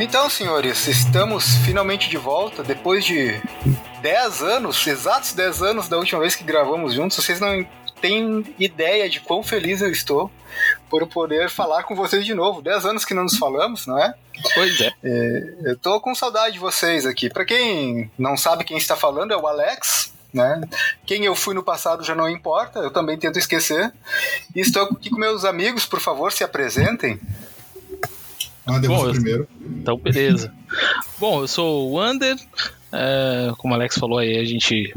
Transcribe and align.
Então, 0.00 0.30
senhores, 0.30 0.88
estamos 0.88 1.56
finalmente 1.58 2.08
de 2.08 2.16
volta 2.16 2.62
depois 2.62 3.04
de 3.04 3.38
10 4.00 4.42
anos, 4.42 4.86
exatos 4.86 5.34
10 5.34 5.62
anos 5.62 5.88
da 5.88 5.98
última 5.98 6.22
vez 6.22 6.34
que 6.34 6.42
gravamos 6.42 6.94
juntos. 6.94 7.18
Vocês 7.18 7.38
não 7.38 7.66
têm 8.00 8.42
ideia 8.58 9.10
de 9.10 9.20
quão 9.20 9.42
feliz 9.42 9.82
eu 9.82 9.90
estou 9.90 10.30
por 10.88 11.06
poder 11.06 11.50
falar 11.50 11.82
com 11.82 11.94
vocês 11.94 12.24
de 12.24 12.32
novo. 12.32 12.62
10 12.62 12.86
anos 12.86 13.04
que 13.04 13.12
não 13.12 13.24
nos 13.24 13.36
falamos, 13.36 13.86
não 13.86 13.98
é? 13.98 14.14
Pois 14.54 14.80
é. 14.80 14.90
é 15.04 15.54
eu 15.64 15.76
tô 15.76 16.00
com 16.00 16.14
saudade 16.14 16.54
de 16.54 16.58
vocês 16.58 17.04
aqui. 17.04 17.28
Para 17.28 17.44
quem 17.44 18.10
não 18.18 18.38
sabe 18.38 18.64
quem 18.64 18.78
está 18.78 18.96
falando, 18.96 19.34
é 19.34 19.36
o 19.36 19.46
Alex. 19.46 20.14
Né? 20.32 20.62
Quem 21.04 21.24
eu 21.26 21.34
fui 21.34 21.54
no 21.54 21.62
passado 21.62 22.04
já 22.04 22.14
não 22.14 22.28
importa, 22.28 22.78
eu 22.78 22.90
também 22.90 23.18
tento 23.18 23.38
esquecer. 23.38 23.92
Estou 24.56 24.84
aqui 24.84 25.10
com 25.10 25.18
meus 25.18 25.44
amigos, 25.44 25.84
por 25.84 26.00
favor, 26.00 26.32
se 26.32 26.42
apresentem. 26.42 27.20
Bom, 28.78 29.06
eu, 29.06 29.12
primeiro. 29.12 29.48
Então, 29.60 29.96
beleza. 29.96 30.52
Bom, 31.18 31.42
eu 31.42 31.48
sou 31.48 31.88
o 31.88 31.94
Wander. 31.94 32.36
É, 32.92 33.52
como 33.56 33.72
o 33.72 33.76
Alex 33.76 33.96
falou 33.96 34.18
aí, 34.18 34.36
a 34.36 34.44
gente 34.44 34.92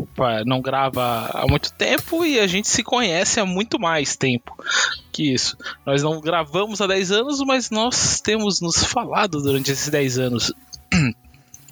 não 0.45 0.61
grava 0.61 1.29
há 1.31 1.45
muito 1.47 1.71
tempo 1.73 2.25
e 2.25 2.39
a 2.39 2.47
gente 2.47 2.67
se 2.67 2.81
conhece 2.81 3.39
há 3.39 3.45
muito 3.45 3.79
mais 3.79 4.15
tempo 4.15 4.55
que 5.13 5.31
isso. 5.31 5.55
Nós 5.85 6.01
não 6.01 6.19
gravamos 6.19 6.81
há 6.81 6.87
10 6.87 7.11
anos, 7.11 7.39
mas 7.41 7.69
nós 7.69 8.19
temos 8.19 8.59
nos 8.59 8.83
falado 8.83 9.41
durante 9.41 9.71
esses 9.71 9.87
10 9.89 10.17
anos. 10.17 10.51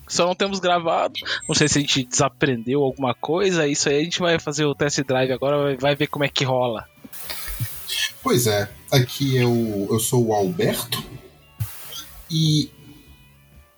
Só 0.07 0.27
não 0.27 0.35
temos 0.35 0.59
gravado. 0.59 1.13
Não 1.47 1.55
sei 1.55 1.67
se 1.67 1.79
a 1.79 1.81
gente 1.81 2.03
desaprendeu 2.03 2.83
alguma 2.83 3.15
coisa. 3.15 3.67
Isso 3.67 3.89
aí 3.89 4.01
a 4.01 4.03
gente 4.03 4.19
vai 4.19 4.37
fazer 4.37 4.65
o 4.65 4.75
test 4.75 5.01
drive 5.03 5.31
agora, 5.31 5.75
vai 5.77 5.95
ver 5.95 6.07
como 6.07 6.23
é 6.23 6.29
que 6.29 6.43
rola. 6.43 6.85
Pois 8.21 8.45
é, 8.45 8.69
aqui 8.91 9.35
eu, 9.35 9.87
eu 9.89 9.99
sou 9.99 10.27
o 10.27 10.33
Alberto. 10.33 11.03
E 12.31 12.69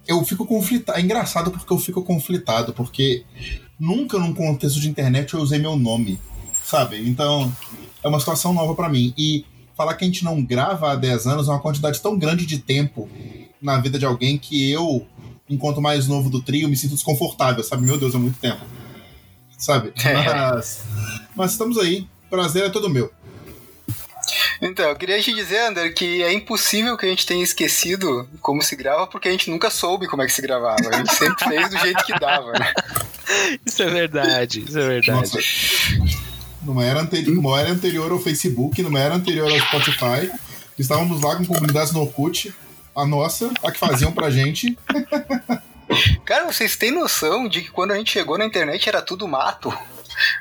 eu 0.08 0.24
fico 0.24 0.46
conflitado. 0.46 1.00
É 1.00 1.02
engraçado 1.02 1.52
porque 1.52 1.72
eu 1.72 1.80
fico 1.80 2.04
conflitado, 2.04 2.74
porque 2.74 3.26
nunca 3.80 4.20
num 4.20 4.34
contexto 4.34 4.80
de 4.80 4.90
internet 4.90 5.34
eu 5.34 5.42
usei 5.42 5.60
meu 5.60 5.76
nome, 5.76 6.20
sabe? 6.64 7.08
Então 7.10 7.52
é 8.04 8.08
uma 8.08 8.20
situação 8.20 8.54
nova 8.54 8.76
para 8.76 8.90
mim. 8.90 9.14
E 9.18 9.46
falar 9.76 9.96
que 9.96 10.04
a 10.04 10.08
gente 10.08 10.24
não 10.24 10.44
grava 10.44 10.92
há 10.92 10.96
10 10.96 11.28
anos 11.28 11.48
é 11.48 11.52
uma 11.52 11.60
quantidade 11.60 12.00
tão 12.02 12.18
grande 12.18 12.46
de 12.46 12.60
tempo 12.60 13.10
na 13.62 13.80
vida 13.80 13.98
de 13.98 14.06
alguém 14.06 14.38
que 14.38 14.70
eu 14.70 15.08
enquanto 15.50 15.82
mais 15.82 16.08
novo 16.08 16.30
do 16.30 16.42
trio, 16.42 16.70
me 16.70 16.78
sinto 16.78 16.96
desconfortável, 16.96 17.64
sabe? 17.64 17.84
Meu 17.84 17.98
Deus, 17.98 18.16
é 18.16 18.18
muito 18.18 18.40
tempo. 18.40 18.62
Sabe? 19.58 19.94
É. 20.04 20.14
Mas, 20.14 20.84
mas 21.36 21.52
estamos 21.52 21.78
aí. 21.78 22.08
Prazer 22.30 22.66
é 22.66 22.70
todo 22.70 22.90
meu. 22.90 23.12
Então, 24.64 24.90
eu 24.90 24.96
queria 24.96 25.22
te 25.22 25.34
dizer, 25.34 25.60
Ander, 25.60 25.94
que 25.94 26.24
é 26.24 26.32
impossível 26.32 26.98
que 26.98 27.06
a 27.06 27.10
gente 27.10 27.26
tenha 27.26 27.44
esquecido 27.44 28.28
como 28.42 28.62
se 28.62 28.76
grava, 28.76 29.06
porque 29.06 29.28
a 29.28 29.32
gente 29.32 29.50
nunca 29.50 29.70
soube 29.70 30.08
como 30.08 30.22
é 30.22 30.26
que 30.26 30.32
se 30.32 30.42
gravava. 30.42 30.90
A 30.90 30.98
gente 30.98 31.14
sempre 31.14 31.46
fez 31.46 31.70
do 31.70 31.78
jeito 31.80 32.06
que 32.06 32.18
dava, 32.18 32.54
né? 32.54 32.74
Isso 33.66 33.82
é 33.84 33.90
verdade, 33.90 34.64
isso 34.68 34.78
é 34.78 34.88
verdade. 34.88 35.12
Nossa. 35.12 35.40
Numa 36.62 36.84
era, 36.84 37.02
anterior, 37.02 37.34
numa 37.34 37.60
era 37.60 37.72
anterior 37.72 38.12
ao 38.12 38.20
Facebook, 38.20 38.82
numa 38.82 39.00
era 39.00 39.16
anterior 39.16 39.50
ao 39.50 39.60
Spotify, 39.60 40.32
estávamos 40.78 41.22
lá 41.22 41.36
com 41.36 41.46
comunidades 41.46 41.92
no 41.94 42.02
Orkut, 42.02 42.54
a 42.96 43.06
nossa, 43.06 43.52
a 43.64 43.72
que 43.72 43.80
faziam 43.80 44.12
pra 44.12 44.30
gente. 44.30 44.78
Cara, 46.26 46.52
vocês 46.52 46.76
têm 46.76 46.92
noção 46.92 47.48
de 47.48 47.62
que 47.62 47.72
quando 47.72 47.92
a 47.92 47.98
gente 47.98 48.12
chegou 48.12 48.38
na 48.38 48.46
internet 48.46 48.88
era 48.88 49.02
tudo 49.02 49.28
mato? 49.28 49.74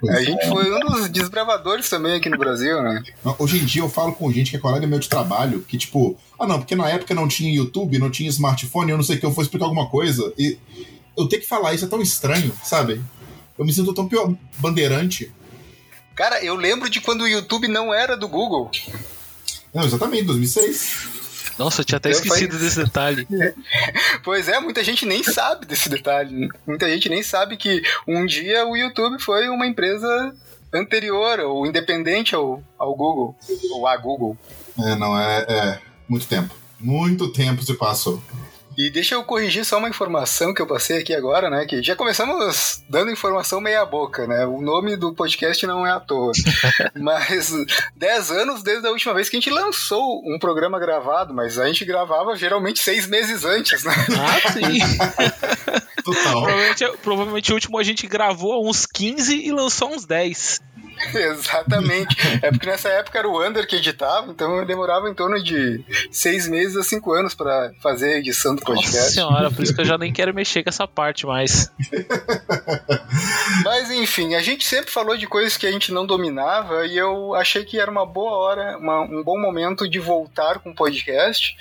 Pois 0.00 0.16
a 0.16 0.22
gente 0.22 0.44
é. 0.44 0.48
foi 0.48 0.72
um 0.72 0.80
dos 0.80 1.08
desbravadores 1.08 1.88
também 1.88 2.14
aqui 2.14 2.28
no 2.28 2.38
Brasil, 2.38 2.82
né? 2.82 3.02
Hoje 3.38 3.58
em 3.58 3.64
dia 3.64 3.82
eu 3.82 3.88
falo 3.88 4.12
com 4.12 4.32
gente 4.32 4.50
que 4.50 4.56
é 4.56 4.60
colega 4.60 4.86
meu 4.86 4.98
de 4.98 5.08
trabalho, 5.08 5.62
que 5.62 5.78
tipo, 5.78 6.18
ah 6.38 6.46
não, 6.46 6.58
porque 6.58 6.74
na 6.74 6.88
época 6.88 7.14
não 7.14 7.28
tinha 7.28 7.54
YouTube, 7.54 7.98
não 7.98 8.10
tinha 8.10 8.28
smartphone, 8.28 8.90
eu 8.90 8.96
não 8.96 9.04
sei 9.04 9.16
o 9.16 9.20
que, 9.20 9.26
eu 9.26 9.30
vou 9.30 9.42
explicar 9.42 9.66
alguma 9.66 9.88
coisa. 9.88 10.32
E 10.38 10.58
eu 11.16 11.28
ter 11.28 11.38
que 11.38 11.46
falar 11.46 11.74
isso 11.74 11.84
é 11.84 11.88
tão 11.88 12.00
estranho, 12.00 12.52
sabe? 12.62 13.02
Eu 13.58 13.64
me 13.64 13.72
sinto 13.72 13.92
tão 13.92 14.08
pior, 14.08 14.34
bandeirante. 14.58 15.30
Cara, 16.14 16.44
eu 16.44 16.54
lembro 16.54 16.90
de 16.90 17.00
quando 17.00 17.22
o 17.22 17.28
YouTube 17.28 17.68
não 17.68 17.92
era 17.92 18.16
do 18.16 18.28
Google. 18.28 18.70
Não, 19.72 19.84
exatamente, 19.84 20.24
2006. 20.24 21.21
Nossa, 21.58 21.80
eu 21.80 21.84
tinha 21.84 21.98
até 21.98 22.10
então, 22.10 22.22
esquecido 22.22 22.58
desse 22.58 22.82
detalhe. 22.82 23.26
pois 24.24 24.48
é, 24.48 24.58
muita 24.60 24.82
gente 24.82 25.04
nem 25.04 25.22
sabe 25.22 25.66
desse 25.66 25.88
detalhe. 25.88 26.48
Muita 26.66 26.88
gente 26.88 27.08
nem 27.08 27.22
sabe 27.22 27.56
que 27.56 27.82
um 28.06 28.24
dia 28.26 28.66
o 28.66 28.76
YouTube 28.76 29.20
foi 29.20 29.48
uma 29.48 29.66
empresa 29.66 30.34
anterior 30.72 31.40
ou 31.40 31.66
independente 31.66 32.34
ao, 32.34 32.62
ao 32.78 32.94
Google, 32.94 33.36
ou 33.72 33.86
a 33.86 33.96
Google. 33.96 34.36
É, 34.78 34.94
não, 34.96 35.18
é, 35.18 35.46
é 35.48 35.78
muito 36.08 36.26
tempo. 36.26 36.54
Muito 36.80 37.32
tempo 37.32 37.62
se 37.62 37.74
passou. 37.74 38.22
E 38.76 38.90
deixa 38.90 39.14
eu 39.14 39.24
corrigir 39.24 39.64
só 39.64 39.78
uma 39.78 39.88
informação 39.88 40.54
que 40.54 40.62
eu 40.62 40.66
passei 40.66 40.98
aqui 40.98 41.14
agora, 41.14 41.50
né? 41.50 41.66
Que 41.66 41.82
já 41.82 41.94
começamos 41.94 42.82
dando 42.88 43.10
informação 43.10 43.60
meia 43.60 43.84
boca, 43.84 44.26
né? 44.26 44.46
O 44.46 44.60
nome 44.60 44.96
do 44.96 45.14
podcast 45.14 45.66
não 45.66 45.86
é 45.86 45.90
à 45.90 46.00
toa. 46.00 46.32
mas 46.98 47.52
10 47.96 48.30
anos 48.30 48.62
desde 48.62 48.86
a 48.86 48.90
última 48.90 49.14
vez 49.14 49.28
que 49.28 49.36
a 49.36 49.40
gente 49.40 49.50
lançou 49.50 50.22
um 50.24 50.38
programa 50.38 50.78
gravado, 50.78 51.34
mas 51.34 51.58
a 51.58 51.66
gente 51.66 51.84
gravava 51.84 52.34
geralmente 52.36 52.80
seis 52.80 53.06
meses 53.06 53.44
antes, 53.44 53.84
né? 53.84 53.92
Ah, 54.18 54.52
sim. 54.52 54.78
Total. 56.02 56.42
Provavelmente, 56.42 56.92
provavelmente 57.02 57.52
o 57.52 57.54
último 57.54 57.78
a 57.78 57.82
gente 57.82 58.06
gravou 58.06 58.68
uns 58.68 58.86
15 58.86 59.46
e 59.46 59.52
lançou 59.52 59.94
uns 59.94 60.04
10. 60.04 60.60
Exatamente. 61.14 62.16
É 62.42 62.50
porque 62.50 62.66
nessa 62.66 62.88
época 62.88 63.18
era 63.18 63.28
o 63.28 63.44
Under 63.44 63.66
que 63.66 63.76
editava, 63.76 64.30
então 64.30 64.56
eu 64.56 64.66
demorava 64.66 65.08
em 65.08 65.14
torno 65.14 65.42
de 65.42 65.84
seis 66.10 66.48
meses 66.48 66.76
a 66.76 66.82
cinco 66.82 67.12
anos 67.12 67.34
para 67.34 67.72
fazer 67.82 68.14
a 68.14 68.18
edição 68.18 68.54
do 68.54 68.62
podcast. 68.62 68.96
Nossa 68.96 69.10
senhora, 69.10 69.50
por 69.50 69.62
isso 69.62 69.74
que 69.74 69.80
eu 69.80 69.84
já 69.84 69.96
nem 69.98 70.12
quero 70.12 70.34
mexer 70.34 70.62
com 70.62 70.70
essa 70.70 70.86
parte 70.86 71.26
mais. 71.26 71.70
Mas 73.64 73.90
enfim, 73.90 74.34
a 74.34 74.42
gente 74.42 74.64
sempre 74.64 74.90
falou 74.90 75.16
de 75.16 75.26
coisas 75.26 75.56
que 75.56 75.66
a 75.66 75.72
gente 75.72 75.92
não 75.92 76.06
dominava 76.06 76.86
e 76.86 76.96
eu 76.96 77.34
achei 77.34 77.64
que 77.64 77.78
era 77.78 77.90
uma 77.90 78.06
boa 78.06 78.32
hora, 78.32 78.78
uma, 78.78 79.00
um 79.02 79.22
bom 79.22 79.38
momento 79.38 79.88
de 79.88 79.98
voltar 79.98 80.58
com 80.58 80.70
o 80.70 80.74
podcast 80.74 81.56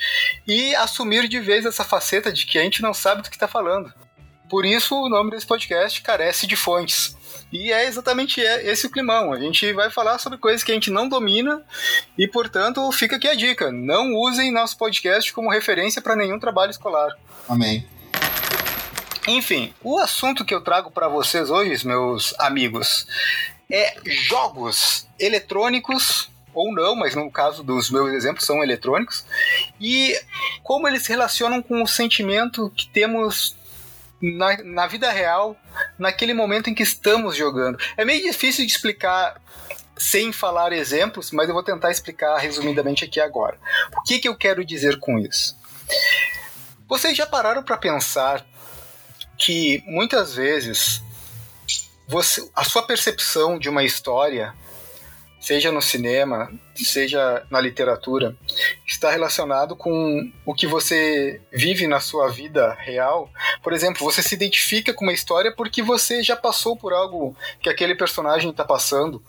e 0.46 0.74
assumir 0.76 1.28
de 1.28 1.40
vez 1.40 1.64
essa 1.64 1.84
faceta 1.84 2.32
de 2.32 2.46
que 2.46 2.58
a 2.58 2.62
gente 2.62 2.82
não 2.82 2.94
sabe 2.94 3.22
do 3.22 3.30
que 3.30 3.36
está 3.36 3.48
falando. 3.48 3.92
Por 4.48 4.66
isso 4.66 4.94
o 4.94 5.08
nome 5.08 5.30
desse 5.30 5.46
podcast 5.46 6.02
carece 6.02 6.46
de 6.46 6.56
fontes. 6.56 7.16
E 7.52 7.70
é 7.70 7.86
exatamente 7.86 8.40
esse 8.40 8.86
o 8.86 8.90
climão. 8.90 9.32
A 9.32 9.38
gente 9.38 9.72
vai 9.74 9.90
falar 9.90 10.18
sobre 10.18 10.38
coisas 10.38 10.64
que 10.64 10.72
a 10.72 10.74
gente 10.74 10.90
não 10.90 11.08
domina 11.08 11.62
e, 12.16 12.26
portanto, 12.26 12.90
fica 12.92 13.16
aqui 13.16 13.28
a 13.28 13.34
dica: 13.34 13.70
não 13.70 14.14
usem 14.14 14.50
nosso 14.50 14.78
podcast 14.78 15.32
como 15.32 15.50
referência 15.50 16.00
para 16.00 16.16
nenhum 16.16 16.38
trabalho 16.38 16.70
escolar. 16.70 17.10
Amém. 17.48 17.86
Enfim, 19.28 19.72
o 19.82 19.98
assunto 19.98 20.44
que 20.44 20.54
eu 20.54 20.62
trago 20.62 20.90
para 20.90 21.08
vocês 21.08 21.50
hoje, 21.50 21.86
meus 21.86 22.34
amigos, 22.40 23.06
é 23.70 23.94
jogos 24.04 25.06
eletrônicos 25.18 26.28
ou 26.54 26.72
não, 26.74 26.96
mas 26.96 27.14
no 27.14 27.30
caso 27.30 27.62
dos 27.62 27.90
meus 27.90 28.12
exemplos 28.12 28.44
são 28.44 28.62
eletrônicos, 28.62 29.24
e 29.80 30.18
como 30.62 30.86
eles 30.86 31.02
se 31.02 31.08
relacionam 31.08 31.62
com 31.62 31.82
o 31.82 31.86
sentimento 31.86 32.70
que 32.76 32.88
temos 32.88 33.56
na, 34.22 34.62
na 34.62 34.86
vida 34.86 35.10
real, 35.10 35.56
naquele 35.98 36.32
momento 36.32 36.70
em 36.70 36.74
que 36.74 36.82
estamos 36.82 37.36
jogando. 37.36 37.78
É 37.96 38.04
meio 38.04 38.22
difícil 38.22 38.64
de 38.64 38.70
explicar 38.70 39.40
sem 39.98 40.32
falar 40.32 40.72
exemplos, 40.72 41.32
mas 41.32 41.48
eu 41.48 41.54
vou 41.54 41.62
tentar 41.62 41.90
explicar 41.90 42.38
resumidamente 42.38 43.04
aqui 43.04 43.20
agora. 43.20 43.58
O 43.96 44.02
que, 44.02 44.18
que 44.18 44.28
eu 44.28 44.36
quero 44.36 44.64
dizer 44.64 44.98
com 44.98 45.18
isso? 45.18 45.56
Vocês 46.88 47.16
já 47.16 47.26
pararam 47.26 47.62
para 47.62 47.76
pensar 47.76 48.44
que 49.36 49.82
muitas 49.86 50.34
vezes 50.34 51.02
você, 52.06 52.48
a 52.54 52.64
sua 52.64 52.82
percepção 52.82 53.58
de 53.58 53.68
uma 53.68 53.82
história 53.82 54.54
seja 55.42 55.72
no 55.72 55.82
cinema, 55.82 56.48
seja 56.76 57.44
na 57.50 57.60
literatura, 57.60 58.36
está 58.86 59.10
relacionado 59.10 59.74
com 59.74 60.32
o 60.46 60.54
que 60.54 60.68
você 60.68 61.40
vive 61.52 61.88
na 61.88 61.98
sua 61.98 62.30
vida 62.30 62.72
real. 62.78 63.28
Por 63.60 63.72
exemplo, 63.72 64.04
você 64.04 64.22
se 64.22 64.36
identifica 64.36 64.94
com 64.94 65.04
uma 65.04 65.12
história 65.12 65.52
porque 65.54 65.82
você 65.82 66.22
já 66.22 66.36
passou 66.36 66.76
por 66.76 66.92
algo 66.92 67.36
que 67.60 67.68
aquele 67.68 67.96
personagem 67.96 68.50
está 68.50 68.64
passando, 68.64 69.20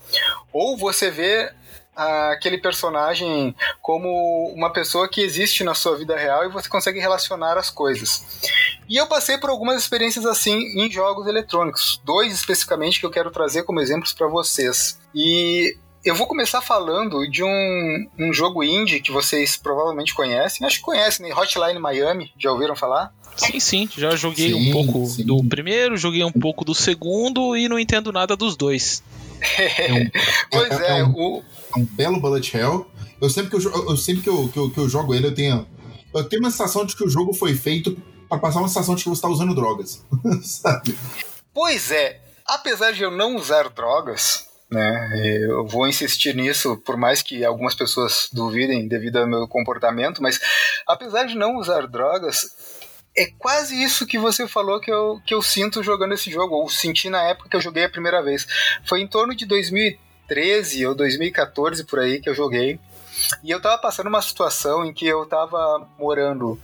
ou 0.53 0.77
você 0.77 1.09
vê 1.09 1.51
aquele 1.95 2.57
personagem 2.59 3.55
como 3.81 4.51
uma 4.55 4.71
pessoa 4.71 5.07
que 5.07 5.21
existe 5.21 5.63
na 5.63 5.73
sua 5.73 5.97
vida 5.97 6.15
real 6.15 6.45
e 6.45 6.51
você 6.51 6.69
consegue 6.69 6.99
relacionar 6.99 7.57
as 7.57 7.69
coisas. 7.69 8.41
E 8.87 8.97
eu 8.97 9.07
passei 9.07 9.37
por 9.37 9.49
algumas 9.49 9.81
experiências 9.81 10.25
assim 10.25 10.79
em 10.79 10.91
jogos 10.91 11.27
eletrônicos, 11.27 12.01
dois 12.03 12.33
especificamente 12.33 12.99
que 12.99 13.05
eu 13.05 13.11
quero 13.11 13.31
trazer 13.31 13.63
como 13.63 13.79
exemplos 13.79 14.13
para 14.13 14.27
vocês. 14.27 14.99
E 15.13 15.77
eu 16.03 16.15
vou 16.15 16.27
começar 16.27 16.61
falando 16.61 17.29
de 17.29 17.43
um, 17.43 18.07
um 18.19 18.33
jogo 18.33 18.63
indie 18.63 18.99
que 18.99 19.11
vocês 19.11 19.55
provavelmente 19.55 20.13
conhecem. 20.13 20.65
Acho 20.67 20.77
que 20.77 20.83
conhecem, 20.83 21.27
né? 21.27 21.33
Hotline 21.33 21.79
Miami. 21.79 22.31
Já 22.37 22.51
ouviram 22.51 22.75
falar? 22.75 23.13
Sim, 23.37 23.59
sim. 23.59 23.89
Já 23.95 24.15
joguei 24.15 24.51
sim, 24.51 24.69
um 24.69 24.73
pouco 24.73 25.05
sim. 25.05 25.25
do 25.25 25.43
primeiro, 25.45 25.95
joguei 25.95 26.23
um 26.23 26.31
pouco 26.31 26.65
do 26.65 26.75
segundo 26.75 27.55
e 27.55 27.69
não 27.69 27.79
entendo 27.79 28.11
nada 28.11 28.35
dos 28.35 28.55
dois. 28.55 29.01
É 29.57 29.91
um, 29.91 30.09
pois 30.49 30.79
é, 30.79 30.85
é, 30.85 30.99
é 30.99 31.03
um, 31.03 31.11
o... 31.11 31.43
é 31.75 31.79
um 31.79 31.83
belo 31.83 32.19
bullet 32.19 32.55
hell. 32.55 32.89
Eu 33.19 33.29
sempre 33.29 33.49
que 33.49 33.67
eu, 33.67 33.89
eu 33.89 33.97
sempre 33.97 34.23
que 34.23 34.29
eu, 34.29 34.47
que 34.47 34.57
eu, 34.57 34.69
que 34.69 34.77
eu 34.77 34.87
jogo 34.87 35.13
ele, 35.13 35.27
eu 35.27 35.35
tenho 35.35 35.67
eu 36.13 36.23
tenho 36.23 36.41
uma 36.41 36.51
sensação 36.51 36.85
de 36.85 36.95
que 36.95 37.03
o 37.03 37.09
jogo 37.09 37.33
foi 37.33 37.53
feito 37.53 37.97
pra 38.29 38.37
passar 38.37 38.59
uma 38.59 38.67
sensação 38.69 38.95
de 38.95 39.03
que 39.03 39.09
você 39.09 39.21
tá 39.21 39.27
usando 39.27 39.53
drogas. 39.53 40.01
sabe? 40.43 40.97
Pois 41.53 41.91
é, 41.91 42.21
apesar 42.45 42.93
de 42.93 43.03
eu 43.03 43.11
não 43.11 43.35
usar 43.35 43.67
drogas, 43.69 44.47
né, 44.73 45.11
eu 45.39 45.65
vou 45.67 45.87
insistir 45.87 46.35
nisso, 46.35 46.75
por 46.77 46.97
mais 46.97 47.21
que 47.21 47.45
algumas 47.45 47.75
pessoas 47.75 48.27
duvidem 48.33 48.87
devido 48.87 49.17
ao 49.17 49.27
meu 49.27 49.47
comportamento, 49.47 50.21
mas 50.21 50.39
apesar 50.87 51.25
de 51.25 51.35
não 51.35 51.57
usar 51.57 51.85
drogas, 51.85 52.49
é 53.15 53.27
quase 53.37 53.81
isso 53.81 54.07
que 54.07 54.17
você 54.17 54.47
falou 54.47 54.79
que 54.79 54.91
eu, 54.91 55.21
que 55.25 55.33
eu 55.33 55.41
sinto 55.43 55.83
jogando 55.83 56.15
esse 56.15 56.31
jogo, 56.31 56.55
ou 56.55 56.67
senti 56.67 57.07
na 57.09 57.21
época 57.21 57.49
que 57.49 57.55
eu 57.55 57.61
joguei 57.61 57.85
a 57.85 57.89
primeira 57.89 58.23
vez. 58.23 58.47
Foi 58.83 59.01
em 59.01 59.07
torno 59.07 59.35
de 59.35 59.45
2013 59.45 60.87
ou 60.87 60.95
2014 60.95 61.83
por 61.83 61.99
aí 61.99 62.19
que 62.19 62.27
eu 62.27 62.33
joguei. 62.33 62.79
E 63.43 63.51
eu 63.51 63.61
tava 63.61 63.77
passando 63.77 64.07
uma 64.07 64.23
situação 64.23 64.83
em 64.83 64.91
que 64.91 65.05
eu 65.05 65.23
tava 65.27 65.87
morando 65.99 66.59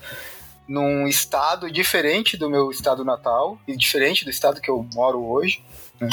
num 0.68 1.08
estado 1.08 1.72
diferente 1.72 2.36
do 2.36 2.50
meu 2.50 2.72
estado 2.72 3.06
natal 3.06 3.60
e 3.68 3.78
diferente 3.78 4.26
do 4.26 4.32
estado 4.32 4.60
que 4.60 4.72
eu 4.72 4.88
moro 4.96 5.24
hoje. 5.24 5.64
Né? 6.00 6.10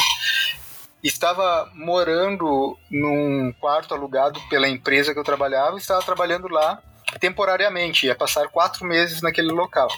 Estava 1.03 1.71
morando 1.75 2.77
num 2.91 3.53
quarto 3.61 3.95
alugado 3.95 4.41
pela 4.49 4.69
empresa 4.69 5.13
que 5.13 5.19
eu 5.19 5.25
trabalhava, 5.25 5.77
estava 5.77 6.03
trabalhando 6.03 6.49
lá 6.49 6.83
temporariamente, 7.21 8.07
ia 8.07 8.15
passar 8.15 8.49
quatro 8.49 8.85
meses 8.85 9.23
naquele 9.23 9.53
local. 9.53 9.89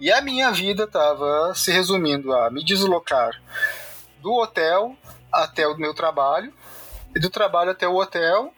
E 0.00 0.10
a 0.10 0.20
minha 0.20 0.50
vida 0.50 0.84
estava 0.84 1.52
se 1.54 1.70
resumindo 1.70 2.32
a 2.32 2.50
me 2.50 2.64
deslocar 2.64 3.30
do 4.20 4.32
hotel 4.32 4.96
até 5.32 5.66
o 5.68 5.76
meu 5.76 5.92
trabalho, 5.92 6.52
e 7.14 7.20
do 7.20 7.30
trabalho 7.30 7.70
até 7.70 7.86
o 7.86 7.96
hotel, 7.96 8.52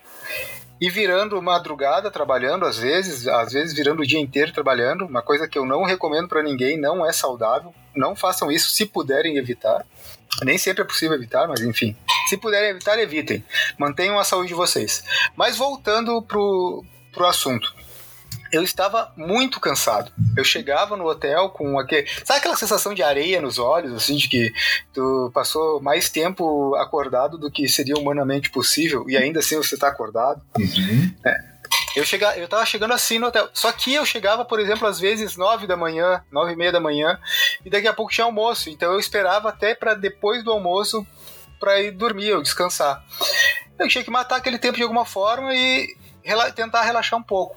e 0.80 0.88
virando 0.88 1.40
madrugada 1.42 2.10
trabalhando, 2.10 2.64
às 2.64 2.78
vezes, 2.78 3.26
às 3.26 3.52
vezes 3.52 3.74
virando 3.74 4.02
o 4.02 4.06
dia 4.06 4.20
inteiro 4.20 4.52
trabalhando, 4.52 5.06
uma 5.06 5.22
coisa 5.22 5.48
que 5.48 5.58
eu 5.58 5.66
não 5.66 5.82
recomendo 5.82 6.28
para 6.28 6.42
ninguém, 6.42 6.78
não 6.78 7.04
é 7.04 7.12
saudável. 7.12 7.74
Não 7.98 8.16
façam 8.16 8.50
isso 8.50 8.70
se 8.70 8.86
puderem 8.86 9.36
evitar. 9.36 9.84
Nem 10.44 10.56
sempre 10.56 10.82
é 10.82 10.86
possível 10.86 11.16
evitar, 11.16 11.48
mas 11.48 11.60
enfim. 11.60 11.96
Se 12.28 12.36
puderem 12.36 12.70
evitar, 12.70 12.98
evitem. 12.98 13.44
Mantenham 13.76 14.18
a 14.18 14.24
saúde 14.24 14.48
de 14.48 14.54
vocês. 14.54 15.02
Mas 15.36 15.56
voltando 15.56 16.22
pro, 16.22 16.84
pro 17.12 17.26
assunto 17.26 17.74
eu 18.50 18.62
estava 18.62 19.12
muito 19.16 19.60
cansado. 19.60 20.10
Eu 20.36 20.44
chegava 20.44 20.96
no 20.96 21.06
hotel 21.06 21.50
com 21.50 21.78
aquele. 21.78 22.06
Sabe 22.24 22.38
aquela 22.40 22.56
sensação 22.56 22.94
de 22.94 23.02
areia 23.02 23.40
nos 23.40 23.58
olhos, 23.58 23.92
assim, 23.92 24.16
de 24.16 24.28
que 24.28 24.52
tu 24.92 25.30
passou 25.34 25.80
mais 25.80 26.08
tempo 26.08 26.74
acordado 26.76 27.36
do 27.36 27.50
que 27.50 27.68
seria 27.68 27.96
humanamente 27.96 28.50
possível 28.50 29.04
e 29.08 29.16
ainda 29.16 29.40
assim 29.40 29.56
você 29.56 29.74
está 29.74 29.88
acordado? 29.88 30.40
Uhum. 30.58 31.14
É. 31.24 31.57
Eu, 31.98 32.04
chega, 32.04 32.36
eu 32.38 32.46
tava 32.46 32.64
chegando 32.64 32.94
assim 32.94 33.18
no 33.18 33.26
hotel. 33.26 33.48
Só 33.52 33.72
que 33.72 33.92
eu 33.92 34.06
chegava, 34.06 34.44
por 34.44 34.60
exemplo, 34.60 34.86
às 34.86 35.00
vezes 35.00 35.36
nove 35.36 35.66
da 35.66 35.76
manhã, 35.76 36.22
nove 36.30 36.52
e 36.52 36.56
meia 36.56 36.70
da 36.70 36.78
manhã, 36.78 37.18
e 37.64 37.68
daqui 37.68 37.88
a 37.88 37.92
pouco 37.92 38.12
tinha 38.12 38.24
almoço. 38.24 38.70
Então 38.70 38.92
eu 38.92 39.00
esperava 39.00 39.48
até 39.48 39.74
para 39.74 39.94
depois 39.94 40.44
do 40.44 40.52
almoço 40.52 41.06
para 41.58 41.80
ir 41.80 41.90
dormir 41.90 42.34
ou 42.34 42.42
descansar. 42.42 43.04
Eu 43.78 43.88
tinha 43.88 44.04
que 44.04 44.10
matar 44.10 44.36
aquele 44.36 44.58
tempo 44.58 44.76
de 44.76 44.82
alguma 44.82 45.04
forma 45.04 45.52
e 45.52 45.96
rela 46.22 46.52
tentar 46.52 46.82
relaxar 46.82 47.18
um 47.18 47.22
pouco. 47.22 47.56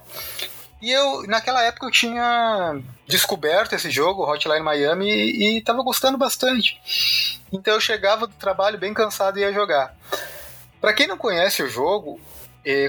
E 0.81 0.89
eu, 0.91 1.27
naquela 1.27 1.61
época, 1.61 1.85
eu 1.85 1.91
tinha 1.91 2.81
descoberto 3.07 3.73
esse 3.73 3.91
jogo, 3.91 4.23
Hotline 4.23 4.63
Miami, 4.63 5.07
e, 5.07 5.57
e 5.57 5.61
tava 5.61 5.83
gostando 5.83 6.17
bastante. 6.17 6.81
Então 7.51 7.75
eu 7.75 7.81
chegava 7.81 8.25
do 8.25 8.33
trabalho 8.33 8.79
bem 8.79 8.93
cansado 8.93 9.37
e 9.37 9.41
ia 9.41 9.53
jogar. 9.53 9.95
Para 10.79 10.93
quem 10.93 11.05
não 11.05 11.17
conhece 11.17 11.61
o 11.61 11.69
jogo, 11.69 12.19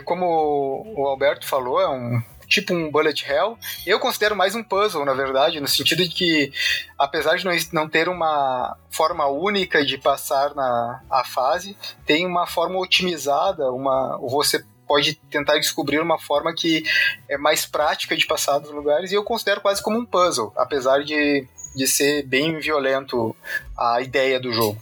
como 0.04 0.84
o 0.96 1.06
Alberto 1.06 1.46
falou, 1.46 1.80
é 1.80 1.88
um 1.88 2.22
tipo 2.52 2.74
um 2.74 2.90
bullet 2.90 3.24
hell. 3.26 3.58
Eu 3.86 3.98
considero 3.98 4.36
mais 4.36 4.54
um 4.54 4.62
puzzle, 4.62 5.04
na 5.04 5.14
verdade, 5.14 5.60
no 5.60 5.66
sentido 5.66 6.02
de 6.02 6.10
que, 6.10 6.52
apesar 6.98 7.36
de 7.36 7.46
não 7.72 7.88
ter 7.88 8.08
uma 8.08 8.76
forma 8.90 9.26
única 9.26 9.84
de 9.84 9.96
passar 9.96 10.54
na 10.54 11.02
a 11.10 11.24
fase, 11.24 11.76
tem 12.04 12.26
uma 12.26 12.46
forma 12.46 12.78
otimizada, 12.78 13.70
uma 13.72 14.18
você 14.18 14.62
pode 14.86 15.14
tentar 15.30 15.54
descobrir 15.54 16.00
uma 16.00 16.18
forma 16.18 16.52
que 16.54 16.82
é 17.26 17.38
mais 17.38 17.64
prática 17.64 18.14
de 18.14 18.26
passar 18.26 18.58
dos 18.58 18.70
lugares 18.70 19.10
e 19.10 19.14
eu 19.14 19.24
considero 19.24 19.62
quase 19.62 19.82
como 19.82 19.98
um 19.98 20.04
puzzle, 20.04 20.52
apesar 20.54 21.02
de, 21.02 21.46
de 21.74 21.86
ser 21.86 22.26
bem 22.26 22.58
violento 22.58 23.34
a 23.78 24.02
ideia 24.02 24.38
do 24.38 24.52
jogo. 24.52 24.78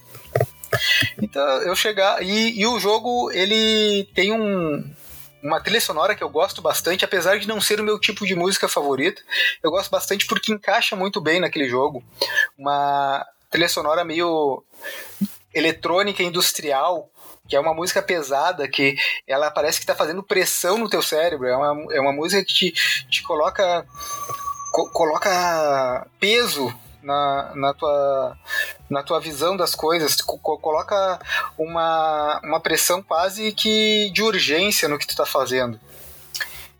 Então 1.21 1.43
eu 1.61 1.75
chegar 1.75 2.23
e, 2.23 2.59
e 2.59 2.65
o 2.65 2.79
jogo 2.79 3.31
ele 3.31 4.05
tem 4.15 4.31
um, 4.31 4.83
uma 5.43 5.61
trilha 5.61 5.81
sonora 5.81 6.15
que 6.15 6.23
eu 6.23 6.29
gosto 6.29 6.61
bastante, 6.61 7.05
apesar 7.05 7.39
de 7.39 7.47
não 7.47 7.61
ser 7.61 7.79
o 7.79 7.83
meu 7.83 7.99
tipo 7.99 8.25
de 8.25 8.35
música 8.35 8.67
favorita. 8.67 9.21
Eu 9.61 9.71
gosto 9.71 9.89
bastante 9.89 10.25
porque 10.25 10.51
encaixa 10.51 10.95
muito 10.95 11.21
bem 11.21 11.39
naquele 11.39 11.69
jogo. 11.69 12.03
Uma 12.57 13.25
trilha 13.49 13.69
sonora 13.69 14.03
meio 14.03 14.63
eletrônica 15.53 16.23
industrial 16.23 17.09
que 17.51 17.55
é 17.57 17.59
uma 17.59 17.73
música 17.73 18.01
pesada, 18.01 18.65
que 18.65 18.95
ela 19.27 19.51
parece 19.51 19.77
que 19.77 19.83
está 19.83 19.93
fazendo 19.93 20.23
pressão 20.23 20.77
no 20.77 20.87
teu 20.87 21.01
cérebro. 21.01 21.47
É 21.47 21.57
uma, 21.57 21.93
é 21.93 21.99
uma 21.99 22.13
música 22.13 22.45
que 22.45 22.53
te, 22.53 22.71
te 23.09 23.21
coloca, 23.23 23.85
co 24.71 24.89
coloca 24.91 26.07
peso 26.17 26.73
na, 27.01 27.51
na, 27.55 27.73
tua, 27.73 28.37
na 28.89 29.03
tua 29.03 29.19
visão 29.19 29.55
das 29.57 29.75
coisas, 29.75 30.21
co 30.21 30.37
coloca 30.37 31.19
uma, 31.57 32.39
uma 32.43 32.59
pressão 32.59 33.01
quase 33.01 33.51
que 33.51 34.09
de 34.13 34.21
urgência 34.21 34.87
no 34.87 34.97
que 34.97 35.05
tu 35.05 35.11
está 35.11 35.25
fazendo. 35.25 35.79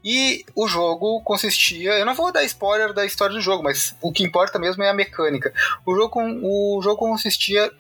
E 0.04 0.44
o 0.56 0.68
jogo 0.68 1.22
consistia. 1.22 1.92
Eu 1.92 2.06
não 2.06 2.16
vou 2.16 2.32
dar 2.32 2.44
spoiler 2.44 2.92
da 2.94 3.06
história 3.06 3.36
do 3.36 3.42
jogo, 3.42 3.64
mas 3.64 3.96
o 4.02 4.12
que 4.12 4.24
importa 4.24 4.58
mesmo 4.58 4.82
é 4.84 4.90
a 4.90 4.94
mecânica. 4.94 5.54
O 5.86 5.96
jogo, 5.96 6.20
o 6.20 6.82
jogo 6.82 6.98
consistia 6.98 7.72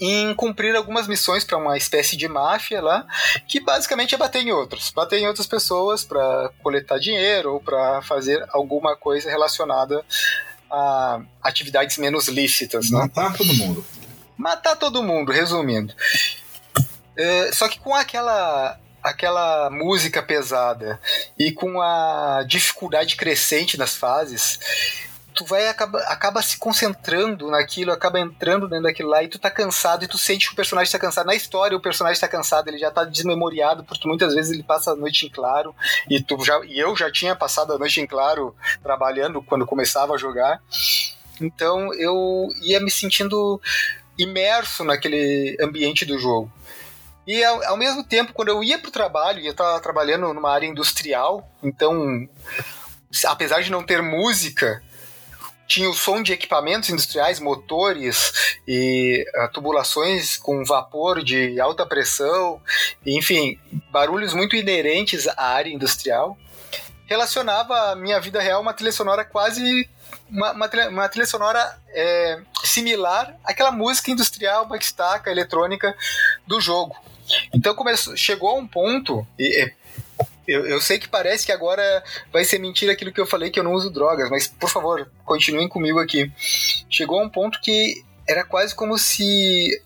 em 0.00 0.34
cumprir 0.34 0.76
algumas 0.76 1.08
missões 1.08 1.44
para 1.44 1.56
uma 1.56 1.76
espécie 1.76 2.16
de 2.16 2.28
máfia 2.28 2.80
lá, 2.80 3.06
que 3.48 3.58
basicamente 3.58 4.14
é 4.14 4.18
bater 4.18 4.42
em 4.42 4.52
outros, 4.52 4.90
bater 4.90 5.18
em 5.18 5.26
outras 5.26 5.46
pessoas 5.46 6.04
para 6.04 6.50
coletar 6.62 6.98
dinheiro 6.98 7.54
ou 7.54 7.60
para 7.60 8.02
fazer 8.02 8.44
alguma 8.50 8.94
coisa 8.94 9.30
relacionada 9.30 10.04
a 10.72 11.22
atividades 11.42 11.98
menos 11.98 12.28
lícitas. 12.28 12.90
Né? 12.90 12.98
Matar 12.98 13.30
né? 13.30 13.36
todo 13.36 13.54
mundo. 13.54 13.86
Matar 14.36 14.76
todo 14.76 15.02
mundo, 15.02 15.30
resumindo. 15.30 15.94
É, 17.16 17.52
só 17.52 17.68
que 17.68 17.78
com 17.78 17.94
aquela 17.94 18.78
aquela 19.02 19.68
música 19.68 20.22
pesada 20.22 21.00
e 21.36 21.50
com 21.50 21.80
a 21.80 22.44
dificuldade 22.46 23.16
crescente 23.16 23.76
nas 23.76 23.96
fases, 23.96 24.60
tu 25.34 25.44
vai 25.44 25.68
acaba, 25.68 25.98
acaba 26.00 26.42
se 26.42 26.56
concentrando 26.58 27.50
naquilo, 27.50 27.92
acaba 27.92 28.20
entrando 28.20 28.68
dentro 28.68 28.84
daquilo 28.84 29.08
lá 29.08 29.22
e 29.22 29.28
tu 29.28 29.38
tá 29.38 29.50
cansado 29.50 30.04
e 30.04 30.08
tu 30.08 30.18
sente 30.18 30.46
que 30.46 30.52
o 30.52 30.56
personagem 30.56 30.90
tá 30.90 30.98
cansado. 30.98 31.26
Na 31.26 31.34
história, 31.34 31.76
o 31.76 31.80
personagem 31.80 32.20
tá 32.20 32.28
cansado, 32.28 32.68
ele 32.68 32.78
já 32.78 32.90
tá 32.90 33.04
desmemoriado, 33.04 33.84
porque 33.84 34.06
muitas 34.06 34.34
vezes 34.34 34.52
ele 34.52 34.62
passa 34.62 34.92
a 34.92 34.96
noite 34.96 35.26
em 35.26 35.30
claro 35.30 35.74
e 36.08 36.22
tu 36.22 36.42
já 36.44 36.60
e 36.64 36.78
eu 36.78 36.96
já 36.96 37.10
tinha 37.10 37.34
passado 37.34 37.72
a 37.72 37.78
noite 37.78 38.00
em 38.00 38.06
claro 38.06 38.54
trabalhando 38.82 39.42
quando 39.42 39.66
começava 39.66 40.14
a 40.14 40.18
jogar. 40.18 40.60
Então 41.40 41.92
eu 41.94 42.48
ia 42.62 42.80
me 42.80 42.90
sentindo 42.90 43.60
imerso 44.18 44.84
naquele 44.84 45.56
ambiente 45.60 46.04
do 46.04 46.18
jogo. 46.18 46.52
E 47.26 47.42
ao, 47.44 47.62
ao 47.64 47.76
mesmo 47.76 48.02
tempo, 48.02 48.32
quando 48.32 48.48
eu 48.48 48.64
ia 48.64 48.78
pro 48.78 48.90
trabalho, 48.90 49.40
ia 49.40 49.50
estar 49.50 49.78
trabalhando 49.80 50.32
numa 50.34 50.52
área 50.52 50.66
industrial, 50.66 51.48
então 51.62 52.28
apesar 53.26 53.62
de 53.62 53.70
não 53.70 53.82
ter 53.82 54.02
música, 54.02 54.82
tinha 55.72 55.88
o 55.88 55.94
som 55.94 56.22
de 56.22 56.34
equipamentos 56.34 56.90
industriais, 56.90 57.40
motores 57.40 58.58
e 58.68 59.24
uh, 59.34 59.50
tubulações 59.52 60.36
com 60.36 60.62
vapor 60.64 61.24
de 61.24 61.58
alta 61.58 61.86
pressão, 61.86 62.60
enfim, 63.06 63.58
barulhos 63.90 64.34
muito 64.34 64.54
inerentes 64.54 65.26
à 65.26 65.54
área 65.54 65.72
industrial. 65.72 66.36
Relacionava 67.06 67.92
a 67.92 67.96
minha 67.96 68.20
vida 68.20 68.40
real 68.40 68.60
uma 68.60 68.74
trilha 68.74 68.92
sonora 68.92 69.24
quase. 69.24 69.88
Uma, 70.28 70.52
uma, 70.52 70.68
trilha, 70.68 70.90
uma 70.90 71.08
trilha 71.08 71.26
sonora 71.26 71.78
é, 71.88 72.40
similar 72.64 73.34
àquela 73.42 73.72
música 73.72 74.10
industrial, 74.10 74.66
backstack, 74.66 75.26
eletrônica 75.28 75.96
do 76.46 76.60
jogo. 76.60 76.94
Então 77.54 77.74
começou, 77.74 78.14
chegou 78.14 78.50
a 78.50 78.54
um 78.54 78.66
ponto, 78.66 79.26
e, 79.38 79.72
eu, 80.46 80.66
eu 80.66 80.80
sei 80.80 80.98
que 80.98 81.08
parece 81.08 81.46
que 81.46 81.52
agora 81.52 82.02
vai 82.32 82.44
ser 82.44 82.58
mentira 82.58 82.92
aquilo 82.92 83.12
que 83.12 83.20
eu 83.20 83.26
falei 83.26 83.50
que 83.50 83.60
eu 83.60 83.64
não 83.64 83.74
uso 83.74 83.90
drogas, 83.90 84.28
mas 84.28 84.46
por 84.48 84.68
favor, 84.68 85.10
continuem 85.24 85.68
comigo 85.68 85.98
aqui. 85.98 86.30
Chegou 86.90 87.20
a 87.20 87.24
um 87.24 87.28
ponto 87.28 87.60
que 87.60 88.04
era 88.28 88.44
quase 88.44 88.74
como 88.74 88.98
se 88.98 89.80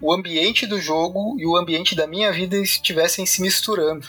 o 0.00 0.12
ambiente 0.12 0.66
do 0.66 0.80
jogo 0.80 1.36
e 1.38 1.46
o 1.46 1.56
ambiente 1.56 1.94
da 1.94 2.06
minha 2.06 2.32
vida 2.32 2.56
estivessem 2.56 3.26
se 3.26 3.42
misturando. 3.42 4.06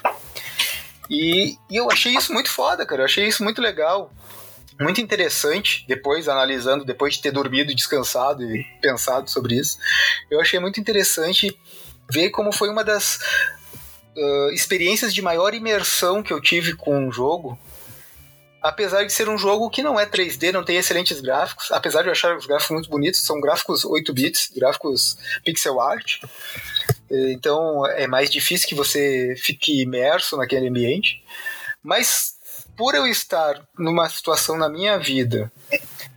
E, 1.09 1.57
e, 1.69 1.75
eu 1.75 1.91
achei 1.91 2.15
isso 2.15 2.31
muito 2.31 2.49
foda, 2.49 2.85
cara. 2.85 3.01
Eu 3.01 3.05
achei 3.05 3.27
isso 3.27 3.43
muito 3.43 3.61
legal. 3.61 4.13
Muito 4.79 5.01
interessante, 5.01 5.85
depois 5.87 6.27
analisando, 6.27 6.85
depois 6.85 7.15
de 7.15 7.21
ter 7.21 7.31
dormido, 7.31 7.75
descansado 7.75 8.43
e 8.43 8.63
pensado 8.81 9.29
sobre 9.29 9.55
isso. 9.55 9.77
Eu 10.29 10.39
achei 10.39 10.59
muito 10.59 10.79
interessante 10.79 11.55
ver 12.09 12.29
como 12.29 12.51
foi 12.51 12.69
uma 12.69 12.83
das 12.83 13.19
uh, 14.15 14.51
experiências 14.53 15.13
de 15.13 15.21
maior 15.21 15.53
imersão 15.53 16.23
que 16.23 16.31
eu 16.33 16.41
tive 16.41 16.75
com 16.75 16.97
um 16.97 17.11
jogo 17.11 17.57
apesar 18.61 19.03
de 19.03 19.11
ser 19.11 19.27
um 19.27 19.37
jogo 19.37 19.69
que 19.69 19.81
não 19.81 19.99
é 19.99 20.05
3D, 20.05 20.51
não 20.51 20.63
tem 20.63 20.77
excelentes 20.77 21.19
gráficos, 21.19 21.71
apesar 21.71 22.03
de 22.03 22.09
eu 22.09 22.11
achar 22.11 22.37
os 22.37 22.45
gráficos 22.45 22.75
muito 22.75 22.89
bonitos, 22.89 23.21
são 23.21 23.41
gráficos 23.41 23.83
8 23.83 24.13
bits, 24.13 24.51
gráficos 24.55 25.17
pixel 25.43 25.81
art. 25.81 26.21
Então 27.09 27.85
é 27.87 28.07
mais 28.07 28.29
difícil 28.29 28.69
que 28.69 28.75
você 28.75 29.35
fique 29.37 29.81
imerso 29.81 30.37
naquele 30.37 30.67
ambiente. 30.67 31.23
Mas 31.83 32.35
por 32.77 32.93
eu 32.93 33.07
estar 33.07 33.61
numa 33.77 34.07
situação 34.07 34.57
na 34.57 34.69
minha 34.69 34.97
vida 34.97 35.51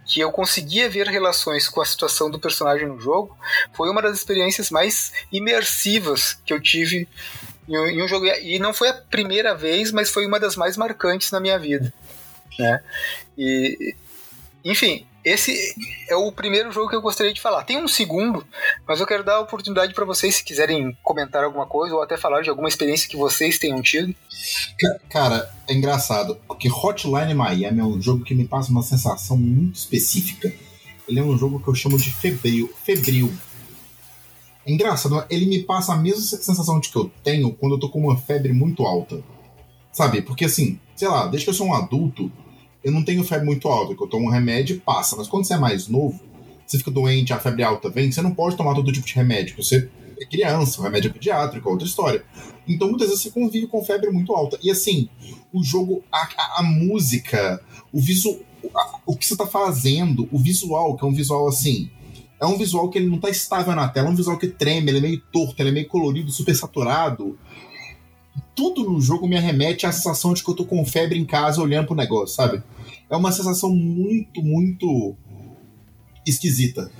que 0.06 0.20
eu 0.20 0.30
conseguia 0.30 0.88
ver 0.88 1.08
relações 1.08 1.66
com 1.66 1.80
a 1.80 1.86
situação 1.86 2.30
do 2.30 2.38
personagem 2.38 2.86
no 2.86 3.00
jogo, 3.00 3.36
foi 3.72 3.88
uma 3.88 4.02
das 4.02 4.18
experiências 4.18 4.70
mais 4.70 5.12
imersivas 5.32 6.34
que 6.44 6.52
eu 6.52 6.60
tive 6.60 7.08
em 7.68 8.02
um 8.02 8.08
jogo. 8.08 8.26
E 8.26 8.58
não 8.58 8.74
foi 8.74 8.88
a 8.88 8.94
primeira 8.94 9.54
vez, 9.54 9.92
mas 9.92 10.10
foi 10.10 10.26
uma 10.26 10.40
das 10.40 10.56
mais 10.56 10.76
marcantes 10.76 11.30
na 11.30 11.40
minha 11.40 11.58
vida. 11.58 11.92
Né? 12.58 12.82
E, 13.36 13.94
enfim, 14.64 15.06
esse 15.24 15.74
é 16.08 16.14
o 16.14 16.30
primeiro 16.30 16.70
jogo 16.70 16.90
que 16.90 16.96
eu 16.96 17.00
gostaria 17.00 17.32
de 17.32 17.40
falar. 17.40 17.64
Tem 17.64 17.82
um 17.82 17.88
segundo, 17.88 18.46
mas 18.86 19.00
eu 19.00 19.06
quero 19.06 19.24
dar 19.24 19.36
a 19.36 19.40
oportunidade 19.40 19.94
para 19.94 20.04
vocês, 20.04 20.36
se 20.36 20.44
quiserem 20.44 20.96
comentar 21.02 21.42
alguma 21.42 21.66
coisa 21.66 21.94
ou 21.94 22.02
até 22.02 22.16
falar 22.18 22.42
de 22.42 22.50
alguma 22.50 22.68
experiência 22.68 23.08
que 23.08 23.16
vocês 23.16 23.58
tenham 23.58 23.80
tido. 23.80 24.14
Cara, 25.08 25.50
é 25.66 25.72
engraçado, 25.72 26.38
porque 26.46 26.68
Hotline 26.68 27.32
Miami 27.32 27.80
é 27.80 27.84
um 27.84 28.00
jogo 28.00 28.22
que 28.22 28.34
me 28.34 28.46
passa 28.46 28.70
uma 28.70 28.82
sensação 28.82 29.36
muito 29.38 29.76
específica. 29.76 30.52
Ele 31.08 31.20
é 31.20 31.22
um 31.22 31.38
jogo 31.38 31.58
que 31.58 31.68
eu 31.68 31.74
chamo 31.74 31.98
de 31.98 32.10
febril. 32.10 32.70
febril. 32.84 33.32
É 34.66 34.72
engraçado, 34.72 35.24
ele 35.28 35.46
me 35.46 35.62
passa 35.62 35.92
a 35.92 35.96
mesma 35.96 36.22
sensação 36.22 36.80
de 36.80 36.88
que 36.88 36.96
eu 36.96 37.10
tenho 37.22 37.52
quando 37.52 37.74
eu 37.74 37.80
tô 37.80 37.88
com 37.90 38.00
uma 38.00 38.16
febre 38.16 38.52
muito 38.52 38.84
alta. 38.84 39.22
Sabe? 39.92 40.22
Porque 40.22 40.46
assim, 40.46 40.78
sei 40.96 41.08
lá, 41.08 41.26
desde 41.26 41.44
que 41.44 41.50
eu 41.50 41.54
sou 41.54 41.68
um 41.68 41.74
adulto, 41.74 42.32
eu 42.82 42.90
não 42.90 43.04
tenho 43.04 43.22
febre 43.24 43.46
muito 43.46 43.68
alta, 43.68 43.94
que 43.94 44.02
eu 44.02 44.06
tomo 44.06 44.26
um 44.26 44.30
remédio 44.30 44.76
e 44.76 44.80
passa. 44.80 45.16
Mas 45.16 45.28
quando 45.28 45.44
você 45.44 45.54
é 45.54 45.58
mais 45.58 45.86
novo, 45.86 46.20
você 46.66 46.78
fica 46.78 46.90
doente, 46.90 47.32
a 47.32 47.38
febre 47.38 47.62
alta 47.62 47.88
vem, 47.88 48.10
você 48.10 48.22
não 48.22 48.34
pode 48.34 48.56
tomar 48.56 48.74
todo 48.74 48.92
tipo 48.92 49.06
de 49.06 49.14
remédio. 49.14 49.56
Você 49.62 49.88
é 50.20 50.24
criança, 50.24 50.80
o 50.80 50.84
remédio 50.84 51.10
é 51.10 51.12
pediátrico, 51.12 51.68
é 51.68 51.72
outra 51.72 51.86
história. 51.86 52.24
Então 52.66 52.88
muitas 52.88 53.08
vezes 53.08 53.22
você 53.22 53.30
convive 53.30 53.66
com 53.66 53.84
febre 53.84 54.10
muito 54.10 54.32
alta. 54.32 54.58
E 54.62 54.70
assim, 54.70 55.08
o 55.52 55.62
jogo, 55.62 56.02
a, 56.10 56.28
a, 56.36 56.60
a 56.60 56.62
música, 56.62 57.60
o 57.92 58.00
visual, 58.00 58.38
o 59.06 59.16
que 59.16 59.26
você 59.26 59.36
tá 59.36 59.46
fazendo, 59.46 60.28
o 60.32 60.38
visual, 60.38 60.96
que 60.96 61.04
é 61.04 61.08
um 61.08 61.14
visual 61.14 61.46
assim. 61.46 61.90
É 62.44 62.48
um 62.48 62.58
visual 62.58 62.88
que 62.90 62.98
ele 62.98 63.08
não 63.08 63.18
tá 63.18 63.30
estável 63.30 63.74
na 63.74 63.88
tela, 63.88 64.08
é 64.08 64.10
um 64.10 64.16
visual 64.16 64.38
que 64.38 64.48
treme, 64.48 64.90
ele 64.90 64.98
é 64.98 65.00
meio 65.00 65.22
torto, 65.32 65.60
ele 65.60 65.70
é 65.70 65.72
meio 65.72 65.88
colorido, 65.88 66.30
super 66.30 66.54
saturado 66.54 67.38
tudo 68.54 68.84
no 68.84 69.00
jogo 69.00 69.26
me 69.26 69.36
arremete 69.36 69.86
à 69.86 69.92
sensação 69.92 70.32
de 70.32 70.42
que 70.42 70.50
eu 70.50 70.54
tô 70.54 70.64
com 70.64 70.84
febre 70.84 71.18
em 71.18 71.24
casa 71.24 71.60
olhando 71.60 71.86
pro 71.86 71.96
negócio, 71.96 72.34
sabe? 72.34 72.62
É 73.10 73.16
uma 73.16 73.32
sensação 73.32 73.70
muito, 73.70 74.42
muito 74.42 75.16
esquisita. 76.26 76.90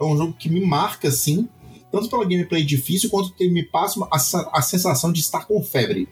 É 0.00 0.04
um 0.04 0.16
jogo 0.16 0.32
que 0.32 0.48
me 0.48 0.60
marca, 0.60 1.08
assim, 1.08 1.48
tanto 1.90 2.08
pela 2.08 2.24
gameplay 2.24 2.64
difícil, 2.64 3.10
quanto 3.10 3.32
que 3.34 3.48
me 3.48 3.62
passa 3.62 4.00
a, 4.10 4.58
a 4.58 4.62
sensação 4.62 5.12
de 5.12 5.20
estar 5.20 5.46
com 5.46 5.62
febre. 5.62 6.08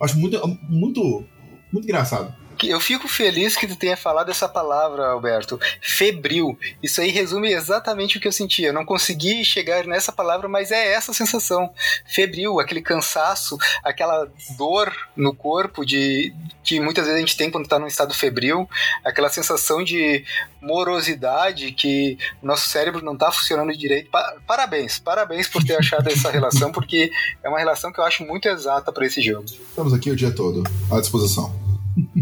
Eu 0.00 0.04
acho 0.04 0.18
muito, 0.18 0.40
muito, 0.68 1.24
muito 1.72 1.84
engraçado 1.84 2.34
eu 2.68 2.80
fico 2.80 3.08
feliz 3.08 3.56
que 3.56 3.66
tu 3.66 3.76
tenha 3.76 3.96
falado 3.96 4.30
essa 4.30 4.48
palavra, 4.48 5.08
Alberto. 5.08 5.58
Febril. 5.80 6.58
Isso 6.82 7.00
aí 7.00 7.10
resume 7.10 7.52
exatamente 7.52 8.18
o 8.18 8.20
que 8.20 8.28
eu 8.28 8.32
sentia. 8.32 8.68
Eu 8.68 8.72
não 8.72 8.84
consegui 8.84 9.44
chegar 9.44 9.84
nessa 9.84 10.12
palavra, 10.12 10.48
mas 10.48 10.70
é 10.70 10.92
essa 10.92 11.12
sensação. 11.12 11.70
Febril, 12.06 12.60
aquele 12.60 12.82
cansaço, 12.82 13.58
aquela 13.84 14.28
dor 14.56 14.92
no 15.16 15.34
corpo 15.34 15.84
de 15.84 16.32
que 16.62 16.78
muitas 16.78 17.04
vezes 17.04 17.16
a 17.16 17.20
gente 17.20 17.36
tem 17.36 17.50
quando 17.50 17.64
está 17.64 17.78
num 17.78 17.86
estado 17.86 18.14
febril, 18.14 18.68
aquela 19.04 19.28
sensação 19.28 19.82
de 19.82 20.24
morosidade 20.60 21.72
que 21.72 22.18
o 22.42 22.46
nosso 22.46 22.68
cérebro 22.68 23.04
não 23.04 23.14
está 23.14 23.32
funcionando 23.32 23.76
direito. 23.76 24.10
parabéns, 24.46 24.98
parabéns 24.98 25.48
por 25.48 25.64
ter 25.64 25.76
achado 25.76 26.08
essa 26.08 26.30
relação, 26.32 26.70
porque 26.70 27.10
é 27.42 27.48
uma 27.48 27.58
relação 27.58 27.92
que 27.92 27.98
eu 27.98 28.04
acho 28.04 28.24
muito 28.24 28.46
exata 28.48 28.92
para 28.92 29.06
esse 29.06 29.20
jogo. 29.20 29.46
Estamos 29.46 29.92
aqui 29.94 30.10
o 30.10 30.16
dia 30.16 30.30
todo 30.30 30.62
à 30.90 31.00
disposição. 31.00 31.69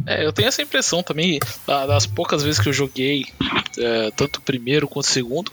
É, 0.08 0.24
eu 0.24 0.32
tenho 0.32 0.48
essa 0.48 0.62
impressão 0.62 1.02
também, 1.02 1.38
das 1.66 2.06
poucas 2.06 2.42
vezes 2.42 2.58
que 2.58 2.70
eu 2.70 2.72
joguei, 2.72 3.26
é, 3.76 4.10
tanto 4.12 4.38
o 4.38 4.42
primeiro 4.42 4.88
quanto 4.88 5.04
o 5.04 5.08
segundo, 5.08 5.52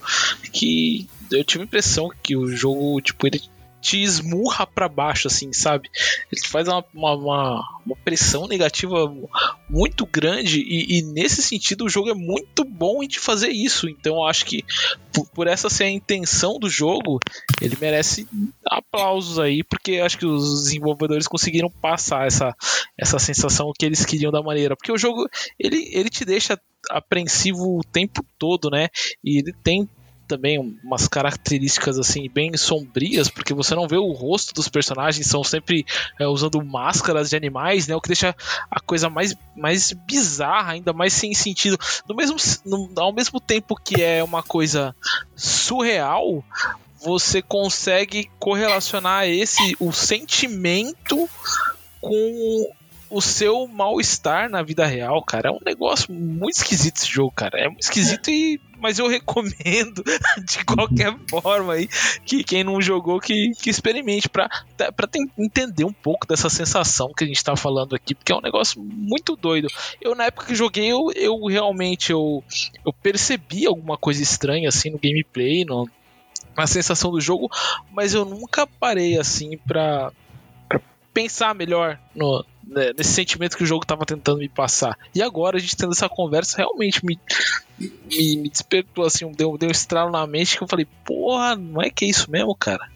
que 0.54 1.10
eu 1.30 1.44
tive 1.44 1.64
a 1.64 1.66
impressão 1.66 2.10
que 2.24 2.38
o 2.38 2.48
jogo, 2.48 3.02
tipo, 3.02 3.28
ele 3.28 3.42
te 3.86 4.02
esmurra 4.02 4.66
para 4.66 4.90
baixo, 4.90 5.28
assim, 5.28 5.54
sabe? 5.54 5.92
Ele 6.32 6.42
faz 6.48 6.68
uma, 6.68 6.84
uma, 6.92 7.80
uma 7.86 7.96
pressão 8.04 8.48
negativa 8.48 9.14
muito 9.70 10.08
grande 10.08 10.60
e, 10.60 10.98
e, 10.98 11.02
nesse 11.04 11.44
sentido 11.44 11.86
o 11.86 11.90
jogo 11.90 12.10
é 12.10 12.16
muito 12.16 12.66
bom 12.66 13.04
em 13.04 13.08
te 13.08 13.20
fazer 13.20 13.50
isso. 13.50 13.88
Então 13.88 14.16
eu 14.16 14.26
acho 14.26 14.44
que 14.44 14.66
por, 15.14 15.28
por, 15.28 15.48
essa 15.48 15.70
ser 15.70 15.84
a 15.84 15.90
intenção 15.92 16.58
do 16.58 16.68
jogo, 16.68 17.20
ele 17.62 17.78
merece 17.80 18.28
aplausos 18.68 19.38
aí, 19.38 19.64
porque 19.64 20.00
acho 20.00 20.18
que 20.18 20.26
os 20.26 20.64
desenvolvedores 20.64 21.28
conseguiram 21.28 21.70
passar 21.70 22.26
essa, 22.26 22.56
essa 22.98 23.20
sensação 23.20 23.72
que 23.78 23.86
eles 23.86 24.04
queriam 24.04 24.32
da 24.32 24.42
maneira. 24.42 24.76
Porque 24.76 24.92
o 24.92 24.98
jogo 24.98 25.30
ele, 25.60 25.92
ele 25.94 26.10
te 26.10 26.26
deixa 26.26 26.60
apreensivo 26.90 27.78
o 27.78 27.84
tempo 27.84 28.26
todo, 28.40 28.70
né? 28.72 28.88
E 29.24 29.40
ele 29.40 29.54
tem 29.64 29.88
também 30.28 30.60
umas 30.84 31.08
características 31.08 31.98
assim 32.00 32.30
bem 32.30 32.56
sombrias, 32.58 33.30
porque 33.30 33.54
você 33.54 33.76
não 33.76 33.88
vê 33.88 33.98
o 33.98 34.12
rosto 34.12 34.54
dos 34.54 34.68
personagens, 34.68 35.28
são 35.28 35.44
sempre 35.44 35.86
é, 36.20 36.28
usando 36.28 36.64
máscaras 36.64 37.30
de 37.30 37.36
animais, 37.36 37.88
né? 37.88 37.96
O 37.96 38.02
que 38.02 38.10
deixa 38.10 38.36
a 38.70 38.80
coisa 38.80 39.10
mais, 39.10 39.36
mais 39.56 39.92
bizarra, 39.92 40.74
ainda 40.74 40.94
mais 40.94 41.14
sem 41.14 41.34
sentido. 41.34 41.78
No 42.08 42.16
mesmo, 42.16 42.38
no, 42.66 42.92
ao 42.98 43.14
mesmo 43.14 43.40
tempo 43.40 43.76
que 43.76 44.02
é 44.02 44.24
uma 44.24 44.44
coisa 44.44 44.96
surreal, 45.36 46.44
você 47.02 47.42
consegue 47.42 48.30
correlacionar 48.40 49.28
esse 49.28 49.76
o 49.80 49.92
sentimento 49.92 51.30
com 52.02 52.72
o 53.10 53.22
seu 53.22 53.68
mal-estar 53.68 54.50
na 54.50 54.62
vida 54.62 54.86
real, 54.86 55.24
cara. 55.24 55.50
É 55.50 55.52
um 55.52 55.60
negócio 55.66 56.14
muito 56.14 56.58
esquisito 56.58 56.98
esse 56.98 57.12
jogo, 57.12 57.32
cara. 57.32 57.60
É 57.60 57.68
muito 57.68 57.84
esquisito 57.84 58.30
e 58.30 58.60
mas 58.78 59.00
eu 59.00 59.08
recomendo 59.08 60.04
de 60.46 60.64
qualquer 60.66 61.18
forma 61.30 61.74
aí 61.74 61.88
que 62.26 62.44
quem 62.44 62.64
não 62.64 62.82
jogou 62.82 63.20
que, 63.20 63.52
que 63.60 63.70
experimente 63.70 64.30
para 64.30 64.50
entender 65.40 65.86
um 65.86 65.94
pouco 65.94 66.28
dessa 66.28 66.50
sensação 66.50 67.12
que 67.16 67.24
a 67.24 67.28
gente 67.28 67.44
tá 67.44 67.56
falando 67.56 67.96
aqui, 67.96 68.14
porque 68.14 68.32
é 68.32 68.36
um 68.36 68.42
negócio 68.42 68.82
muito 68.82 69.36
doido. 69.36 69.68
Eu 70.00 70.14
na 70.14 70.26
época 70.26 70.48
que 70.48 70.56
joguei 70.56 70.92
eu, 70.92 71.12
eu 71.16 71.46
realmente 71.46 72.12
eu, 72.12 72.44
eu 72.86 72.94
percebi 72.94 73.66
alguma 73.66 73.98
coisa 73.98 74.22
estranha 74.22 74.70
assim 74.70 74.92
no 74.92 75.00
gameplay, 75.00 75.66
no, 75.66 75.90
na 76.56 76.68
sensação 76.68 77.12
do 77.12 77.20
jogo, 77.20 77.50
mas 77.92 78.14
eu 78.14 78.26
nunca 78.26 78.68
parei 78.68 79.18
assim 79.18 79.58
para 79.58 80.12
pensar 81.14 81.56
melhor 81.56 81.98
no, 82.14 82.46
né, 82.68 82.92
nesse 82.98 83.14
sentimento 83.14 83.58
que 83.58 83.64
o 83.64 83.68
jogo 83.68 83.84
estava 83.84 84.06
tentando 84.06 84.40
me 84.40 84.50
passar. 84.50 84.98
E 85.14 85.22
agora 85.22 85.58
a 85.58 85.60
gente 85.60 85.76
tendo 85.76 85.92
essa 85.92 86.10
conversa 86.10 86.58
realmente 86.58 87.06
me, 87.06 87.20
me, 87.80 88.38
me 88.38 88.50
despertou 88.50 89.06
assim, 89.06 89.30
deu, 89.32 89.58
deu 89.58 89.70
um 89.70 89.72
estralo 89.72 90.12
na 90.12 90.26
mente 90.26 90.58
que 90.58 90.64
eu 90.64 90.68
falei, 90.68 90.88
porra, 91.06 91.56
não 91.56 91.82
é 91.82 91.90
que 91.90 92.06
é 92.06 92.10
isso 92.10 92.30
mesmo, 92.30 92.56
cara? 92.56 92.90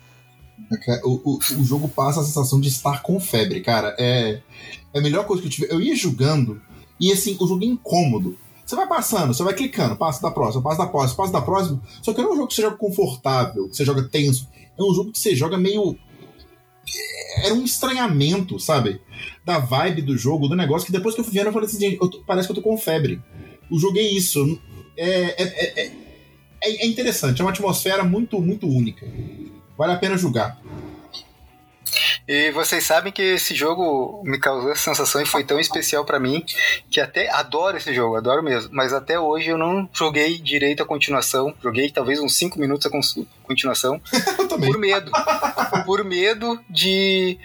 É 0.87 1.01
o, 1.03 1.21
o, 1.23 1.37
o 1.37 1.63
jogo 1.63 1.87
passa 1.87 2.21
a 2.21 2.23
sensação 2.23 2.59
de 2.59 2.67
estar 2.67 3.01
com 3.01 3.19
febre, 3.19 3.61
cara. 3.61 3.95
É, 3.97 4.41
é 4.93 4.99
a 4.99 5.01
melhor 5.01 5.25
coisa 5.25 5.41
que 5.41 5.47
eu 5.47 5.51
tive. 5.51 5.67
Eu 5.71 5.81
ia 5.81 5.95
jogando 5.95 6.61
e 6.99 7.11
assim, 7.11 7.37
o 7.39 7.47
jogo 7.47 7.63
é 7.63 7.67
incômodo. 7.67 8.37
Você 8.65 8.75
vai 8.75 8.87
passando, 8.87 9.33
você 9.33 9.41
vai 9.41 9.55
clicando, 9.55 9.95
passa 9.95 10.21
da 10.21 10.29
próxima, 10.29 10.61
passa 10.61 10.77
da 10.79 10.87
próxima, 10.87 11.17
passa 11.17 11.33
da 11.33 11.41
próxima. 11.41 11.81
Só 12.03 12.13
que 12.13 12.21
não 12.21 12.29
é 12.29 12.33
um 12.33 12.35
jogo 12.35 12.47
que 12.47 12.53
você 12.53 12.61
joga 12.61 12.77
confortável, 12.77 13.67
que 13.67 13.75
você 13.75 13.83
joga 13.83 14.03
tenso. 14.03 14.47
É 14.77 14.83
um 14.83 14.93
jogo 14.93 15.11
que 15.11 15.17
você 15.17 15.35
joga 15.35 15.57
meio 15.57 15.97
era 17.43 17.53
um 17.53 17.63
estranhamento, 17.63 18.59
sabe? 18.59 19.01
Da 19.45 19.59
vibe 19.59 20.01
do 20.01 20.17
jogo, 20.17 20.47
do 20.47 20.55
negócio, 20.55 20.85
que 20.85 20.91
depois 20.91 21.15
que 21.15 21.21
eu 21.21 21.25
fui 21.25 21.33
vendo, 21.33 21.47
eu 21.47 21.53
falei 21.53 21.67
assim, 21.67 21.79
gente, 21.79 21.97
tô, 21.97 22.21
parece 22.25 22.47
que 22.47 22.51
eu 22.51 22.55
tô 22.55 22.61
com 22.61 22.77
febre. 22.77 23.21
O 23.69 23.79
jogo 23.79 23.97
é 23.97 24.01
isso. 24.01 24.59
É, 24.97 25.43
é, 25.43 25.83
é, 25.85 25.91
é, 26.61 26.85
interessante, 26.85 27.41
é 27.41 27.43
uma 27.43 27.51
atmosfera 27.51 28.03
muito, 28.03 28.41
muito 28.41 28.67
única. 28.67 29.07
Vale 29.77 29.93
a 29.93 29.97
pena 29.97 30.17
jogar. 30.17 30.61
E 32.29 32.51
vocês 32.51 32.83
sabem 32.83 33.11
que 33.11 33.23
esse 33.23 33.55
jogo 33.55 34.21
me 34.23 34.37
causou 34.37 34.71
essa 34.71 34.83
sensação 34.83 35.19
e 35.19 35.25
foi 35.25 35.43
tão 35.43 35.59
especial 35.59 36.05
para 36.05 36.19
mim 36.19 36.45
que 36.87 37.01
até 37.01 37.27
adoro 37.27 37.75
esse 37.75 37.91
jogo, 37.91 38.17
adoro 38.17 38.43
mesmo. 38.43 38.69
Mas 38.71 38.93
até 38.93 39.19
hoje 39.19 39.49
eu 39.49 39.57
não 39.57 39.89
joguei 39.91 40.37
direito 40.37 40.83
a 40.83 40.85
continuação. 40.85 41.51
Joguei 41.59 41.89
talvez 41.89 42.19
uns 42.19 42.37
5 42.37 42.59
minutos 42.59 42.85
a 42.85 42.91
continuação. 43.41 43.99
por 44.47 44.77
medo. 44.77 45.11
por 45.87 46.03
medo 46.03 46.63
de 46.69 47.39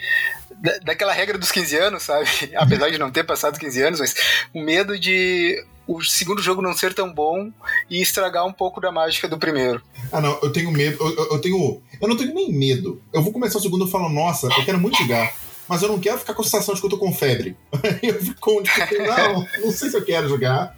daquela 0.82 1.14
regra 1.14 1.38
dos 1.38 1.50
15 1.50 1.76
anos, 1.78 2.02
sabe? 2.02 2.28
Apesar 2.54 2.90
de 2.90 2.98
não 2.98 3.10
ter 3.10 3.24
passado 3.24 3.58
15 3.58 3.82
anos, 3.82 4.00
mas 4.00 4.14
o 4.52 4.60
medo 4.60 4.98
de 4.98 5.64
o 5.86 6.02
segundo 6.02 6.42
jogo 6.42 6.62
não 6.62 6.72
ser 6.72 6.94
tão 6.94 7.12
bom 7.12 7.50
e 7.90 8.00
estragar 8.00 8.46
um 8.46 8.52
pouco 8.52 8.80
da 8.80 8.90
mágica 8.90 9.28
do 9.28 9.38
primeiro. 9.38 9.82
Ah, 10.10 10.20
não, 10.20 10.38
eu 10.42 10.52
tenho 10.52 10.70
medo. 10.70 10.96
Eu, 11.00 11.32
eu, 11.32 11.40
tenho. 11.40 11.82
Eu 12.00 12.08
não 12.08 12.16
tenho 12.16 12.34
nem 12.34 12.52
medo. 12.52 13.00
Eu 13.12 13.22
vou 13.22 13.32
começar 13.32 13.58
o 13.58 13.62
segundo 13.62 13.86
falo, 13.86 14.08
nossa, 14.08 14.46
eu 14.46 14.64
quero 14.64 14.80
muito 14.80 14.98
jogar. 14.98 15.34
mas 15.68 15.82
eu 15.82 15.88
não 15.88 15.98
quero 15.98 16.18
ficar 16.18 16.34
com 16.34 16.42
a 16.42 16.44
sensação 16.44 16.74
de 16.74 16.80
que 16.80 16.86
eu 16.86 16.90
tô 16.90 16.98
com 16.98 17.12
febre. 17.12 17.56
eu 18.02 18.20
fico 18.20 18.62
tipo, 18.62 19.02
não, 19.02 19.46
não 19.64 19.72
sei 19.72 19.90
se 19.90 19.96
eu 19.96 20.04
quero 20.04 20.28
jogar. 20.28 20.74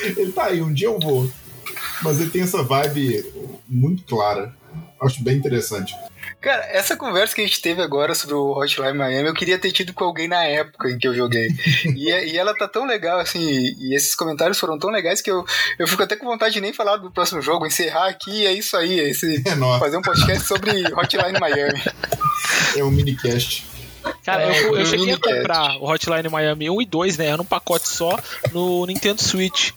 Ele 0.00 0.32
tá 0.32 0.46
aí, 0.46 0.60
um 0.62 0.72
dia 0.72 0.88
eu 0.88 0.98
vou. 0.98 1.30
Mas 2.02 2.20
ele 2.20 2.30
tem 2.30 2.42
essa 2.42 2.62
vibe 2.62 3.24
muito 3.68 4.04
clara. 4.04 4.54
Acho 5.00 5.22
bem 5.22 5.36
interessante. 5.36 5.94
Cara, 6.40 6.64
essa 6.70 6.96
conversa 6.96 7.34
que 7.34 7.40
a 7.40 7.44
gente 7.44 7.60
teve 7.60 7.82
agora 7.82 8.14
sobre 8.14 8.34
o 8.34 8.52
Hotline 8.52 8.96
Miami, 8.96 9.28
eu 9.28 9.34
queria 9.34 9.58
ter 9.58 9.72
tido 9.72 9.92
com 9.92 10.04
alguém 10.04 10.28
na 10.28 10.44
época 10.44 10.90
em 10.90 10.98
que 10.98 11.08
eu 11.08 11.14
joguei. 11.14 11.48
e, 11.96 12.08
e 12.08 12.38
ela 12.38 12.54
tá 12.54 12.68
tão 12.68 12.86
legal, 12.86 13.18
assim, 13.18 13.74
e 13.78 13.94
esses 13.96 14.14
comentários 14.14 14.58
foram 14.58 14.78
tão 14.78 14.90
legais 14.90 15.20
que 15.20 15.30
eu, 15.30 15.44
eu 15.78 15.88
fico 15.88 16.02
até 16.02 16.14
com 16.14 16.26
vontade 16.26 16.54
de 16.54 16.60
nem 16.60 16.72
falar 16.72 16.98
do 16.98 17.10
próximo 17.10 17.42
jogo, 17.42 17.66
encerrar 17.66 18.08
aqui, 18.08 18.46
é 18.46 18.52
isso 18.52 18.76
aí, 18.76 19.00
é 19.00 19.08
esse, 19.08 19.42
é 19.46 19.78
fazer 19.78 19.96
um 19.96 20.02
podcast 20.02 20.46
sobre 20.46 20.70
Hotline 20.94 21.40
Miami. 21.40 21.82
É 22.76 22.84
um 22.84 22.90
minicast. 22.90 23.75
Cara, 24.24 24.42
é, 24.42 24.64
eu, 24.64 24.76
eu 24.76 24.86
cheguei 24.86 25.12
a 25.12 25.18
comprar 25.18 25.76
o 25.78 25.88
Hotline 25.88 26.28
Miami 26.28 26.70
1 26.70 26.82
e 26.82 26.86
2, 26.86 27.18
né? 27.18 27.26
Era 27.26 27.40
um 27.40 27.44
pacote 27.44 27.88
só 27.88 28.18
no 28.52 28.84
Nintendo 28.86 29.22
Switch. 29.22 29.70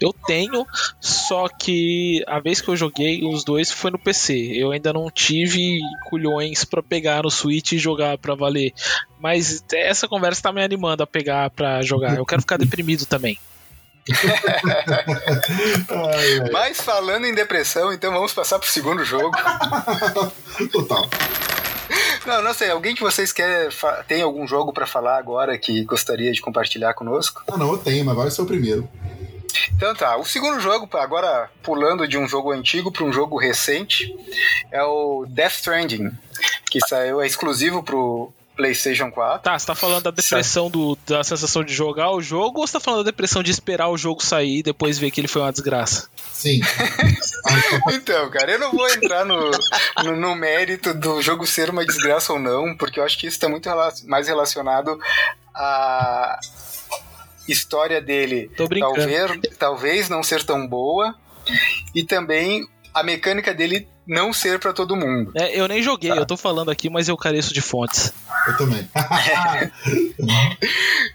Eu 0.00 0.12
tenho, 0.12 0.66
só 1.00 1.48
que 1.48 2.22
a 2.26 2.38
vez 2.38 2.60
que 2.60 2.68
eu 2.68 2.76
joguei 2.76 3.24
os 3.24 3.44
dois 3.44 3.70
foi 3.70 3.90
no 3.90 3.98
PC. 3.98 4.34
Eu 4.54 4.72
ainda 4.72 4.92
não 4.92 5.10
tive 5.10 5.80
culhões 6.08 6.64
para 6.64 6.82
pegar 6.82 7.22
no 7.22 7.30
Switch 7.30 7.72
e 7.72 7.78
jogar 7.78 8.18
para 8.18 8.34
valer. 8.34 8.72
Mas 9.18 9.64
essa 9.72 10.06
conversa 10.06 10.42
tá 10.42 10.52
me 10.52 10.62
animando 10.62 11.02
a 11.02 11.06
pegar 11.06 11.48
para 11.50 11.80
jogar. 11.82 12.16
Eu 12.16 12.26
quero 12.26 12.42
ficar 12.42 12.58
deprimido 12.58 13.06
também. 13.06 13.38
Mas 16.52 16.80
falando 16.80 17.24
em 17.24 17.34
depressão, 17.34 17.92
então 17.92 18.12
vamos 18.12 18.34
passar 18.34 18.58
pro 18.58 18.70
segundo 18.70 19.04
jogo. 19.04 19.30
Total. 20.70 21.08
Não, 22.26 22.42
não 22.42 22.54
sei. 22.54 22.70
Alguém 22.70 22.94
de 22.94 23.00
vocês 23.00 23.32
quer 23.32 23.68
tem 24.08 24.22
algum 24.22 24.46
jogo 24.46 24.72
para 24.72 24.86
falar 24.86 25.18
agora 25.18 25.58
que 25.58 25.84
gostaria 25.84 26.32
de 26.32 26.40
compartilhar 26.40 26.94
conosco? 26.94 27.42
Ah, 27.50 27.56
não, 27.56 27.72
eu 27.72 27.78
tenho, 27.78 28.04
mas 28.04 28.16
vai 28.16 28.30
ser 28.30 28.42
o 28.42 28.46
primeiro. 28.46 28.88
Então 29.76 29.94
tá, 29.94 30.16
o 30.16 30.24
segundo 30.24 30.60
jogo, 30.60 30.88
agora 30.96 31.48
pulando 31.62 32.08
de 32.08 32.18
um 32.18 32.26
jogo 32.26 32.50
antigo 32.50 32.90
para 32.90 33.04
um 33.04 33.12
jogo 33.12 33.38
recente, 33.38 34.12
é 34.70 34.82
o 34.82 35.26
Death 35.28 35.54
Stranding, 35.54 36.10
que 36.70 36.80
saiu 36.80 37.20
é 37.20 37.26
exclusivo 37.26 37.82
pro 37.82 38.32
PlayStation 38.56 39.10
4. 39.10 39.42
Tá, 39.42 39.58
você 39.58 39.66
tá 39.66 39.74
falando 39.74 40.04
da 40.04 40.10
depressão 40.10 40.70
do, 40.70 40.96
da 41.06 41.22
sensação 41.24 41.64
de 41.64 41.74
jogar 41.74 42.10
o 42.10 42.20
jogo 42.20 42.60
ou 42.60 42.66
você 42.66 42.74
tá 42.74 42.80
falando 42.80 43.04
da 43.04 43.10
depressão 43.10 43.42
de 43.42 43.50
esperar 43.50 43.88
o 43.88 43.98
jogo 43.98 44.24
sair 44.24 44.58
e 44.58 44.62
depois 44.62 44.98
ver 44.98 45.10
que 45.10 45.20
ele 45.20 45.28
foi 45.28 45.42
uma 45.42 45.52
desgraça? 45.52 46.08
Sim. 46.32 46.60
então, 47.92 48.30
cara, 48.30 48.52
eu 48.52 48.58
não 48.58 48.72
vou 48.72 48.88
entrar 48.88 49.24
no, 49.24 49.50
no, 50.04 50.16
no, 50.16 50.34
mérito 50.34 50.94
do 50.94 51.20
jogo 51.20 51.46
ser 51.46 51.70
uma 51.70 51.84
desgraça 51.84 52.32
ou 52.32 52.38
não, 52.38 52.76
porque 52.76 53.00
eu 53.00 53.04
acho 53.04 53.18
que 53.18 53.26
isso 53.26 53.36
está 53.36 53.48
muito 53.48 53.68
mais 54.06 54.28
relacionado 54.28 54.98
à 55.54 56.38
história 57.48 58.00
dele. 58.00 58.50
Talvez, 58.56 59.40
talvez 59.58 60.08
não 60.08 60.22
ser 60.22 60.44
tão 60.44 60.66
boa 60.66 61.14
e 61.94 62.04
também 62.04 62.66
a 62.94 63.02
mecânica 63.02 63.52
dele 63.52 63.88
não 64.06 64.32
ser 64.32 64.60
para 64.60 64.72
todo 64.72 64.96
mundo. 64.96 65.32
É, 65.34 65.58
eu 65.58 65.66
nem 65.66 65.82
joguei, 65.82 66.10
tá. 66.10 66.16
eu 66.16 66.26
tô 66.26 66.36
falando 66.36 66.70
aqui, 66.70 66.88
mas 66.88 67.08
eu 67.08 67.16
careço 67.16 67.52
de 67.52 67.60
fontes. 67.60 68.12
Eu 68.46 68.56
também. 68.56 68.88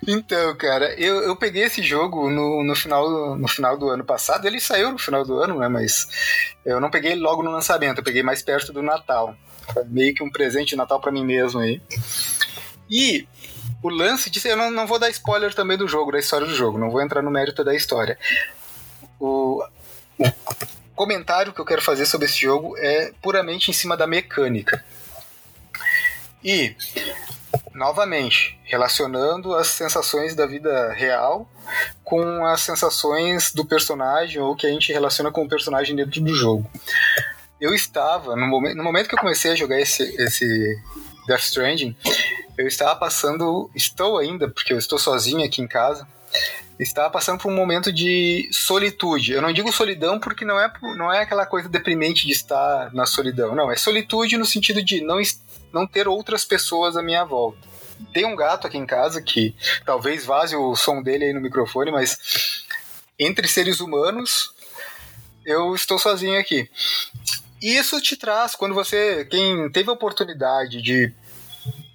então, 0.08 0.56
cara, 0.58 0.94
eu, 1.00 1.22
eu 1.22 1.36
peguei 1.36 1.64
esse 1.64 1.82
jogo 1.82 2.30
no, 2.30 2.64
no, 2.64 2.76
final, 2.76 3.38
no 3.38 3.48
final 3.48 3.78
do 3.78 3.90
ano 3.90 4.04
passado. 4.04 4.46
Ele 4.46 4.60
saiu 4.60 4.92
no 4.92 4.98
final 4.98 5.24
do 5.24 5.40
ano, 5.40 5.60
né? 5.60 5.68
Mas 5.68 6.08
eu 6.66 6.80
não 6.80 6.90
peguei 6.90 7.16
logo 7.16 7.44
no 7.44 7.52
lançamento, 7.52 8.00
eu 8.00 8.04
peguei 8.04 8.24
mais 8.24 8.42
perto 8.42 8.74
do 8.74 8.82
Natal. 8.82 9.36
Foi 9.74 9.84
meio 9.86 10.14
que 10.14 10.24
um 10.24 10.32
presente 10.32 10.70
de 10.70 10.76
Natal 10.76 11.00
para 11.00 11.12
mim 11.12 11.24
mesmo 11.24 11.60
aí. 11.60 11.82
E 12.90 13.28
o 13.82 13.90
lance 13.90 14.30
disso, 14.30 14.48
eu 14.48 14.58
não, 14.58 14.72
não 14.72 14.88
vou 14.88 15.00
dar 15.00 15.10
spoiler 15.12 15.54
também 15.54 15.78
do 15.78 15.88
jogo, 15.88 16.12
da 16.12 16.20
história 16.20 16.46
do 16.46 16.56
jogo, 16.56 16.78
não 16.78 16.90
vou 16.90 17.02
entrar 17.02 17.22
no 17.22 17.32
mérito 17.32 17.64
da 17.64 17.76
história. 17.76 18.18
O 19.20 19.64
comentário 21.00 21.54
que 21.54 21.62
eu 21.62 21.66
quero 21.66 21.82
fazer 21.82 22.06
sobre 22.06 22.26
esse 22.26 22.38
jogo 22.38 22.76
é 22.78 23.14
puramente 23.22 23.72
em 23.72 23.74
cima 23.74 23.96
da 23.96 24.06
mecânica. 24.06 24.84
E, 26.44 26.76
novamente, 27.74 28.60
relacionando 28.66 29.56
as 29.56 29.68
sensações 29.68 30.36
da 30.36 30.46
vida 30.46 30.92
real 30.92 31.50
com 32.04 32.46
as 32.46 32.60
sensações 32.60 33.54
do 33.54 33.64
personagem 33.64 34.42
ou 34.42 34.54
que 34.58 34.68
a 34.68 34.70
gente 34.70 34.92
relaciona 34.92 35.32
com 35.32 35.46
o 35.46 35.48
personagem 35.48 35.96
dentro 35.96 36.20
do 36.20 36.36
jogo. 36.36 36.70
Eu 37.62 37.74
estava, 37.74 38.36
no 38.36 38.46
momento, 38.46 38.76
no 38.76 38.84
momento 38.84 39.08
que 39.08 39.16
eu 39.16 39.20
comecei 39.20 39.54
a 39.54 39.56
jogar 39.56 39.80
esse, 39.80 40.04
esse 40.22 40.84
Death 41.26 41.44
Stranding, 41.44 41.96
eu 42.58 42.68
estava 42.68 42.94
passando, 43.00 43.72
estou 43.74 44.18
ainda, 44.18 44.50
porque 44.50 44.74
eu 44.74 44.78
estou 44.78 45.00
sozinho 45.00 45.46
aqui 45.46 45.62
em 45.62 45.68
casa, 45.68 46.06
estava 46.80 47.10
passando 47.10 47.40
por 47.40 47.52
um 47.52 47.56
momento 47.56 47.92
de 47.92 48.50
solitude. 48.52 49.34
Eu 49.34 49.42
não 49.42 49.52
digo 49.52 49.72
solidão 49.72 50.20
porque 50.20 50.46
não 50.46 50.60
é, 50.60 50.72
não 50.96 51.12
é 51.12 51.22
aquela 51.22 51.46
coisa 51.46 51.68
deprimente 51.68 52.26
de 52.26 52.32
estar 52.32 52.94
na 52.94 53.06
solidão. 53.06 53.54
Não, 53.54 53.72
é 53.72 53.76
solitude 53.76 54.38
no 54.38 54.46
sentido 54.46 54.82
de 54.82 55.02
não, 55.02 55.18
não 55.74 55.86
ter 55.86 56.08
outras 56.08 56.46
pessoas 56.46 56.96
à 56.96 57.02
minha 57.02 57.26
volta. 57.26 57.60
Tem 58.14 58.26
um 58.26 58.36
gato 58.36 58.66
aqui 58.66 58.78
em 58.78 58.86
casa 58.86 59.22
que 59.22 59.54
talvez 59.86 60.26
vaze 60.26 60.56
o 60.56 60.74
som 60.76 61.02
dele 61.02 61.26
aí 61.26 61.34
no 61.34 61.42
microfone, 61.42 61.92
mas 61.92 62.64
entre 63.20 63.48
seres 63.48 63.82
humanos 63.82 64.54
eu 65.46 65.76
estou 65.76 66.00
sozinho 66.00 66.40
aqui. 66.40 66.70
E 67.62 67.76
isso 67.76 68.02
te 68.02 68.16
traz, 68.16 68.56
quando 68.56 68.74
você, 68.74 69.26
quem 69.26 69.70
teve 69.70 69.90
a 69.90 69.94
oportunidade 69.94 70.82
de 70.82 71.14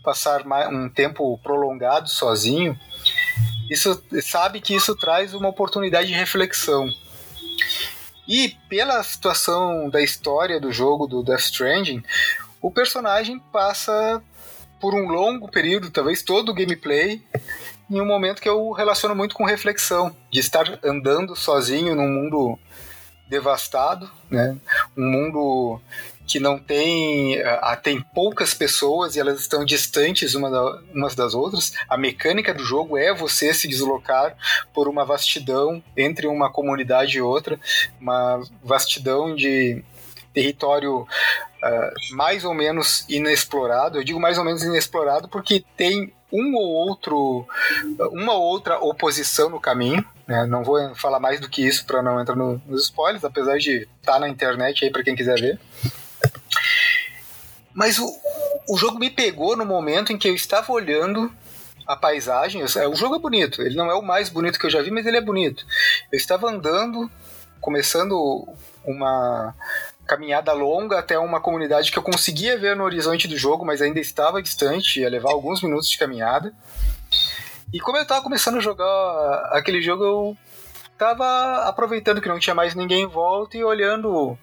passar 0.03 0.43
um 0.71 0.91
tempo 0.91 1.39
prolongado 1.43 2.09
sozinho, 2.11 2.79
isso 3.71 4.03
sabe 4.23 4.61
que 4.61 4.75
isso 4.75 4.95
traz 4.97 5.35
uma 5.35 5.49
oportunidade 5.49 6.09
de 6.09 6.15
reflexão. 6.15 6.89
E 8.27 8.57
pela 8.69 9.03
situação 9.03 9.91
da 9.91 10.03
história 10.03 10.61
do 10.61 10.73
jogo 10.73 11.07
do 11.07 11.23
Death 11.23 11.41
Stranding, 11.41 12.03
o 12.61 12.71
personagem 12.71 13.39
passa 13.53 14.23
por 14.81 14.95
um 14.95 15.09
longo 15.09 15.51
período, 15.51 15.91
talvez 15.91 16.23
todo 16.23 16.51
o 16.51 16.55
gameplay, 16.55 17.23
em 17.91 18.01
um 18.01 18.07
momento 18.07 18.41
que 18.41 18.49
eu 18.49 18.71
relaciono 18.73 19.15
muito 19.15 19.35
com 19.35 19.45
reflexão, 19.45 20.15
de 20.31 20.41
estar 20.41 20.79
andando 20.83 21.37
sozinho 21.37 21.95
num 21.95 22.09
mundo 22.09 22.59
devastado, 23.29 24.11
né? 24.31 24.57
Um 24.97 25.11
mundo 25.11 25.81
que 26.27 26.41
não 26.41 26.59
tem 26.59 27.41
uh, 27.41 27.77
tem 27.83 28.01
poucas 28.01 28.55
pessoas 28.55 29.15
e 29.15 29.21
elas 29.21 29.41
estão 29.41 29.65
distantes 29.65 30.35
uma 30.35 30.51
da, 30.51 30.81
umas 30.95 31.15
das 31.15 31.35
outras. 31.35 31.73
A 31.89 31.97
mecânica 31.97 32.55
do 32.55 32.65
jogo 32.65 32.97
é 32.97 33.13
você 33.13 33.53
se 33.53 33.69
deslocar 33.69 34.37
por 34.73 34.89
uma 34.89 35.05
vastidão 35.05 35.83
entre 35.97 36.27
uma 36.27 36.51
comunidade 36.51 37.19
e 37.19 37.23
outra, 37.23 37.59
uma 38.01 38.43
vastidão 38.63 39.35
de 39.35 39.83
território 40.33 41.03
uh, 41.03 42.17
mais 42.17 42.45
ou 42.45 42.55
menos 42.55 43.05
inexplorado. 43.09 43.99
Eu 43.99 44.05
digo 44.05 44.21
mais 44.21 44.39
ou 44.39 44.45
menos 44.45 44.63
inexplorado 44.63 45.29
porque 45.29 45.65
tem 45.77 46.13
um 46.33 46.57
ou 46.57 46.69
outro, 46.89 47.47
uma 48.11 48.33
ou 48.33 48.43
outra 48.43 48.79
oposição 48.81 49.49
no 49.49 49.61
caminho. 49.61 50.05
Né? 50.27 50.45
Não 50.47 50.65
vou 50.65 50.95
falar 50.97 51.21
mais 51.21 51.39
do 51.39 51.49
que 51.49 51.65
isso 51.65 51.87
para 51.87 52.03
não 52.03 52.21
entrar 52.21 52.35
no, 52.35 52.61
nos 52.67 52.85
spoilers, 52.85 53.25
apesar 53.25 53.59
de 53.59 53.89
estar 54.01 54.15
tá 54.15 54.19
na 54.19 54.29
internet 54.29 54.85
aí 54.85 54.91
para 54.91 55.05
quem 55.05 55.15
quiser 55.15 55.41
ver. 55.41 55.61
Mas 57.75 57.99
o, 57.99 58.09
o 58.69 58.77
jogo 58.77 58.99
me 58.99 59.11
pegou 59.11 59.57
no 59.57 59.67
momento 59.67 60.13
em 60.13 60.17
que 60.17 60.29
eu 60.29 60.35
estava 60.35 60.73
olhando 60.73 61.31
a 61.87 61.97
paisagem. 61.97 62.63
O 62.63 62.95
jogo 62.95 63.17
é 63.17 63.19
bonito, 63.19 63.61
ele 63.61 63.75
não 63.75 63.91
é 63.91 63.95
o 63.95 64.03
mais 64.03 64.29
bonito 64.29 64.59
que 64.59 64.67
eu 64.67 64.71
já 64.71 64.81
vi, 64.81 64.91
mas 64.91 65.07
ele 65.07 65.17
é 65.17 65.21
bonito. 65.21 65.67
Eu 66.11 66.17
estava 66.17 66.49
andando, 66.49 67.11
começando 67.61 68.47
uma 68.85 69.55
caminhada 70.07 70.53
longa 70.53 70.99
até 70.99 71.19
uma 71.19 71.41
comunidade 71.41 71.91
que 71.91 71.99
eu 71.99 72.03
conseguia 72.03 72.59
ver 72.59 72.77
no 72.77 72.85
horizonte 72.85 73.27
do 73.27 73.37
jogo, 73.37 73.65
mas 73.65 73.81
ainda 73.81 73.99
estava 73.99 74.43
distante, 74.43 75.01
ia 75.01 75.09
levar 75.09 75.33
alguns 75.33 75.63
minutos 75.63 75.89
de 75.89 75.99
caminhada. 75.99 76.53
E 77.73 77.81
como 77.81 77.97
eu 77.97 78.03
estava 78.03 78.23
começando 78.23 78.59
a 78.59 78.61
jogar 78.61 79.49
aquele 79.53 79.83
jogo, 79.83 80.05
eu 80.05 80.37
estava 80.93 81.65
aproveitando 81.67 82.21
que 82.21 82.29
não 82.29 82.39
tinha 82.39 82.55
mais 82.55 82.75
ninguém 82.75 83.03
em 83.03 83.09
volta 83.09 83.57
e 83.57 83.65
olhando 83.65 84.39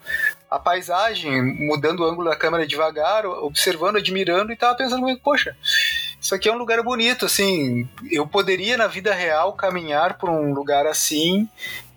a 0.52 0.60
paisagem, 0.60 1.42
mudando 1.42 2.02
o 2.02 2.06
ângulo 2.06 2.30
da 2.30 2.36
câmera 2.36 2.68
devagar, 2.68 3.26
observando, 3.26 3.96
admirando 3.96 4.52
e 4.52 4.58
tava 4.58 4.76
pensando 4.76 5.08
poxa, 5.24 5.56
isso 6.20 6.36
aqui 6.36 6.50
é 6.50 6.52
um 6.52 6.58
lugar 6.58 6.84
bonito, 6.84 7.26
assim, 7.26 7.88
eu 8.12 8.28
poderia 8.28 8.76
na 8.76 8.86
vida 8.86 9.14
real 9.14 9.54
caminhar 9.54 10.18
por 10.18 10.30
um 10.30 10.54
lugar 10.54 10.86
assim 10.86 11.48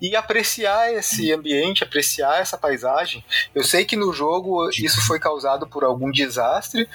e 0.01 0.15
apreciar 0.15 0.95
esse 0.95 1.33
ambiente, 1.33 1.83
apreciar 1.83 2.41
essa 2.41 2.57
paisagem. 2.57 3.25
Eu 3.53 3.65
sei 3.65 3.85
que 3.85 3.97
no 3.97 4.13
jogo 4.13 4.71
isso 4.71 5.05
foi 5.05 5.19
causado 5.19 5.67
por 5.67 5.83
algum 5.83 6.13
desastre, 6.13 6.89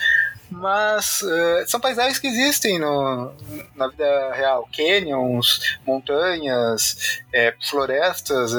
mas 0.49 1.21
uh, 1.21 1.67
são 1.67 1.79
paisagens 1.79 2.17
que 2.17 2.27
existem 2.27 2.79
no, 2.79 3.33
na 3.75 3.89
vida 3.89 4.31
real, 4.33 4.67
canyons, 4.75 5.77
montanhas, 5.85 7.21
é, 7.33 7.53
florestas, 7.61 8.53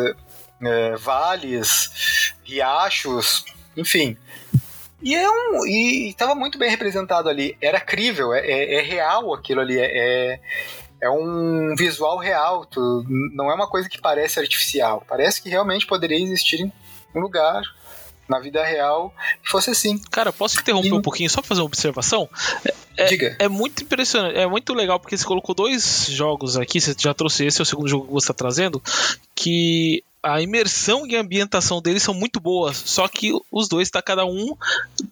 é, 0.63 0.97
vales, 0.97 2.20
riachos, 2.51 3.45
enfim. 3.77 4.17
E 5.03 5.15
é 5.15 5.31
um. 5.31 5.67
E 5.67 6.09
estava 6.11 6.35
muito 6.35 6.59
bem 6.59 6.71
representado 6.71 7.29
ali. 7.29 7.57
Era 7.61 7.81
crível, 7.81 8.35
é, 8.35 8.41
é, 8.41 8.75
é 8.75 8.83
real 8.83 9.33
aquilo 9.33 9.61
ali. 9.61 9.79
É, 9.79 9.87
é, 9.87 10.41
é 11.03 11.11
um 11.11 11.75
visual 11.77 12.19
real. 12.19 12.67
Tu, 12.67 13.05
não 13.33 13.51
é 13.51 13.55
uma 13.55 13.69
coisa 13.69 13.89
que 13.89 14.01
parece 14.01 14.39
artificial. 14.39 15.05
Parece 15.09 15.43
que 15.43 15.49
realmente 15.49 15.87
poderia 15.87 16.23
existir 16.23 16.61
em 16.61 16.73
um 17.15 17.21
lugar 17.21 17.63
na 18.29 18.39
vida 18.39 18.65
real 18.65 19.13
fosse 19.43 19.71
assim. 19.71 19.99
Cara, 20.11 20.33
posso 20.33 20.61
interromper 20.61 20.89
e... 20.89 20.93
um 20.93 21.03
pouquinho 21.03 21.29
só 21.29 21.41
pra 21.41 21.49
fazer 21.49 21.63
uma 21.63 21.67
observação? 21.67 22.29
É, 22.97 23.07
Diga. 23.07 23.35
É 23.41 23.49
muito 23.49 23.83
impressionante, 23.83 24.39
é 24.39 24.47
muito 24.47 24.73
legal 24.73 25.01
porque 25.01 25.17
você 25.17 25.25
colocou 25.25 25.53
dois 25.53 26.07
jogos 26.07 26.57
aqui, 26.57 26.81
você 26.81 26.95
já 26.97 27.13
trouxe 27.13 27.45
esse, 27.45 27.61
é 27.61 27.63
o 27.63 27.67
segundo 27.67 27.89
jogo 27.89 28.07
que 28.07 28.13
você 28.13 28.25
está 28.25 28.35
trazendo, 28.35 28.81
que 29.35 30.05
a 30.23 30.41
imersão 30.41 31.07
e 31.07 31.17
a 31.17 31.21
ambientação 31.21 31.81
deles 31.81 32.03
são 32.03 32.15
muito 32.15 32.41
boas, 32.41 32.77
só 32.77 33.09
que 33.09 33.33
os 33.51 33.69
dois 33.69 33.89
está 33.89 34.03
cada 34.03 34.25
um 34.25 34.57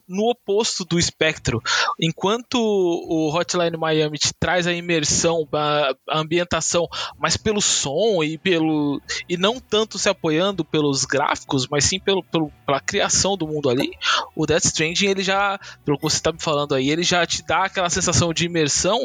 no 0.07 0.31
oposto 0.31 0.85
do 0.85 0.99
espectro. 0.99 1.63
Enquanto 2.01 2.57
o 2.57 3.31
Hotline 3.35 3.77
Miami 3.77 4.19
te 4.19 4.33
traz 4.39 4.67
a 4.67 4.73
imersão, 4.73 5.47
a, 5.53 5.95
ambientação, 6.21 6.89
mas 7.19 7.37
pelo 7.37 7.61
som 7.61 8.23
e 8.23 8.39
pelo 8.39 9.01
e 9.29 9.37
não 9.37 9.61
tanto 9.61 9.99
se 9.99 10.09
apoiando 10.09 10.65
pelos 10.65 11.05
gráficos, 11.05 11.67
mas 11.69 11.85
sim 11.85 11.99
pelo, 11.99 12.23
pelo 12.23 12.53
pela 12.69 12.81
criação 12.81 13.35
do 13.35 13.47
mundo 13.47 13.71
ali, 13.71 13.93
o 14.37 14.45
Death 14.45 14.67
Stranding 14.67 15.07
ele 15.07 15.23
já, 15.23 15.59
pelo 15.87 15.97
que 15.97 16.03
você 16.03 16.17
está 16.17 16.31
me 16.31 16.39
falando 16.41 16.75
aí, 16.75 16.91
ele 16.91 17.03
já 17.03 17.25
te 17.25 17.43
dá 17.43 17.65
aquela 17.65 17.89
sensação 17.89 18.31
de 18.31 18.45
imersão 18.45 19.03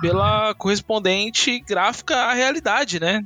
pela 0.00 0.54
correspondente 0.54 1.60
gráfica 1.60 2.16
à 2.16 2.32
realidade, 2.32 2.98
né? 2.98 3.22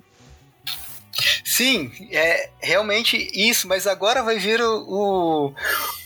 Sim, 1.44 1.90
é 2.11 2.50
realmente 2.61 3.31
isso, 3.33 3.66
mas 3.66 3.87
agora 3.87 4.22
vai 4.22 4.38
vir 4.38 4.61
o, 4.61 4.85
o, 4.87 5.55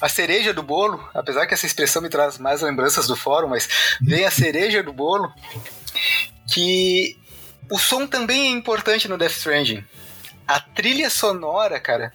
a 0.01 0.09
cereja 0.09 0.55
do 0.55 0.63
bolo, 0.63 1.09
apesar 1.13 1.47
que 1.47 1.55
essa 1.55 1.67
expressão 1.67 2.01
me 2.01 2.09
traz 2.09 2.39
mais 2.39 2.61
lembranças 2.61 3.07
do 3.07 3.17
fórum, 3.17 3.49
mas 3.49 3.69
vem 4.01 4.25
a 4.25 4.31
cereja 4.31 4.83
do 4.83 4.93
bolo, 4.93 5.33
que 6.53 7.19
o 7.69 7.79
som 7.79 8.07
também 8.07 8.47
é 8.47 8.51
importante 8.51 9.09
no 9.09 9.19
Death 9.19 9.33
Stranding. 9.33 9.85
A 10.47 10.61
trilha 10.61 11.11
sonora, 11.11 11.81
cara, 11.81 12.13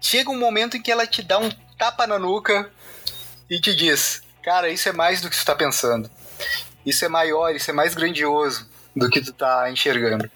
chega 0.00 0.30
um 0.30 0.38
momento 0.38 0.76
em 0.76 0.82
que 0.82 0.92
ela 0.92 1.06
te 1.06 1.22
dá 1.22 1.38
um 1.38 1.50
tapa 1.76 2.06
na 2.06 2.18
nuca 2.18 2.70
e 3.50 3.60
te 3.60 3.74
diz: 3.74 4.22
Cara, 4.42 4.68
isso 4.68 4.88
é 4.88 4.92
mais 4.92 5.20
do 5.20 5.28
que 5.28 5.36
você 5.36 5.42
está 5.42 5.54
pensando. 5.54 6.10
Isso 6.84 7.04
é 7.04 7.08
maior, 7.08 7.54
isso 7.54 7.70
é 7.70 7.74
mais 7.74 7.94
grandioso 7.94 8.67
do 8.98 9.08
que 9.08 9.20
tu 9.20 9.32
tá 9.32 9.70
enxergando. 9.70 10.30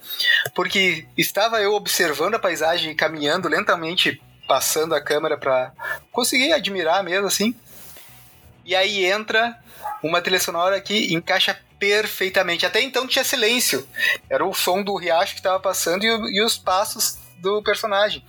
Porque 0.55 1.07
estava 1.17 1.61
eu 1.61 1.75
observando 1.75 2.35
a 2.35 2.39
paisagem 2.39 2.95
caminhando 2.95 3.49
lentamente, 3.49 4.21
passando 4.47 4.95
a 4.95 5.01
câmera 5.01 5.37
para 5.37 5.73
conseguir 6.11 6.53
admirar 6.53 7.03
mesmo 7.03 7.27
assim. 7.27 7.55
E 8.65 8.75
aí 8.75 9.05
entra 9.05 9.59
uma 10.03 10.21
trilha 10.21 10.41
sonora 10.41 10.81
que 10.81 11.13
encaixa 11.13 11.59
perfeitamente. 11.79 12.65
Até 12.65 12.81
então 12.81 13.07
tinha 13.07 13.25
silêncio. 13.25 13.87
Era 14.31 14.47
o 14.47 14.55
som 14.55 14.83
do 14.83 14.97
riacho 14.97 15.35
que 15.35 15.41
estava 15.41 15.59
passando 15.59 16.05
e, 16.05 16.07
e, 16.07 16.45
os 16.45 16.57
passos 16.57 17.19
do 17.39 17.61
personagem. 17.63 18.25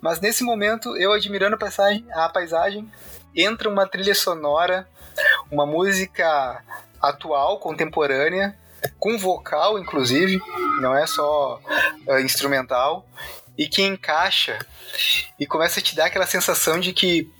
Mas 0.00 0.20
nesse 0.20 0.42
momento, 0.42 0.96
eu 0.96 1.12
admirando 1.12 1.54
a 1.54 1.58
paisagem, 1.58 2.04
a 2.12 2.28
paisagem 2.28 2.90
entra 3.34 3.68
uma 3.68 3.86
trilha 3.86 4.14
sonora, 4.14 4.88
uma 5.50 5.64
música 5.64 6.64
atual, 7.00 7.58
contemporânea, 7.58 8.58
com 8.98 9.18
vocal, 9.18 9.78
inclusive, 9.78 10.40
não 10.80 10.96
é 10.96 11.06
só 11.06 11.60
uh, 12.06 12.18
instrumental, 12.20 13.06
e 13.56 13.68
que 13.68 13.82
encaixa 13.82 14.58
e 15.38 15.46
começa 15.46 15.80
a 15.80 15.82
te 15.82 15.94
dar 15.94 16.06
aquela 16.06 16.26
sensação 16.26 16.80
de 16.80 16.92
que 16.92 17.30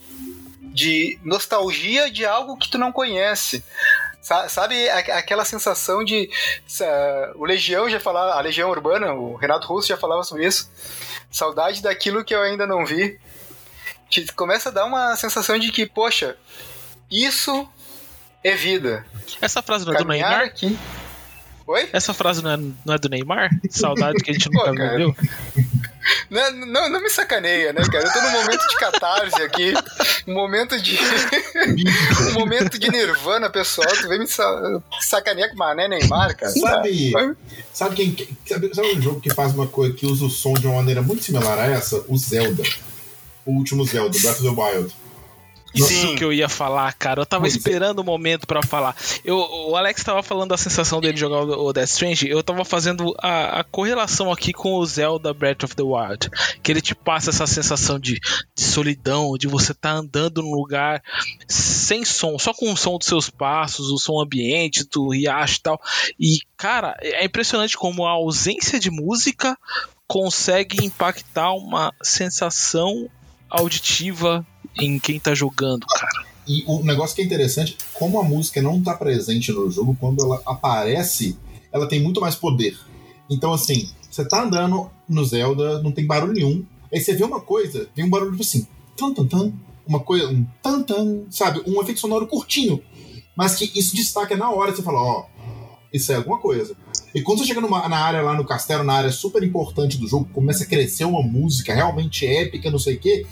de 0.72 1.18
nostalgia 1.24 2.10
de 2.10 2.24
algo 2.24 2.56
que 2.56 2.70
tu 2.70 2.78
não 2.78 2.92
conhece. 2.92 3.64
Sabe 4.48 4.88
aquela 4.88 5.44
sensação 5.44 6.04
de. 6.04 6.30
O 7.36 7.44
Legião 7.44 7.88
já 7.88 7.98
falava, 7.98 8.34
a 8.34 8.40
Legião 8.40 8.70
Urbana, 8.70 9.14
o 9.14 9.34
Renato 9.34 9.66
Russo 9.66 9.88
já 9.88 9.96
falava 9.96 10.22
sobre 10.22 10.46
isso. 10.46 10.70
Saudade 11.30 11.82
daquilo 11.82 12.24
que 12.24 12.34
eu 12.34 12.42
ainda 12.42 12.66
não 12.66 12.84
vi. 12.84 13.18
Que 14.08 14.30
começa 14.32 14.68
a 14.68 14.72
dar 14.72 14.84
uma 14.84 15.16
sensação 15.16 15.58
de 15.58 15.72
que, 15.72 15.86
poxa, 15.86 16.36
isso 17.10 17.68
é 18.44 18.54
vida. 18.54 19.06
Essa 19.40 19.62
frase 19.62 19.86
não 19.86 19.94
é 19.94 19.98
do 19.98 20.04
Neymar? 20.04 20.42
Aqui, 20.42 20.78
Oi? 21.70 21.88
Essa 21.92 22.12
frase 22.12 22.42
não 22.42 22.50
é, 22.50 22.56
não 22.56 22.94
é 22.94 22.98
do 22.98 23.08
Neymar? 23.08 23.48
Saudade 23.70 24.18
que 24.24 24.32
a 24.32 24.34
gente 24.34 24.50
nunca 24.50 24.74
Pô, 24.74 24.96
viu. 24.96 25.16
Não, 26.28 26.66
não, 26.66 26.88
não, 26.88 27.00
me 27.00 27.10
sacaneia, 27.10 27.72
né, 27.72 27.82
cara? 27.82 28.04
Eu 28.04 28.12
tô 28.12 28.20
num 28.22 28.32
momento 28.32 28.68
de 28.68 28.76
catarse 28.78 29.42
aqui, 29.42 29.74
um 30.26 30.32
momento 30.32 30.80
de. 30.80 30.98
um 32.30 32.32
momento 32.32 32.78
de 32.78 32.90
nirvana, 32.90 33.50
pessoal. 33.50 33.86
Tu 34.00 34.08
vem 34.08 34.18
me 34.18 34.26
sacanear 35.00 35.50
com 35.50 35.56
Mané 35.56 35.88
Neymar, 35.88 36.34
cara. 36.36 36.52
Sabe, 36.52 37.12
sabe, 37.72 37.94
quem, 37.94 38.28
sabe, 38.46 38.74
sabe 38.74 38.96
um 38.96 39.02
jogo 39.02 39.20
que 39.20 39.32
faz 39.32 39.52
uma 39.52 39.66
coisa 39.66 39.94
que 39.94 40.06
usa 40.06 40.24
o 40.24 40.30
som 40.30 40.54
de 40.54 40.66
uma 40.66 40.76
maneira 40.76 41.02
muito 41.02 41.22
similar 41.22 41.58
a 41.58 41.66
essa? 41.66 42.02
O 42.08 42.16
Zelda. 42.16 42.62
O 43.44 43.52
último 43.52 43.84
Zelda, 43.84 44.18
Breath 44.18 44.40
of 44.40 44.42
the 44.42 44.48
Wild. 44.48 44.94
Isso 45.74 45.88
Sim. 45.88 46.16
que 46.16 46.24
eu 46.24 46.32
ia 46.32 46.48
falar, 46.48 46.92
cara. 46.94 47.20
Eu 47.20 47.26
tava 47.26 47.42
pois 47.42 47.54
esperando 47.54 47.98
o 47.98 48.00
é. 48.00 48.02
um 48.02 48.06
momento 48.06 48.46
para 48.46 48.62
falar. 48.62 48.96
Eu, 49.24 49.36
o 49.36 49.76
Alex 49.76 50.02
tava 50.02 50.22
falando 50.22 50.50
da 50.50 50.56
sensação 50.56 51.00
dele 51.00 51.16
jogar 51.16 51.42
o 51.42 51.72
Death 51.72 51.88
Strange. 51.88 52.28
Eu 52.28 52.42
tava 52.42 52.64
fazendo 52.64 53.14
a, 53.18 53.60
a, 53.60 53.64
correlação 53.64 54.32
aqui 54.32 54.52
com 54.52 54.74
o 54.74 54.86
Zelda 54.86 55.32
Breath 55.32 55.64
of 55.64 55.76
the 55.76 55.82
Wild. 55.82 56.28
Que 56.62 56.72
ele 56.72 56.80
te 56.80 56.94
passa 56.94 57.30
essa 57.30 57.46
sensação 57.46 57.98
de, 57.98 58.18
de 58.54 58.64
solidão, 58.64 59.36
de 59.38 59.46
você 59.46 59.72
tá 59.72 59.92
andando 59.92 60.42
num 60.42 60.54
lugar 60.54 61.02
sem 61.48 62.04
som, 62.04 62.38
só 62.38 62.52
com 62.52 62.72
o 62.72 62.76
som 62.76 62.98
dos 62.98 63.06
seus 63.06 63.30
passos, 63.30 63.90
o 63.90 63.98
som 63.98 64.20
ambiente, 64.20 64.84
do 64.84 65.10
riacho 65.10 65.58
e 65.58 65.62
tal. 65.62 65.80
E, 66.18 66.38
cara, 66.56 66.96
é 67.00 67.24
impressionante 67.24 67.76
como 67.76 68.06
a 68.06 68.10
ausência 68.10 68.78
de 68.80 68.90
música 68.90 69.56
consegue 70.06 70.84
impactar 70.84 71.52
uma 71.52 71.94
sensação 72.02 73.08
auditiva 73.48 74.44
em 74.78 74.98
quem 74.98 75.18
tá 75.18 75.34
jogando, 75.34 75.86
cara. 75.86 76.26
E 76.46 76.64
o 76.66 76.82
negócio 76.82 77.14
que 77.14 77.22
é 77.22 77.24
interessante, 77.24 77.76
como 77.94 78.18
a 78.18 78.24
música 78.24 78.60
não 78.60 78.82
tá 78.82 78.94
presente 78.94 79.52
no 79.52 79.70
jogo, 79.70 79.96
quando 79.98 80.24
ela 80.24 80.42
aparece, 80.44 81.38
ela 81.72 81.86
tem 81.86 82.02
muito 82.02 82.20
mais 82.20 82.34
poder. 82.34 82.76
Então, 83.28 83.52
assim, 83.52 83.88
você 84.10 84.24
tá 84.24 84.42
andando 84.42 84.90
no 85.08 85.24
Zelda, 85.24 85.80
não 85.82 85.92
tem 85.92 86.06
barulho 86.06 86.32
nenhum. 86.32 86.64
Aí 86.92 87.00
você 87.00 87.14
vê 87.14 87.22
uma 87.22 87.40
coisa, 87.40 87.88
vem 87.94 88.04
um 88.04 88.10
barulho 88.10 88.32
tipo 88.32 88.42
assim, 88.42 88.66
tan 88.96 89.14
tan 89.14 89.26
tan, 89.26 89.52
uma 89.86 90.00
coisa, 90.00 90.28
um 90.28 90.44
tan 90.60 90.82
tan, 90.82 91.22
sabe? 91.30 91.62
Um 91.66 91.80
efeito 91.80 92.00
sonoro 92.00 92.26
curtinho. 92.26 92.82
Mas 93.36 93.54
que 93.54 93.70
isso 93.78 93.94
destaca 93.94 94.36
na 94.36 94.50
hora, 94.50 94.74
você 94.74 94.82
fala, 94.82 95.00
ó, 95.00 95.26
isso 95.92 96.10
é 96.10 96.16
alguma 96.16 96.38
coisa. 96.38 96.76
E 97.14 97.22
quando 97.22 97.38
você 97.38 97.46
chega 97.46 97.60
numa, 97.60 97.88
na 97.88 97.98
área 97.98 98.22
lá 98.22 98.34
no 98.34 98.44
castelo, 98.44 98.84
na 98.84 98.94
área 98.94 99.10
super 99.10 99.42
importante 99.42 99.98
do 99.98 100.06
jogo, 100.06 100.28
começa 100.32 100.64
a 100.64 100.66
crescer 100.66 101.04
uma 101.04 101.22
música 101.22 101.74
realmente 101.74 102.24
épica, 102.26 102.70
não 102.70 102.78
sei 102.78 102.94
o 102.96 103.00
quê, 103.00 103.26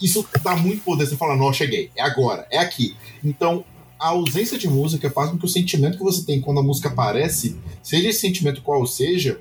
isso 0.00 0.26
dá 0.42 0.54
muito 0.54 0.82
poder. 0.82 1.06
Você 1.06 1.16
fala, 1.16 1.36
não, 1.36 1.52
cheguei, 1.52 1.90
é 1.96 2.02
agora, 2.02 2.46
é 2.50 2.58
aqui. 2.58 2.94
Então, 3.24 3.64
a 3.98 4.08
ausência 4.08 4.58
de 4.58 4.68
música 4.68 5.10
faz 5.10 5.30
com 5.30 5.38
que 5.38 5.44
o 5.44 5.48
sentimento 5.48 5.96
que 5.96 6.04
você 6.04 6.24
tem 6.24 6.40
quando 6.40 6.60
a 6.60 6.62
música 6.62 6.88
aparece, 6.88 7.56
seja 7.82 8.08
esse 8.08 8.20
sentimento 8.20 8.60
qual 8.60 8.86
seja, 8.86 9.40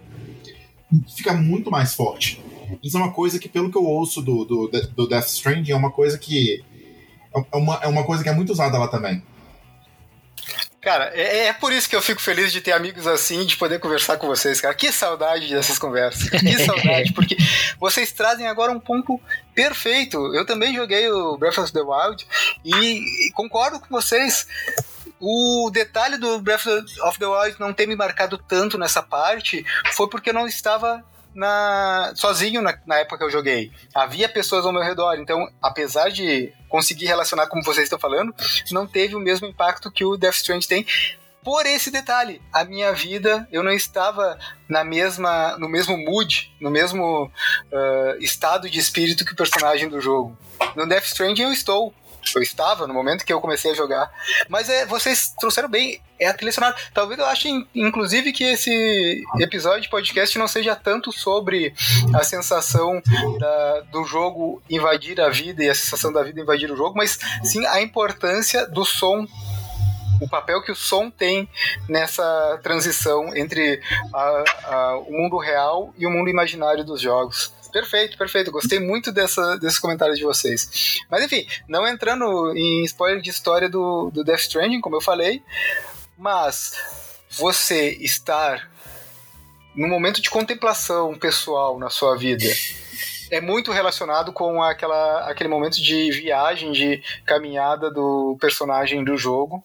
fica 1.16 1.34
muito 1.34 1.70
mais 1.70 1.94
forte. 1.94 2.42
Isso 2.82 2.98
é 2.98 3.00
uma 3.00 3.12
coisa 3.12 3.38
que, 3.38 3.50
pelo 3.50 3.70
que 3.70 3.78
eu 3.78 3.84
ouço 3.84 4.22
do, 4.22 4.46
do, 4.46 4.68
do 4.68 5.08
Death 5.08 5.28
Stranding, 5.28 5.72
é 5.72 5.76
uma 5.76 5.92
coisa 5.92 6.18
que. 6.18 6.64
É 7.52 7.58
uma, 7.58 7.76
é 7.84 7.88
uma 7.88 8.04
coisa 8.04 8.24
que 8.24 8.30
é 8.30 8.34
muito 8.34 8.52
usada 8.52 8.78
lá 8.78 8.88
também. 8.88 9.22
Cara, 10.86 11.12
é, 11.16 11.48
é, 11.48 11.54
por 11.54 11.74
isso 11.74 11.90
que 11.90 11.96
eu 11.96 12.02
fico 12.02 12.22
feliz 12.22 12.54
de 12.54 12.62
ter 12.62 12.72
amigos 12.72 13.08
assim, 13.08 13.44
de 13.44 13.58
poder 13.58 13.80
conversar 13.80 14.18
com 14.18 14.28
vocês, 14.28 14.62
cara. 14.62 14.72
Que 14.76 14.92
saudade 14.92 15.50
dessas 15.50 15.80
conversas. 15.80 16.30
Que 16.30 16.54
saudade, 16.64 17.12
porque 17.12 17.36
vocês 17.80 18.12
trazem 18.12 18.46
agora 18.46 18.72
um 18.72 18.80
ponto 18.80 19.20
perfeito. 19.56 20.16
Eu 20.36 20.46
também 20.46 20.76
joguei 20.76 21.10
o 21.10 21.36
Breath 21.40 21.58
of 21.58 21.74
the 21.74 21.82
Wild 21.82 22.28
e, 22.64 22.76
e 23.28 23.32
concordo 23.32 23.80
com 23.80 23.88
vocês. 23.90 24.46
O 25.20 25.72
detalhe 25.74 26.20
do 26.20 26.40
Breath 26.40 26.68
of 26.68 27.18
the 27.18 27.26
Wild 27.26 27.60
não 27.60 27.74
ter 27.74 27.88
me 27.88 27.96
marcado 27.96 28.38
tanto 28.38 28.78
nessa 28.78 29.02
parte 29.02 29.66
foi 29.94 30.08
porque 30.08 30.30
eu 30.30 30.36
não 30.36 30.48
estava 30.48 31.04
na, 31.36 32.14
sozinho 32.16 32.62
na, 32.62 32.78
na, 32.86 33.00
época 33.00 33.18
que 33.18 33.24
eu 33.26 33.30
joguei. 33.30 33.72
Havia 33.94 34.30
pessoas 34.30 34.66
ao 34.66 34.72
meu 34.72 34.82
redor, 34.82 35.16
então, 35.20 35.48
apesar 35.62 36.10
de 36.10 36.52
conseguir 36.70 37.06
relacionar 37.06 37.48
como 37.48 37.64
vocês 37.64 37.84
estão 37.86 38.00
falando, 38.00 38.34
não 38.72 38.88
teve 38.88 39.16
o 39.16 39.20
mesmo 39.20 39.46
impacto 39.46 39.92
que 39.92 40.06
o 40.06 40.16
Death 40.16 40.36
Stranding 40.36 40.68
tem. 40.68 40.86
Por 41.44 41.66
esse 41.68 41.92
detalhe, 41.92 42.42
a 42.52 42.64
minha 42.64 42.92
vida, 42.92 43.48
eu 43.52 43.62
não 43.62 43.72
estava 43.72 44.40
na 44.68 44.84
mesma, 44.84 45.56
no 45.60 45.70
mesmo 45.70 45.96
mood, 45.96 46.52
no 46.60 46.72
mesmo 46.72 47.26
uh, 47.26 48.18
estado 48.20 48.68
de 48.68 48.80
espírito 48.80 49.24
que 49.24 49.34
o 49.34 49.36
personagem 49.36 49.88
do 49.88 50.02
jogo. 50.02 50.36
No 50.76 50.88
Death 50.88 51.06
Stranding 51.06 51.44
eu 51.44 51.54
estou, 51.54 51.94
eu 52.36 52.42
estava 52.42 52.88
no 52.88 52.94
momento 52.94 53.24
que 53.24 53.32
eu 53.32 53.40
comecei 53.40 53.72
a 53.72 53.76
jogar. 53.76 54.12
Mas 54.50 54.70
é, 54.70 54.88
vocês 54.88 55.36
trouxeram 55.38 55.70
bem 55.70 56.02
é 56.20 56.28
a 56.28 56.34
trilha 56.34 56.52
sonora. 56.52 56.76
Talvez 56.94 57.20
eu 57.20 57.26
ache, 57.26 57.68
inclusive, 57.74 58.32
que 58.32 58.44
esse 58.44 59.24
episódio 59.40 59.82
de 59.82 59.90
podcast 59.90 60.38
não 60.38 60.48
seja 60.48 60.76
tanto 60.76 61.12
sobre 61.12 61.74
a 62.14 62.24
sensação 62.24 63.02
da, 63.40 63.82
do 63.92 64.04
jogo 64.04 64.62
invadir 64.70 65.20
a 65.20 65.30
vida 65.30 65.64
e 65.64 65.70
a 65.70 65.76
sensação 65.76 66.12
da 66.12 66.24
vida 66.24 66.42
invadir 66.42 66.72
o 66.72 66.78
jogo, 66.78 66.96
mas 66.96 67.20
sim 67.44 67.66
a 67.66 67.82
importância 67.82 68.68
do 68.68 68.86
som 68.86 69.28
o 70.22 70.30
papel 70.30 70.62
que 70.62 70.72
o 70.72 70.76
som 70.76 71.10
tem 71.10 71.48
nessa 71.90 72.60
transição 72.64 73.36
entre 73.36 73.82
a, 74.14 74.44
a, 74.64 74.98
o 75.00 75.12
mundo 75.12 75.38
real 75.38 75.94
e 75.98 76.08
o 76.08 76.10
mundo 76.10 76.30
imaginário 76.30 76.86
dos 76.86 77.02
jogos. 77.02 77.54
Perfeito, 77.72 78.18
perfeito. 78.18 78.52
Gostei 78.52 78.80
muito 78.80 79.12
dessa, 79.12 79.58
desses 79.58 79.78
comentários 79.78 80.18
de 80.18 80.24
vocês. 80.24 81.02
Mas 81.12 81.26
enfim, 81.26 81.46
não 81.68 81.86
entrando 81.86 82.56
em 82.56 82.86
spoiler 82.86 83.22
de 83.22 83.30
história 83.30 83.68
do, 83.68 84.10
do 84.12 84.24
Death 84.24 84.40
Stranding, 84.40 84.80
como 84.80 84.96
eu 84.96 85.02
falei, 85.02 85.44
mas 86.18 86.74
você 87.30 87.92
estar 88.00 88.70
num 89.76 89.90
momento 89.90 90.22
de 90.22 90.30
contemplação 90.30 91.18
pessoal 91.18 91.78
na 91.78 91.90
sua 91.90 92.18
vida 92.18 92.46
é 93.32 93.42
muito 93.42 93.72
relacionado 93.72 94.32
com 94.32 94.62
aquela, 94.62 95.30
aquele 95.30 95.50
momento 95.50 95.82
de 95.82 96.12
viagem, 96.12 96.72
de 96.72 97.04
caminhada 97.26 97.92
do 97.92 98.38
personagem 98.40 99.04
do 99.04 99.18
jogo 99.18 99.64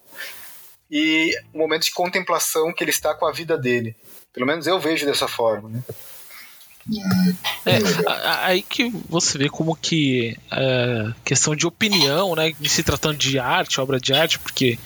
e 0.91 1.33
o 1.55 1.59
momento 1.59 1.85
de 1.85 1.93
contemplação 1.93 2.73
que 2.73 2.83
ele 2.83 2.91
está 2.91 3.15
com 3.15 3.27
a 3.27 3.33
vida 3.33 3.57
dele. 3.57 3.95
Pelo 4.33 4.47
menos 4.47 4.67
eu 4.67 4.79
vejo 4.81 5.07
dessa 5.07 5.29
forma, 5.29 5.69
né? 5.69 5.83
É, 7.67 7.79
aí 8.43 8.63
que 8.63 8.91
você 9.09 9.39
vê 9.39 9.49
como 9.49 9.77
que 9.77 10.37
é, 10.51 11.13
questão 11.25 11.55
de 11.55 11.67
opinião, 11.67 12.35
né, 12.35 12.53
se 12.65 12.83
tratando 12.83 13.17
de 13.17 13.39
arte, 13.39 13.81
obra 13.81 14.01
de 14.01 14.13
arte, 14.13 14.39
porque 14.39 14.79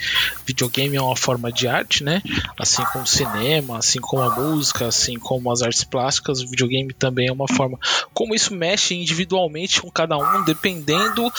videogame 0.44 0.96
é 0.96 1.00
uma 1.02 1.16
forma 1.16 1.52
de 1.52 1.68
arte, 1.68 2.02
né, 2.02 2.22
assim 2.59 2.83
como 2.92 3.07
cinema, 3.07 3.78
assim 3.78 4.00
como 4.00 4.22
a 4.22 4.35
música, 4.35 4.87
assim 4.87 5.18
como 5.18 5.50
as 5.50 5.62
artes 5.62 5.85
plásticas, 5.85 6.40
o 6.40 6.48
videogame 6.48 6.92
também 6.92 7.28
é 7.28 7.33
uma 7.33 7.48
forma. 7.48 7.78
Como 8.12 8.35
isso 8.35 8.54
mexe 8.54 8.94
individualmente 8.94 9.80
com 9.80 9.90
cada 9.90 10.18
um, 10.18 10.44
dependendo 10.44 11.33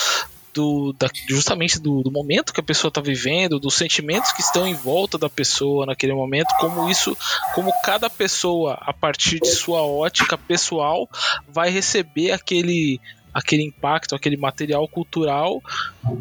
do, 0.55 0.95
da, 0.97 1.07
justamente 1.27 1.77
do, 1.79 2.01
do, 2.01 2.09
momento 2.09 2.53
que 2.53 2.61
a 2.61 2.63
pessoa 2.63 2.87
está 2.87 3.01
vivendo, 3.01 3.59
dos 3.59 3.75
sentimentos 3.75 4.31
que 4.31 4.41
estão 4.41 4.65
em 4.65 4.73
volta 4.73 5.17
da 5.17 5.29
pessoa 5.29 5.85
naquele 5.85 6.13
momento, 6.13 6.47
como 6.59 6.89
isso, 6.89 7.15
como 7.53 7.73
cada 7.83 8.09
pessoa, 8.09 8.77
a 8.81 8.93
partir 8.93 9.39
de 9.41 9.49
sua 9.49 9.81
ótica 9.85 10.37
pessoal, 10.37 11.09
vai 11.47 11.69
receber 11.69 12.31
aquele 12.31 13.01
aquele 13.35 13.63
impacto, 13.63 14.15
aquele 14.15 14.37
material 14.37 14.87
cultural 14.87 15.61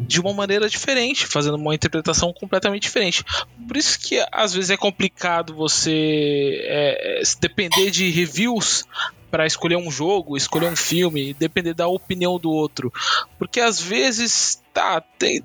de 0.01 0.19
uma 0.19 0.33
maneira 0.33 0.67
diferente, 0.67 1.25
fazendo 1.25 1.55
uma 1.55 1.73
interpretação 1.73 2.33
completamente 2.33 2.81
diferente. 2.81 3.23
Por 3.65 3.77
isso 3.77 3.97
que 3.97 4.21
às 4.33 4.53
vezes 4.53 4.69
é 4.69 4.75
complicado 4.75 5.55
você 5.55 6.59
é, 6.65 7.21
depender 7.39 7.89
de 7.89 8.09
reviews 8.09 8.83
para 9.31 9.45
escolher 9.45 9.77
um 9.77 9.89
jogo, 9.89 10.35
escolher 10.35 10.67
um 10.67 10.75
filme, 10.75 11.33
depender 11.33 11.73
da 11.73 11.87
opinião 11.87 12.37
do 12.37 12.51
outro. 12.51 12.91
Porque 13.39 13.61
às 13.61 13.81
vezes, 13.81 14.61
tá, 14.73 14.99
tem, 14.99 15.41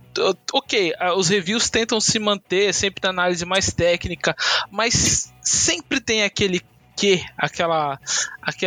ok, 0.52 0.92
os 1.16 1.28
reviews 1.28 1.70
tentam 1.70 2.00
se 2.00 2.18
manter 2.18 2.74
sempre 2.74 3.00
na 3.04 3.11
análise 3.11 3.44
mais 3.44 3.72
técnica, 3.72 4.35
mas 4.70 5.33
sempre 5.40 6.00
tem 6.00 6.24
aquele 6.24 6.61
que 7.00 7.24
aquela 7.34 7.98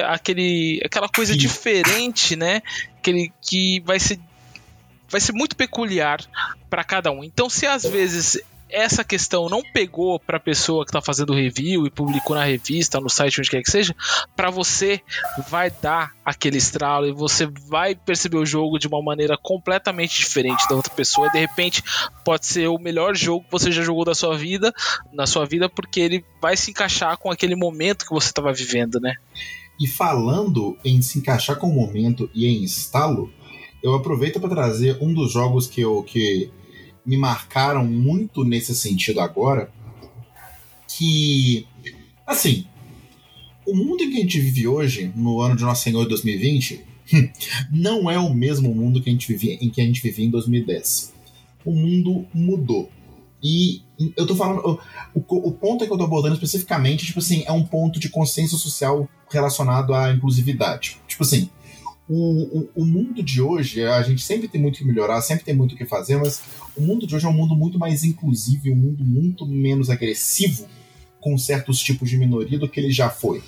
aquele 0.08 0.82
aquela 0.84 1.08
coisa 1.08 1.38
diferente, 1.38 2.36
né? 2.36 2.64
Aquele 2.98 3.32
que 3.40 3.80
vai 3.82 4.00
ser 4.00 4.20
vai 5.08 5.22
ser 5.22 5.34
muito 5.34 5.56
peculiar 5.56 6.20
para 6.68 6.84
cada 6.84 7.12
um. 7.12 7.24
Então, 7.24 7.48
se 7.48 7.68
às 7.68 7.84
vezes 7.84 8.42
essa 8.74 9.04
questão 9.04 9.48
não 9.48 9.62
pegou 9.62 10.20
para 10.20 10.38
a 10.38 10.40
pessoa 10.40 10.84
que 10.84 10.90
está 10.90 11.00
fazendo 11.00 11.32
review 11.32 11.86
e 11.86 11.92
publicou 11.92 12.36
na 12.36 12.44
revista, 12.44 13.00
no 13.00 13.08
site, 13.08 13.40
onde 13.40 13.52
quer 13.52 13.62
que 13.62 13.70
seja, 13.70 13.96
para 14.36 14.50
você 14.50 15.00
vai 15.48 15.70
dar 15.70 16.14
aquele 16.26 16.58
estralo 16.58 17.06
e 17.06 17.14
você 17.14 17.46
vai 17.68 17.94
perceber 17.94 18.38
o 18.38 18.46
jogo 18.46 18.80
de 18.80 18.88
uma 18.88 19.02
maneira 19.02 19.38
completamente 19.38 20.18
diferente 20.18 20.68
da 20.68 20.76
outra 20.76 20.92
pessoa. 20.92 21.28
E 21.28 21.32
de 21.34 21.40
repente 21.40 21.84
pode 22.26 22.48
ser 22.48 22.68
o 22.68 22.80
melhor 22.80 23.16
jogo 23.16 23.46
que 23.46 23.52
você 23.52 23.72
já 23.72 23.84
jogou 23.84 24.04
da 24.04 24.16
sua 24.16 24.36
vida, 24.36 24.74
na 25.14 25.28
sua 25.28 25.46
vida, 25.46 25.70
porque 25.70 26.00
ele 26.00 26.26
vai 26.42 26.58
se 26.58 26.72
encaixar 26.72 27.16
com 27.18 27.30
aquele 27.30 27.56
momento 27.56 28.06
que 28.06 28.14
você 28.14 28.30
estava 28.30 28.52
vivendo, 28.52 29.00
né? 29.00 29.14
E 29.80 29.88
falando 29.88 30.76
em 30.84 31.00
se 31.02 31.20
encaixar 31.20 31.58
com 31.58 31.68
o 31.68 31.76
momento 31.76 32.28
e 32.34 32.48
em 32.48 32.64
estalo, 32.64 33.32
eu 33.84 33.94
aproveito 33.94 34.40
para 34.40 34.50
trazer 34.50 34.98
um 35.00 35.14
dos 35.14 35.32
jogos 35.32 35.68
que 35.68 35.82
eu 35.82 36.02
que 36.02 36.52
me 37.06 37.18
marcaram 37.18 37.86
muito 37.86 38.44
nesse 38.44 38.76
sentido 38.76 39.20
agora, 39.20 39.72
que, 40.88 41.68
assim, 42.26 42.66
o 43.66 43.76
mundo 43.76 44.04
em 44.04 44.12
que 44.12 44.18
a 44.18 44.22
gente 44.22 44.40
vive 44.40 44.68
hoje, 44.68 45.12
no 45.16 45.42
ano 45.42 45.56
de 45.56 45.64
Nosso 45.64 45.84
Senhor 45.84 46.06
2020, 46.06 46.84
não 47.72 48.10
é 48.10 48.18
o 48.18 48.34
mesmo 48.34 48.74
mundo 48.74 49.02
que 49.02 49.10
a 49.10 49.14
gente 49.14 49.28
vivia, 49.28 49.58
em 49.62 49.70
que 49.70 49.82
a 49.82 49.86
gente 49.86 50.02
vivia 50.02 50.26
em 50.26 50.30
2010. 50.30 51.14
O 51.66 51.72
mundo 51.72 52.26
mudou. 52.34 52.90
E 53.42 53.82
eu 54.16 54.26
tô 54.26 54.36
falando. 54.36 54.80
O, 55.14 55.20
o, 55.50 55.52
ponto 55.52 55.86
que 55.86 55.92
eu 55.92 55.98
tô 55.98 56.04
abordando 56.04 56.34
especificamente, 56.36 57.06
tipo 57.06 57.20
assim, 57.20 57.44
é 57.46 57.52
um 57.52 57.64
ponto 57.64 58.00
de 58.00 58.10
consciência 58.10 58.58
social 58.58 59.08
relacionado 59.30 59.94
à 59.94 60.14
inclusividade. 60.14 60.98
Tipo 61.08 61.24
assim, 61.24 61.50
o, 62.10 62.68
o, 62.76 62.86
mundo 62.86 63.24
de 63.24 63.42
hoje, 63.42 63.84
a 63.84 64.02
gente 64.02 64.22
sempre 64.22 64.48
tem 64.48 64.62
muito 64.62 64.78
que 64.78 64.86
melhorar, 64.86 65.22
sempre 65.22 65.46
tem 65.46 65.56
muito 65.56 65.74
o 65.74 65.78
que 65.78 65.86
fazer, 65.86 66.18
mas 66.18 66.42
o 66.76 66.82
mundo 66.82 67.08
de 67.08 67.16
hoje 67.16 67.26
é 67.26 67.30
um 67.30 67.34
mundo 67.34 67.56
muito 67.56 67.80
mais 67.80 68.04
inclusivo 68.04 68.68
e 68.68 68.72
um 68.72 68.76
mundo 68.76 69.06
muito 69.06 69.46
menos 69.46 69.90
agressivo 69.90 70.68
com 71.22 71.38
certos 71.38 71.80
tipos 71.80 72.10
de 72.10 72.18
minoria 72.18 72.60
do 72.60 72.68
que 72.68 72.80
ele 72.80 72.92
já 72.92 73.10
foi. 73.10 73.42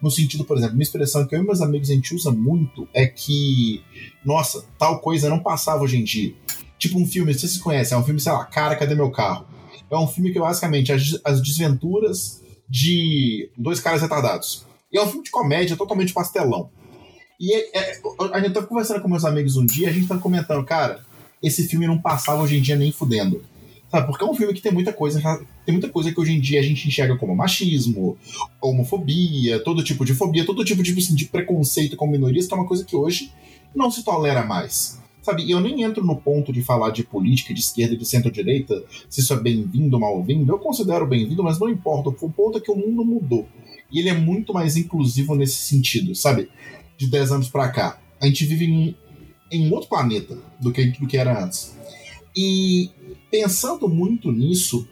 No 0.00 0.10
sentido, 0.10 0.44
por 0.44 0.58
exemplo, 0.58 0.74
uma 0.74 0.82
expressão 0.82 1.24
que 1.24 1.36
eu 1.36 1.40
e 1.40 1.46
meus 1.46 1.60
amigos 1.60 1.88
a 1.88 1.94
gente 1.94 2.12
usa 2.12 2.32
muito 2.32 2.88
é 2.92 3.06
que, 3.06 3.80
nossa, 4.24 4.64
tal 4.76 4.98
coisa 4.98 5.30
não 5.30 5.38
passava 5.38 5.84
hoje 5.84 5.96
em 5.96 6.02
dia. 6.02 6.34
Tipo 6.76 6.98
um 6.98 7.06
filme, 7.06 7.32
vocês 7.32 7.56
conhecem, 7.58 7.96
é 7.96 8.00
um 8.00 8.04
filme, 8.04 8.18
sei 8.18 8.32
lá, 8.32 8.44
Cara, 8.46 8.74
Cadê 8.74 8.96
Meu 8.96 9.12
Carro? 9.12 9.46
É 9.88 9.96
um 9.96 10.08
filme 10.08 10.32
que 10.32 10.40
basicamente 10.40 10.92
as, 10.92 11.20
as 11.24 11.40
desventuras 11.40 12.42
de 12.68 13.48
dois 13.56 13.78
caras 13.78 14.02
retardados. 14.02 14.66
E 14.92 14.98
é 14.98 15.02
um 15.02 15.06
filme 15.06 15.22
de 15.22 15.30
comédia 15.30 15.76
totalmente 15.76 16.12
pastelão. 16.12 16.70
E 17.38 17.54
é, 17.54 17.78
é, 17.78 18.00
a 18.32 18.40
gente 18.40 18.54
tá 18.54 18.62
conversando 18.62 19.00
com 19.00 19.08
meus 19.08 19.24
amigos 19.24 19.56
um 19.56 19.66
dia, 19.66 19.88
a 19.88 19.92
gente 19.92 20.06
tá 20.06 20.18
comentando, 20.18 20.64
cara, 20.64 21.00
esse 21.42 21.66
filme 21.68 21.86
não 21.86 21.98
passava 21.98 22.42
hoje 22.42 22.56
em 22.56 22.62
dia 22.62 22.76
nem 22.76 22.92
fudendo. 22.92 23.44
Sabe? 23.90 24.06
Porque 24.06 24.24
é 24.24 24.26
um 24.26 24.34
filme 24.34 24.54
que 24.54 24.62
tem 24.62 24.72
muita 24.72 24.90
coisa, 24.90 25.20
tem 25.66 25.72
muita 25.74 25.88
coisa 25.88 26.10
que 26.10 26.18
hoje 26.18 26.32
em 26.32 26.40
dia 26.40 26.60
a 26.60 26.62
gente 26.62 26.88
enxerga 26.88 27.14
como 27.18 27.36
machismo, 27.36 28.16
homofobia, 28.58 29.62
todo 29.62 29.84
tipo 29.84 30.02
de 30.02 30.14
fobia, 30.14 30.46
todo 30.46 30.64
tipo 30.64 30.82
de, 30.82 30.98
assim, 30.98 31.14
de 31.14 31.26
preconceito 31.26 31.94
com 31.94 32.06
minorias, 32.06 32.46
que 32.46 32.54
é 32.54 32.56
uma 32.56 32.66
coisa 32.66 32.84
que 32.84 32.96
hoje 32.96 33.30
não 33.74 33.90
se 33.90 34.02
tolera 34.02 34.42
mais. 34.46 34.98
Sabe, 35.20 35.48
eu 35.48 35.60
nem 35.60 35.82
entro 35.82 36.04
no 36.04 36.16
ponto 36.16 36.52
de 36.52 36.62
falar 36.62 36.90
de 36.90 37.04
política 37.04 37.52
de 37.52 37.60
esquerda 37.60 37.94
e 37.94 37.98
de 37.98 38.04
centro-direita, 38.04 38.82
se 39.10 39.20
isso 39.20 39.32
é 39.32 39.38
bem-vindo 39.38 39.94
ou 39.94 40.00
mal-vindo. 40.00 40.50
Eu 40.50 40.58
considero 40.58 41.06
bem-vindo, 41.06 41.44
mas 41.44 41.60
não 41.60 41.68
importa. 41.68 42.08
O 42.08 42.30
ponto 42.30 42.58
é 42.58 42.60
que 42.60 42.70
o 42.70 42.76
mundo 42.76 43.04
mudou. 43.04 43.46
E 43.92 44.00
ele 44.00 44.08
é 44.08 44.14
muito 44.14 44.54
mais 44.54 44.76
inclusivo 44.76 45.34
nesse 45.34 45.56
sentido, 45.66 46.14
sabe? 46.14 46.48
De 46.96 47.06
10 47.08 47.32
anos 47.32 47.48
para 47.48 47.68
cá. 47.68 47.98
A 48.20 48.26
gente 48.26 48.44
vive 48.44 48.66
em, 48.66 48.96
em 49.50 49.68
um 49.68 49.72
outro 49.72 49.88
planeta 49.88 50.38
do 50.60 50.72
que, 50.72 50.86
do 50.86 51.06
que 51.06 51.16
era 51.16 51.44
antes. 51.44 51.76
E 52.36 52.90
pensando 53.30 53.88
muito 53.88 54.30
nisso, 54.30 54.88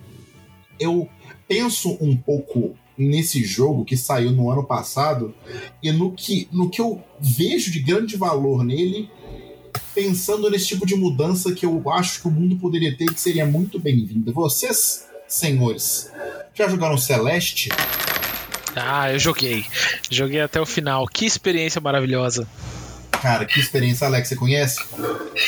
eu 0.78 1.08
penso 1.48 1.96
um 2.00 2.16
pouco 2.16 2.76
nesse 2.96 3.42
jogo 3.42 3.84
que 3.84 3.96
saiu 3.96 4.30
no 4.30 4.50
ano 4.50 4.64
passado 4.64 5.34
e 5.82 5.90
no 5.90 6.12
que, 6.12 6.48
no 6.52 6.68
que 6.68 6.80
eu 6.80 7.02
vejo 7.18 7.70
de 7.70 7.80
grande 7.80 8.16
valor 8.16 8.62
nele, 8.62 9.08
pensando 9.94 10.50
nesse 10.50 10.68
tipo 10.68 10.86
de 10.86 10.94
mudança 10.94 11.52
que 11.52 11.64
eu 11.64 11.90
acho 11.90 12.20
que 12.20 12.28
o 12.28 12.30
mundo 12.30 12.56
poderia 12.56 12.96
ter 12.96 13.06
que 13.06 13.20
seria 13.20 13.46
muito 13.46 13.78
bem-vinda. 13.80 14.32
Vocês, 14.32 15.06
senhores, 15.26 16.10
já 16.54 16.68
jogaram 16.68 16.98
Celeste? 16.98 17.70
Ah, 18.76 19.12
eu 19.12 19.18
joguei. 19.18 19.64
Joguei 20.10 20.40
até 20.40 20.60
o 20.60 20.66
final. 20.66 21.06
Que 21.06 21.26
experiência 21.26 21.80
maravilhosa. 21.80 22.46
Cara, 23.20 23.44
que 23.44 23.60
experiência, 23.60 24.06
Alex, 24.06 24.28
você 24.28 24.36
conhece? 24.36 24.80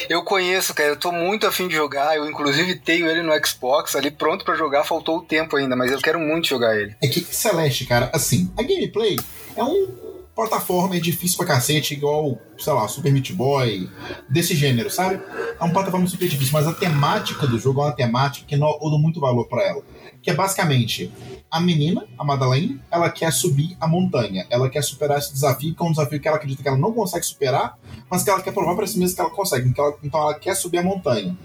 Eu 0.09 0.23
conheço, 0.23 0.75
cara. 0.75 0.91
Eu 0.91 0.97
tô 0.97 1.11
muito 1.11 1.47
afim 1.47 1.69
de 1.69 1.75
jogar. 1.75 2.17
Eu, 2.17 2.29
inclusive, 2.29 2.75
tenho 2.77 3.09
ele 3.09 3.23
no 3.23 3.33
Xbox 3.47 3.97
ali 3.97 4.11
pronto 4.11 4.45
para 4.45 4.57
jogar. 4.57 4.85
Faltou 4.85 5.19
o 5.19 5.23
tempo 5.23 5.57
ainda, 5.57 5.75
mas 5.75 5.91
eu 5.91 5.99
quero 5.99 6.21
muito 6.21 6.49
jogar 6.49 6.79
ele. 6.79 6.95
É 7.03 7.09
que 7.09 7.21
Celeste, 7.21 7.87
cara, 7.87 8.11
assim, 8.13 8.53
a 8.59 8.63
gameplay 8.63 9.19
é 9.57 9.65
um 9.65 10.13
plataforma 10.35 10.97
é 10.97 11.01
difícil 11.01 11.37
pra 11.37 11.47
cacete, 11.47 11.95
igual, 11.95 12.39
sei 12.59 12.73
lá, 12.73 12.89
Super 12.89 13.13
Meat 13.13 13.33
Boy, 13.33 13.89
desse 14.29 14.55
gênero, 14.55 14.91
sabe? 14.91 15.21
É 15.59 15.63
uma 15.63 15.73
plataforma 15.73 16.07
super 16.07 16.29
difícil, 16.29 16.53
mas 16.53 16.67
a 16.67 16.73
temática 16.73 17.47
do 17.47 17.59
jogo 17.59 17.83
é 17.83 17.85
uma 17.87 17.93
temática 17.93 18.47
que 18.47 18.55
eu 18.55 18.59
dou 18.59 18.99
muito 18.99 19.21
valor 19.21 19.47
para 19.47 19.63
ela. 19.63 19.83
Que 20.23 20.31
é 20.31 20.35
basicamente 20.35 21.13
a 21.53 21.61
menina, 21.61 22.07
a 22.19 22.25
Madeleine, 22.25 22.81
ela 22.91 23.11
quer 23.11 23.31
subir 23.31 23.77
a 23.79 23.87
montanha. 23.87 24.47
Ela 24.49 24.71
quer 24.71 24.83
superar 24.83 25.19
esse 25.19 25.35
desafio, 25.35 25.75
que 25.75 25.83
é 25.83 25.87
um 25.87 25.91
desafio 25.91 26.19
que 26.19 26.27
ela 26.27 26.39
acredita 26.39 26.63
que 26.63 26.69
ela 26.69 26.79
não 26.79 26.95
consegue 26.95 27.27
superar, 27.27 27.79
mas 28.11 28.25
que 28.25 28.31
ela 28.31 28.41
quer 28.41 28.55
provar 28.55 28.75
para 28.75 28.87
si 28.87 28.99
mesma 28.99 29.15
que 29.15 29.21
ela 29.21 29.31
consegue. 29.31 29.69
Então 29.69 29.85
ela, 29.85 29.99
então 30.03 30.19
ela 30.19 30.35
quer 30.35 30.57
subir 30.57 30.79
a 30.79 30.83
montanha. 30.83 31.37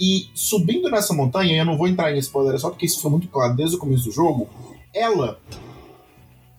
E 0.00 0.28
subindo 0.34 0.90
nessa 0.90 1.14
montanha, 1.14 1.56
eu 1.56 1.64
não 1.64 1.78
vou 1.78 1.86
entrar 1.86 2.12
em 2.12 2.18
spoiler 2.18 2.58
só 2.58 2.70
porque 2.70 2.86
isso 2.86 3.00
foi 3.00 3.08
muito 3.08 3.28
claro 3.28 3.54
desde 3.54 3.76
o 3.76 3.78
começo 3.78 4.06
do 4.06 4.10
jogo, 4.10 4.48
ela 4.92 5.38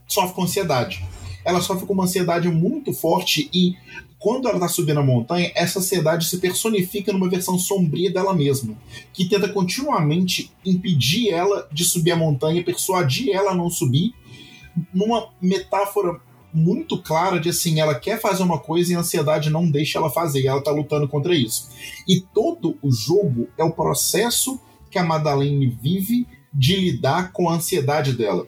sofre 0.07 0.33
com 0.33 0.43
ansiedade. 0.43 1.05
Ela 1.43 1.59
sofre 1.59 1.85
com 1.85 1.91
uma 1.91 2.05
ansiedade 2.05 2.47
muito 2.47 2.93
forte 2.93 3.49
e 3.53 3.75
quando 4.19 4.47
ela 4.47 4.57
está 4.57 4.67
subindo 4.67 4.99
a 4.99 5.03
montanha, 5.03 5.51
essa 5.55 5.79
ansiedade 5.79 6.25
se 6.25 6.39
personifica 6.39 7.13
numa 7.13 7.29
versão 7.29 7.57
sombria 7.59 8.11
dela 8.11 8.33
mesma, 8.33 8.75
que 9.13 9.29
tenta 9.29 9.47
continuamente 9.49 10.51
impedir 10.65 11.29
ela 11.29 11.67
de 11.71 11.83
subir 11.83 12.11
a 12.11 12.15
montanha, 12.15 12.63
persuadir 12.63 13.29
ela 13.31 13.51
a 13.51 13.55
não 13.55 13.69
subir, 13.69 14.13
numa 14.93 15.29
metáfora 15.41 16.19
muito 16.53 17.01
clara 17.01 17.39
de 17.39 17.49
assim, 17.49 17.79
ela 17.79 17.93
quer 17.93 18.19
fazer 18.19 18.41
uma 18.41 18.59
coisa 18.59 18.91
e 18.91 18.95
a 18.95 18.99
ansiedade 18.99 19.49
não 19.49 19.69
deixa 19.69 19.99
ela 19.99 20.09
fazer, 20.09 20.45
ela 20.45 20.63
tá 20.63 20.71
lutando 20.71 21.07
contra 21.07 21.35
isso. 21.35 21.69
E 22.07 22.21
todo 22.21 22.77
o 22.81 22.91
jogo 22.91 23.47
é 23.57 23.63
o 23.63 23.71
processo 23.71 24.59
que 24.89 24.97
a 24.97 25.03
Madeleine 25.03 25.67
vive 25.67 26.27
de 26.53 26.75
lidar 26.75 27.31
com 27.31 27.49
a 27.49 27.55
ansiedade 27.55 28.13
dela. 28.13 28.47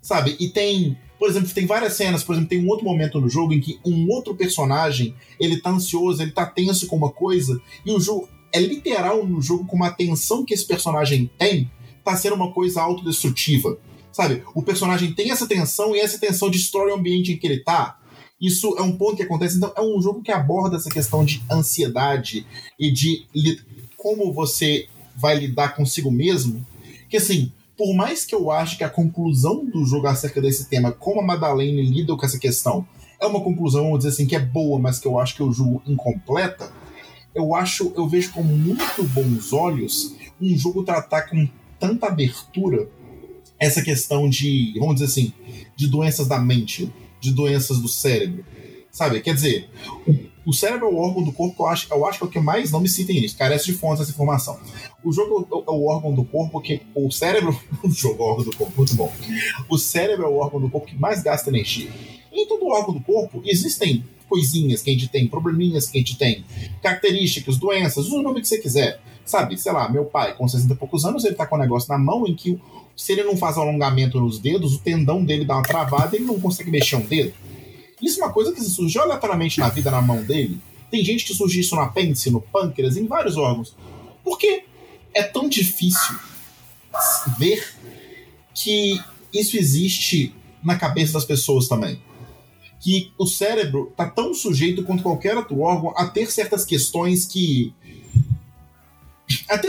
Sabe? 0.00 0.36
E 0.38 0.48
tem, 0.48 0.96
por 1.20 1.28
exemplo, 1.28 1.50
tem 1.50 1.66
várias 1.66 1.92
cenas, 1.92 2.24
por 2.24 2.32
exemplo, 2.32 2.48
tem 2.48 2.64
um 2.64 2.68
outro 2.70 2.86
momento 2.86 3.20
no 3.20 3.28
jogo 3.28 3.52
em 3.52 3.60
que 3.60 3.78
um 3.84 4.08
outro 4.08 4.34
personagem, 4.34 5.14
ele 5.38 5.60
tá 5.60 5.68
ansioso, 5.68 6.22
ele 6.22 6.30
tá 6.30 6.46
tenso 6.46 6.86
com 6.86 6.96
uma 6.96 7.12
coisa, 7.12 7.60
e 7.84 7.92
o 7.92 8.00
jogo 8.00 8.26
é 8.50 8.58
literal 8.58 9.26
no 9.26 9.42
jogo 9.42 9.66
com 9.66 9.84
a 9.84 9.90
tensão 9.90 10.46
que 10.46 10.54
esse 10.54 10.66
personagem 10.66 11.30
tem, 11.36 11.70
tá 12.02 12.16
sendo 12.16 12.36
uma 12.36 12.50
coisa 12.52 12.80
autodestrutiva. 12.80 13.78
Sabe? 14.10 14.42
O 14.54 14.62
personagem 14.62 15.12
tem 15.12 15.30
essa 15.30 15.46
tensão 15.46 15.94
e 15.94 16.00
essa 16.00 16.18
tensão 16.18 16.50
destrói 16.50 16.90
o 16.90 16.94
ambiente 16.94 17.32
em 17.32 17.36
que 17.36 17.46
ele 17.46 17.60
tá. 17.60 17.98
Isso 18.40 18.74
é 18.78 18.82
um 18.82 18.96
ponto 18.96 19.16
que 19.16 19.22
acontece. 19.22 19.58
Então, 19.58 19.72
é 19.76 19.80
um 19.82 20.00
jogo 20.00 20.22
que 20.22 20.32
aborda 20.32 20.78
essa 20.78 20.88
questão 20.88 21.22
de 21.22 21.42
ansiedade 21.50 22.46
e 22.78 22.90
de 22.90 23.26
como 23.94 24.32
você 24.32 24.88
vai 25.14 25.38
lidar 25.38 25.76
consigo 25.76 26.10
mesmo. 26.10 26.66
Que 27.10 27.18
assim, 27.18 27.52
por 27.80 27.94
mais 27.94 28.26
que 28.26 28.34
eu 28.34 28.50
ache 28.50 28.76
que 28.76 28.84
a 28.84 28.90
conclusão 28.90 29.64
do 29.64 29.86
jogo 29.86 30.06
acerca 30.06 30.38
desse 30.38 30.68
tema, 30.68 30.92
como 30.92 31.18
a 31.18 31.24
Madeleine 31.24 31.80
lida 31.80 32.14
com 32.14 32.26
essa 32.26 32.38
questão, 32.38 32.86
é 33.18 33.24
uma 33.24 33.40
conclusão, 33.40 33.84
vamos 33.84 34.00
dizer 34.00 34.10
assim, 34.10 34.26
que 34.26 34.36
é 34.36 34.38
boa, 34.38 34.78
mas 34.78 34.98
que 34.98 35.08
eu 35.08 35.18
acho 35.18 35.34
que 35.34 35.40
eu 35.40 35.50
julgo 35.50 35.82
incompleta, 35.86 36.70
eu 37.34 37.54
acho, 37.54 37.90
eu 37.96 38.06
vejo 38.06 38.32
com 38.32 38.42
muito 38.42 39.02
bons 39.04 39.54
olhos 39.54 40.14
um 40.38 40.54
jogo 40.58 40.82
tratar 40.82 41.22
com 41.22 41.48
tanta 41.78 42.08
abertura 42.08 42.86
essa 43.58 43.80
questão 43.80 44.28
de, 44.28 44.74
vamos 44.78 44.96
dizer 44.96 45.06
assim, 45.06 45.32
de 45.74 45.86
doenças 45.86 46.28
da 46.28 46.38
mente, 46.38 46.92
de 47.18 47.32
doenças 47.32 47.78
do 47.78 47.88
cérebro. 47.88 48.44
Sabe? 48.90 49.22
Quer 49.22 49.32
dizer, 49.32 49.70
o 50.44 50.52
cérebro 50.52 50.86
é 50.86 50.90
o 50.90 50.96
órgão 50.96 51.22
do 51.22 51.32
corpo 51.32 51.54
que 51.54 51.62
eu 51.62 51.66
acho, 51.66 51.86
eu 51.92 52.06
acho 52.06 52.18
que 52.18 52.24
é 52.24 52.26
o 52.26 52.30
que 52.30 52.40
mais 52.40 52.70
não 52.70 52.80
me 52.80 52.88
citem 52.88 53.20
nisso, 53.20 53.36
carece 53.36 53.66
de 53.66 53.74
fontes 53.74 54.02
essa 54.02 54.10
informação. 54.10 54.58
O 55.04 55.12
jogo 55.12 55.46
é, 55.50 55.70
é 55.70 55.74
o 55.74 55.84
órgão 55.84 56.14
do 56.14 56.24
corpo 56.24 56.60
que. 56.60 56.80
O 56.94 57.10
cérebro. 57.10 57.58
O 57.82 57.90
jogo 57.90 58.22
é 58.22 58.26
o 58.26 58.28
órgão 58.28 58.44
do 58.44 58.56
corpo, 58.56 58.72
muito 58.76 58.94
bom. 58.94 59.12
O 59.68 59.78
cérebro 59.78 60.26
é 60.26 60.28
o 60.28 60.36
órgão 60.36 60.60
do 60.60 60.70
corpo 60.70 60.86
que 60.86 60.96
mais 60.96 61.22
gasta 61.22 61.48
energia. 61.50 61.90
Em 62.32 62.46
todo 62.46 62.66
órgão 62.66 62.94
do 62.94 63.00
corpo 63.00 63.42
existem 63.44 64.04
coisinhas 64.28 64.82
que 64.82 64.90
a 64.90 64.92
gente 64.92 65.08
tem, 65.08 65.26
probleminhas 65.26 65.88
que 65.88 65.98
a 65.98 66.00
gente 66.00 66.16
tem, 66.16 66.44
características, 66.80 67.56
doenças, 67.56 68.06
usa 68.06 68.16
o 68.16 68.22
nome 68.22 68.40
que 68.40 68.48
você 68.48 68.58
quiser. 68.58 69.00
Sabe, 69.24 69.56
sei 69.58 69.72
lá, 69.72 69.88
meu 69.88 70.04
pai, 70.04 70.34
com 70.34 70.46
60 70.46 70.72
e 70.72 70.76
poucos 70.76 71.04
anos, 71.04 71.24
ele 71.24 71.34
tá 71.34 71.46
com 71.46 71.56
um 71.56 71.58
negócio 71.58 71.88
na 71.88 71.98
mão 71.98 72.26
em 72.26 72.34
que 72.34 72.58
se 72.96 73.12
ele 73.12 73.22
não 73.22 73.36
faz 73.36 73.56
alongamento 73.56 74.20
nos 74.20 74.38
dedos, 74.38 74.74
o 74.74 74.78
tendão 74.78 75.24
dele 75.24 75.44
dá 75.44 75.54
uma 75.54 75.62
travada 75.62 76.14
e 76.14 76.18
ele 76.18 76.26
não 76.26 76.38
consegue 76.38 76.70
mexer 76.70 76.96
um 76.96 77.00
dedo. 77.00 77.32
Isso 78.02 78.20
é 78.20 78.24
uma 78.24 78.32
coisa 78.32 78.52
que 78.52 78.60
surgiu 78.62 79.02
aleatoriamente 79.02 79.58
na 79.60 79.68
vida, 79.68 79.90
na 79.90 80.00
mão 80.00 80.22
dele. 80.22 80.60
Tem 80.90 81.04
gente 81.04 81.24
que 81.24 81.34
surge 81.34 81.60
isso 81.60 81.76
no 81.76 81.82
apêndice, 81.82 82.30
no 82.30 82.40
pâncreas, 82.40 82.96
em 82.96 83.06
vários 83.06 83.36
órgãos. 83.36 83.74
Por 84.24 84.38
que 84.38 84.64
é 85.14 85.22
tão 85.22 85.48
difícil 85.48 86.16
ver 87.38 87.74
que 88.54 89.00
isso 89.32 89.56
existe 89.56 90.34
na 90.62 90.76
cabeça 90.76 91.12
das 91.12 91.24
pessoas 91.24 91.68
também? 91.68 92.00
Que 92.80 93.12
o 93.18 93.26
cérebro 93.26 93.88
está 93.90 94.08
tão 94.08 94.34
sujeito 94.34 94.82
quanto 94.82 95.02
qualquer 95.02 95.36
outro 95.36 95.60
órgão 95.60 95.92
a 95.96 96.06
ter 96.06 96.30
certas 96.30 96.64
questões 96.64 97.26
que 97.26 97.72
até, 99.48 99.68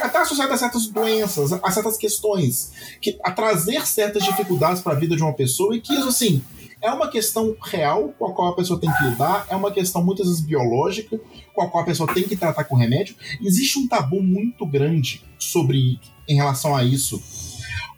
até 0.00 0.18
associado 0.18 0.52
a 0.52 0.56
certas 0.56 0.86
doenças, 0.86 1.52
a 1.52 1.70
certas 1.70 1.96
questões, 1.96 2.72
que, 3.00 3.18
a 3.22 3.30
trazer 3.30 3.86
certas 3.86 4.24
dificuldades 4.24 4.80
para 4.80 4.94
a 4.94 4.98
vida 4.98 5.14
de 5.14 5.22
uma 5.22 5.34
pessoa 5.34 5.76
e 5.76 5.80
que 5.80 5.92
isso, 5.92 6.08
assim, 6.08 6.42
é 6.84 6.90
uma 6.90 7.08
questão 7.08 7.56
real 7.64 8.14
com 8.18 8.26
a 8.26 8.32
qual 8.34 8.48
a 8.48 8.54
pessoa 8.54 8.78
tem 8.78 8.92
que 8.92 9.04
lidar, 9.04 9.46
é 9.48 9.56
uma 9.56 9.72
questão 9.72 10.04
muitas 10.04 10.26
vezes 10.26 10.42
biológica, 10.42 11.18
com 11.54 11.62
a 11.62 11.68
qual 11.70 11.82
a 11.82 11.86
pessoa 11.86 12.12
tem 12.12 12.24
que 12.24 12.36
tratar 12.36 12.64
com 12.64 12.76
remédio. 12.76 13.16
Existe 13.40 13.78
um 13.78 13.88
tabu 13.88 14.22
muito 14.22 14.66
grande 14.66 15.22
sobre 15.38 15.98
em 16.28 16.36
relação 16.36 16.76
a 16.76 16.84
isso 16.84 17.22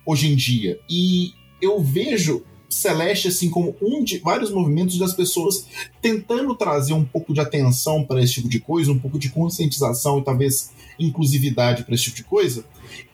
hoje 0.06 0.32
em 0.32 0.36
dia. 0.36 0.78
E 0.88 1.32
eu 1.60 1.82
vejo 1.82 2.44
Celeste 2.68 3.28
assim 3.28 3.50
como 3.50 3.74
um 3.82 4.04
de 4.04 4.18
vários 4.18 4.52
movimentos 4.52 4.98
das 4.98 5.14
pessoas 5.14 5.66
tentando 6.00 6.54
trazer 6.54 6.92
um 6.92 7.04
pouco 7.04 7.34
de 7.34 7.40
atenção 7.40 8.04
para 8.04 8.22
esse 8.22 8.34
tipo 8.34 8.48
de 8.48 8.60
coisa, 8.60 8.92
um 8.92 8.98
pouco 8.98 9.18
de 9.18 9.30
conscientização 9.30 10.20
e 10.20 10.24
talvez 10.24 10.70
inclusividade 10.98 11.82
para 11.82 11.94
esse 11.94 12.04
tipo 12.04 12.16
de 12.18 12.24
coisa, 12.24 12.64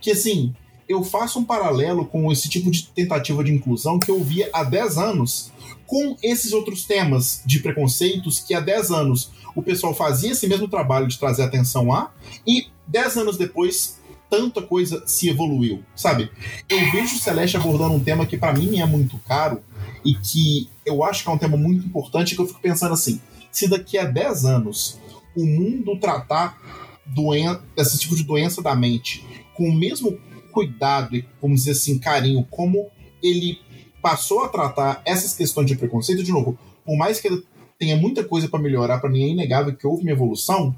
que 0.00 0.10
assim, 0.10 0.54
eu 0.92 1.02
faço 1.02 1.38
um 1.38 1.44
paralelo 1.44 2.04
com 2.04 2.30
esse 2.30 2.48
tipo 2.48 2.70
de 2.70 2.86
tentativa 2.86 3.42
de 3.42 3.52
inclusão 3.52 3.98
que 3.98 4.10
eu 4.10 4.22
via 4.22 4.48
há 4.52 4.62
10 4.62 4.98
anos 4.98 5.52
com 5.86 6.16
esses 6.22 6.52
outros 6.52 6.84
temas 6.84 7.42
de 7.44 7.60
preconceitos 7.60 8.40
que 8.40 8.54
há 8.54 8.60
10 8.60 8.90
anos 8.90 9.30
o 9.54 9.62
pessoal 9.62 9.94
fazia 9.94 10.32
esse 10.32 10.46
mesmo 10.46 10.68
trabalho 10.68 11.06
de 11.06 11.18
trazer 11.18 11.42
atenção 11.42 11.92
a, 11.92 12.10
e 12.46 12.66
10 12.86 13.18
anos 13.18 13.36
depois 13.36 14.00
tanta 14.30 14.62
coisa 14.62 15.02
se 15.06 15.28
evoluiu, 15.28 15.82
sabe? 15.94 16.30
Eu 16.66 16.78
vejo 16.90 17.16
o 17.16 17.18
Celeste 17.18 17.58
abordando 17.58 17.92
um 17.92 18.00
tema 18.02 18.24
que 18.24 18.38
para 18.38 18.54
mim 18.54 18.80
é 18.80 18.86
muito 18.86 19.18
caro 19.28 19.62
e 20.02 20.14
que 20.14 20.70
eu 20.86 21.04
acho 21.04 21.22
que 21.22 21.28
é 21.28 21.32
um 21.32 21.38
tema 21.38 21.56
muito 21.56 21.86
importante 21.86 22.34
que 22.34 22.40
eu 22.40 22.46
fico 22.46 22.60
pensando 22.60 22.94
assim, 22.94 23.20
se 23.50 23.68
daqui 23.68 23.98
a 23.98 24.04
10 24.04 24.46
anos 24.46 24.98
o 25.36 25.44
mundo 25.44 25.98
tratar 25.98 26.58
doen 27.04 27.58
esse 27.76 27.98
tipo 27.98 28.16
de 28.16 28.24
doença 28.24 28.62
da 28.62 28.74
mente 28.74 29.24
com 29.54 29.68
o 29.68 29.74
mesmo 29.74 30.18
cuidado 30.52 31.16
e, 31.16 31.24
vamos 31.40 31.60
dizer 31.60 31.72
assim, 31.72 31.98
carinho, 31.98 32.46
como 32.48 32.86
ele 33.22 33.58
passou 34.00 34.44
a 34.44 34.48
tratar 34.48 35.02
essas 35.04 35.34
questões 35.34 35.66
de 35.66 35.76
preconceito, 35.76 36.22
de 36.22 36.30
novo, 36.30 36.58
por 36.84 36.96
mais 36.96 37.20
que 37.20 37.28
ele 37.28 37.42
tenha 37.78 37.96
muita 37.96 38.22
coisa 38.22 38.48
para 38.48 38.60
melhorar, 38.60 39.00
para 39.00 39.10
mim 39.10 39.22
é 39.22 39.28
inegável 39.28 39.74
que 39.74 39.86
houve 39.86 40.02
uma 40.02 40.12
evolução, 40.12 40.76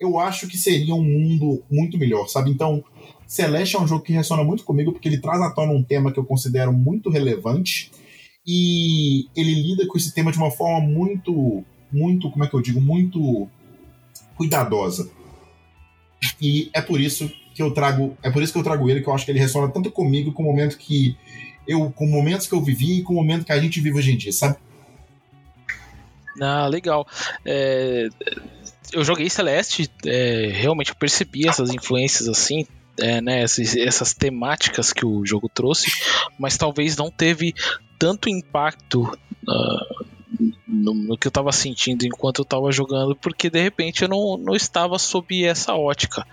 eu 0.00 0.18
acho 0.18 0.48
que 0.48 0.56
seria 0.56 0.94
um 0.94 1.04
mundo 1.04 1.62
muito 1.70 1.96
melhor, 1.96 2.26
sabe? 2.26 2.50
Então, 2.50 2.82
Celeste 3.26 3.76
é 3.76 3.80
um 3.80 3.86
jogo 3.86 4.04
que 4.04 4.12
ressona 4.12 4.42
muito 4.42 4.64
comigo 4.64 4.92
porque 4.92 5.08
ele 5.08 5.20
traz 5.20 5.40
à 5.40 5.50
tona 5.50 5.72
um 5.72 5.82
tema 5.82 6.12
que 6.12 6.18
eu 6.18 6.24
considero 6.24 6.72
muito 6.72 7.08
relevante 7.08 7.90
e 8.46 9.26
ele 9.36 9.54
lida 9.54 9.86
com 9.86 9.96
esse 9.96 10.12
tema 10.12 10.32
de 10.32 10.38
uma 10.38 10.50
forma 10.50 10.86
muito, 10.86 11.64
muito, 11.90 12.30
como 12.30 12.44
é 12.44 12.48
que 12.48 12.54
eu 12.54 12.60
digo, 12.60 12.80
muito 12.80 13.48
cuidadosa. 14.36 15.08
E 16.42 16.68
é 16.74 16.82
por 16.82 17.00
isso 17.00 17.30
que 17.54 17.62
eu 17.62 17.72
trago, 17.72 18.16
é 18.20 18.30
por 18.30 18.42
isso 18.42 18.52
que 18.52 18.58
eu 18.58 18.64
trago 18.64 18.90
ele, 18.90 19.00
que 19.00 19.08
eu 19.08 19.14
acho 19.14 19.24
que 19.24 19.30
ele 19.30 19.38
ressona 19.38 19.68
tanto 19.68 19.92
comigo 19.92 20.32
com 20.32 20.42
o 20.42 20.46
momento 20.46 20.76
que 20.76 21.16
eu, 21.68 21.90
com 21.92 22.06
momentos 22.06 22.48
que 22.48 22.52
eu 22.52 22.60
vivi 22.60 22.98
e 22.98 23.02
com 23.02 23.12
o 23.12 23.16
momento 23.16 23.44
que 23.44 23.52
a 23.52 23.60
gente 23.60 23.80
vive 23.80 23.98
hoje 23.98 24.12
em 24.12 24.16
dia, 24.16 24.32
sabe? 24.32 24.56
Ah, 26.40 26.66
legal. 26.66 27.06
É, 27.44 28.08
eu 28.92 29.04
joguei 29.04 29.30
Celeste, 29.30 29.88
é, 30.04 30.50
realmente 30.52 30.94
percebi 30.96 31.46
essas 31.46 31.72
influências 31.72 32.28
assim, 32.28 32.66
é, 32.98 33.20
né, 33.20 33.42
essas, 33.42 33.76
essas, 33.76 34.12
temáticas 34.12 34.92
que 34.92 35.06
o 35.06 35.24
jogo 35.24 35.48
trouxe, 35.48 35.90
mas 36.38 36.56
talvez 36.56 36.96
não 36.96 37.10
teve 37.10 37.54
tanto 37.98 38.28
impacto 38.28 39.02
uh, 39.02 40.06
no, 40.66 40.94
no, 40.94 41.18
que 41.18 41.26
eu 41.26 41.30
estava 41.30 41.52
sentindo 41.52 42.06
enquanto 42.06 42.40
eu 42.40 42.44
estava 42.44 42.70
jogando, 42.72 43.14
porque 43.14 43.50
de 43.50 43.60
repente 43.60 44.02
eu 44.02 44.08
não, 44.08 44.36
não 44.36 44.54
estava 44.54 44.98
sob 44.98 45.44
essa 45.44 45.74
ótica. 45.74 46.26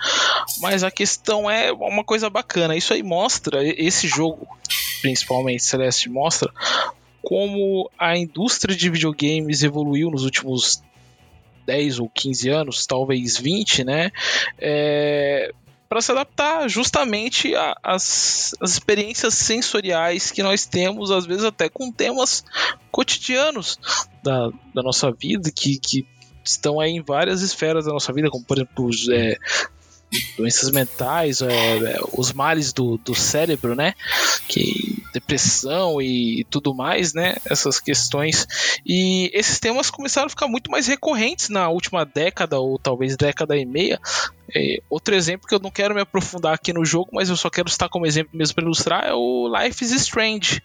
Mas 0.62 0.84
a 0.84 0.92
questão 0.92 1.50
é 1.50 1.72
uma 1.72 2.04
coisa 2.04 2.30
bacana. 2.30 2.76
Isso 2.76 2.94
aí 2.94 3.04
mostra, 3.04 3.64
esse 3.64 4.08
jogo, 4.08 4.48
principalmente 5.02 5.64
Celeste, 5.64 6.10
mostra 6.10 6.52
como 7.22 7.90
a 7.98 8.18
indústria 8.18 8.76
de 8.76 8.90
videogames 8.90 9.62
evoluiu 9.62 10.10
nos 10.10 10.24
últimos 10.24 10.82
10 11.66 12.00
ou 12.00 12.10
15 12.10 12.50
anos, 12.50 12.88
talvez 12.88 13.38
20, 13.38 13.84
né? 13.84 14.12
É, 14.58 15.54
para 15.90 16.02
se 16.02 16.12
adaptar 16.12 16.70
justamente 16.70 17.52
às 17.84 18.54
experiências 18.64 19.34
sensoriais 19.34 20.30
que 20.30 20.44
nós 20.44 20.68
temos, 20.68 21.10
às 21.10 21.26
vezes 21.26 21.44
até 21.44 21.68
com 21.68 21.92
temas 21.92 22.46
cotidianos 22.92 23.80
da, 24.24 24.52
da 24.74 24.84
nossa 24.84 25.12
vida, 25.12 25.50
que, 25.52 25.80
que 25.80 26.06
estão 26.46 26.80
aí 26.80 26.92
em 26.92 27.02
várias 27.02 27.42
esferas 27.42 27.86
da 27.86 27.92
nossa 27.92 28.14
vida, 28.14 28.30
como 28.30 28.46
por 28.46 28.58
exemplo 28.58 28.90
é, 29.12 29.36
doenças 30.38 30.72
mentais, 30.72 31.42
é, 31.42 31.48
é, 31.48 32.00
os 32.14 32.34
males 32.34 32.74
do, 32.74 32.98
do 32.98 33.16
cérebro, 33.16 33.76
né? 33.76 33.94
Que 34.48 35.02
depressão 35.14 36.02
e 36.02 36.46
tudo 36.50 36.74
mais, 36.74 37.14
né? 37.14 37.36
Essas 37.46 37.80
questões. 37.80 38.48
E 38.86 39.30
esses 39.34 39.60
temas 39.60 39.90
começaram 39.90 40.28
a 40.28 40.30
ficar 40.30 40.48
muito 40.48 40.70
mais 40.72 40.88
recorrentes 40.88 41.50
na 41.50 41.70
última 41.70 42.06
década, 42.06 42.60
ou 42.60 42.78
talvez 42.80 43.16
década 43.16 43.56
e 43.58 43.66
meia, 43.66 44.00
É, 44.56 44.82
outro 44.90 45.16
exemplo 45.16 45.48
que 45.48 45.54
eu 45.54 45.60
não 45.60 45.72
quero 45.72 45.94
me 45.94 46.02
aprofundar 46.02 46.54
aqui 46.54 46.74
no 46.74 46.84
jogo, 46.84 47.10
mas 47.14 47.30
eu 47.30 47.36
só 47.36 47.50
quero 47.50 47.68
estar 47.68 47.90
como 47.90 48.06
exemplo 48.06 48.38
mesmo 48.38 48.56
para 48.56 48.64
ilustrar 48.64 49.06
é 49.06 49.14
o 49.14 49.48
Life 49.48 49.84
is 49.84 49.92
Strange, 49.92 50.62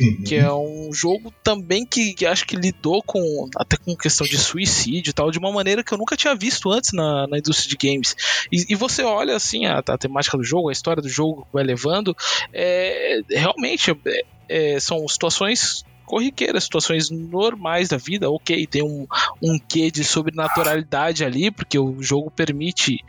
uhum. 0.00 0.24
que 0.24 0.34
é 0.34 0.52
um 0.52 0.90
jogo 0.92 1.32
também 1.42 1.84
que, 1.84 2.14
que, 2.14 2.26
acho 2.26 2.46
que 2.46 2.56
lidou 2.56 3.02
com 3.02 3.48
até 3.56 3.76
com 3.76 3.96
questão 3.96 4.26
de 4.26 4.38
suicídio 4.38 5.10
e 5.10 5.12
tal, 5.12 5.30
de 5.30 5.38
uma 5.38 5.52
maneira 5.52 5.82
que 5.84 5.92
eu 5.92 5.98
nunca 5.98 6.16
tinha 6.16 6.34
visto 6.34 6.70
antes 6.70 6.92
na, 6.92 7.26
na 7.26 7.38
indústria 7.38 7.68
de 7.68 7.76
games. 7.76 8.14
E, 8.52 8.72
e 8.72 8.74
você 8.74 9.02
olha 9.02 9.36
assim 9.36 9.66
a, 9.66 9.78
a, 9.78 9.98
temática 9.98 10.36
do 10.36 10.44
jogo, 10.44 10.68
a 10.68 10.72
história 10.72 11.02
do 11.02 11.08
jogo 11.08 11.46
vai 11.52 11.64
levando, 11.64 12.16
é, 12.52 13.20
realmente 13.30 13.90
é, 13.90 14.24
é 14.48 14.80
são 14.80 15.06
situações 15.08 15.84
corriqueiras, 16.08 16.64
situações 16.64 17.10
normais 17.10 17.88
da 17.88 17.98
vida. 17.98 18.30
Ok, 18.30 18.66
tem 18.66 18.82
um, 18.82 19.06
um 19.42 19.58
quê 19.58 19.90
de 19.90 20.02
sobrenaturalidade 20.02 21.24
ali, 21.24 21.50
porque 21.50 21.78
o 21.78 22.02
jogo 22.02 22.30
permite 22.30 23.04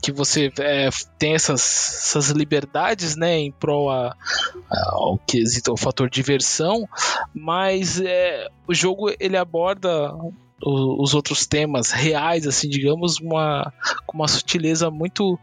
que 0.00 0.12
você 0.12 0.52
é, 0.60 0.90
tem 1.18 1.34
essas, 1.34 1.60
essas 1.60 2.28
liberdades, 2.28 3.16
né, 3.16 3.38
em 3.38 3.50
prol 3.50 3.90
a, 3.90 4.14
a, 4.70 4.90
ao 4.92 5.18
quesito, 5.26 5.70
ao 5.70 5.76
fator 5.76 6.10
diversão, 6.10 6.86
mas 7.34 8.00
é, 8.00 8.48
o 8.68 8.74
jogo 8.74 9.10
ele 9.18 9.36
aborda 9.36 10.12
os 10.62 11.14
outros 11.14 11.46
temas 11.46 11.90
reais, 11.90 12.46
assim, 12.46 12.68
digamos, 12.68 13.18
uma, 13.18 13.72
com 14.06 14.16
uma 14.16 14.28
sutileza 14.28 14.90
muito, 14.90 15.38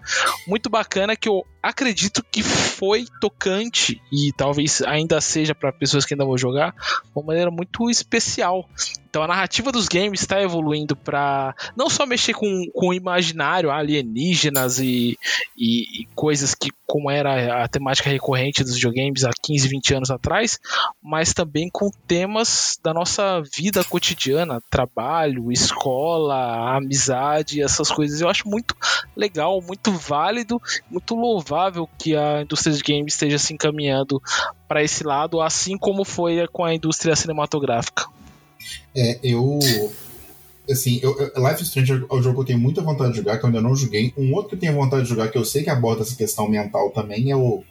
muito 0.47 0.69
bacana 0.69 1.15
que 1.15 1.27
eu 1.27 1.45
acredito 1.61 2.23
que 2.31 2.41
foi 2.41 3.05
tocante 3.19 4.01
e 4.11 4.31
talvez 4.35 4.81
ainda 4.81 5.21
seja 5.21 5.53
para 5.53 5.71
pessoas 5.71 6.05
que 6.05 6.13
ainda 6.13 6.25
vão 6.25 6.37
jogar, 6.37 6.73
uma 7.15 7.25
maneira 7.25 7.51
muito 7.51 7.89
especial. 7.89 8.67
Então 9.09 9.21
a 9.21 9.27
narrativa 9.27 9.71
dos 9.71 9.87
games 9.87 10.21
está 10.21 10.41
evoluindo 10.41 10.95
para 10.95 11.53
não 11.75 11.89
só 11.89 12.05
mexer 12.05 12.33
com, 12.33 12.65
com 12.73 12.89
o 12.89 12.93
imaginário, 12.93 13.69
alienígenas 13.69 14.79
e, 14.79 15.17
e, 15.57 16.01
e, 16.01 16.07
coisas 16.15 16.55
que 16.55 16.71
como 16.87 17.09
era 17.09 17.63
a 17.63 17.67
temática 17.67 18.09
recorrente 18.09 18.63
dos 18.63 18.75
videogames 18.75 19.23
há 19.23 19.31
15, 19.41 19.67
20 19.67 19.93
anos 19.95 20.11
atrás, 20.11 20.59
mas 21.01 21.33
também 21.33 21.69
com 21.71 21.89
temas 22.05 22.77
da 22.83 22.93
nossa 22.93 23.41
vida 23.41 23.81
cotidiana, 23.83 24.61
trabalho, 24.69 25.51
escola, 25.51 26.75
amizade, 26.75 27.61
essas 27.61 27.89
coisas. 27.89 28.19
Eu 28.19 28.27
acho 28.27 28.47
muito 28.47 28.75
legal, 29.15 29.61
muito 29.61 29.91
válido, 29.91 30.61
muito 30.89 31.15
louvável 31.15 31.50
que 31.97 32.15
a 32.15 32.41
indústria 32.41 32.73
de 32.73 32.81
games 32.81 33.13
esteja 33.13 33.37
se 33.37 33.53
encaminhando 33.53 34.21
para 34.67 34.83
esse 34.83 35.03
lado, 35.03 35.41
assim 35.41 35.77
como 35.77 36.03
foi 36.03 36.47
com 36.47 36.63
a 36.63 36.73
indústria 36.73 37.15
cinematográfica. 37.15 38.05
É, 38.95 39.19
eu. 39.23 39.59
Assim, 40.69 40.99
eu, 41.01 41.11
Life 41.35 41.61
is 41.61 41.67
Strange 41.67 41.91
é 41.91 42.13
o 42.13 42.21
jogo 42.21 42.35
que 42.35 42.41
eu 42.41 42.45
tenho 42.45 42.59
muita 42.59 42.81
vontade 42.81 43.11
de 43.11 43.17
jogar, 43.17 43.37
que 43.37 43.43
eu 43.43 43.47
ainda 43.47 43.61
não 43.61 43.75
joguei. 43.75 44.13
Um 44.17 44.33
outro 44.33 44.49
que 44.49 44.55
eu 44.55 44.59
tenho 44.59 44.73
vontade 44.73 45.03
de 45.03 45.09
jogar, 45.09 45.29
que 45.29 45.37
eu 45.37 45.43
sei 45.43 45.63
que 45.63 45.69
aborda 45.69 46.03
essa 46.03 46.15
questão 46.15 46.47
mental 46.47 46.91
também, 46.91 47.31
é 47.31 47.35
o, 47.35 47.63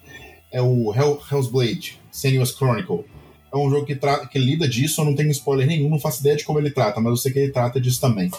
é 0.51 0.61
o 0.61 0.93
Hell, 0.93 1.19
Hell's 1.31 1.47
Blade, 1.47 1.99
Senuous 2.11 2.51
Chronicle. 2.51 3.05
É 3.51 3.57
um 3.57 3.69
jogo 3.69 3.85
que, 3.85 3.95
que 3.95 4.39
lida 4.39 4.67
disso, 4.67 5.01
eu 5.01 5.05
não 5.05 5.15
tenho 5.15 5.31
spoiler 5.31 5.67
nenhum, 5.67 5.89
não 5.89 5.99
faço 5.99 6.21
ideia 6.21 6.35
de 6.35 6.43
como 6.43 6.59
ele 6.59 6.71
trata, 6.71 7.01
mas 7.01 7.11
eu 7.11 7.17
sei 7.17 7.31
que 7.31 7.39
ele 7.39 7.51
trata 7.51 7.81
disso 7.81 7.99
também. 7.99 8.29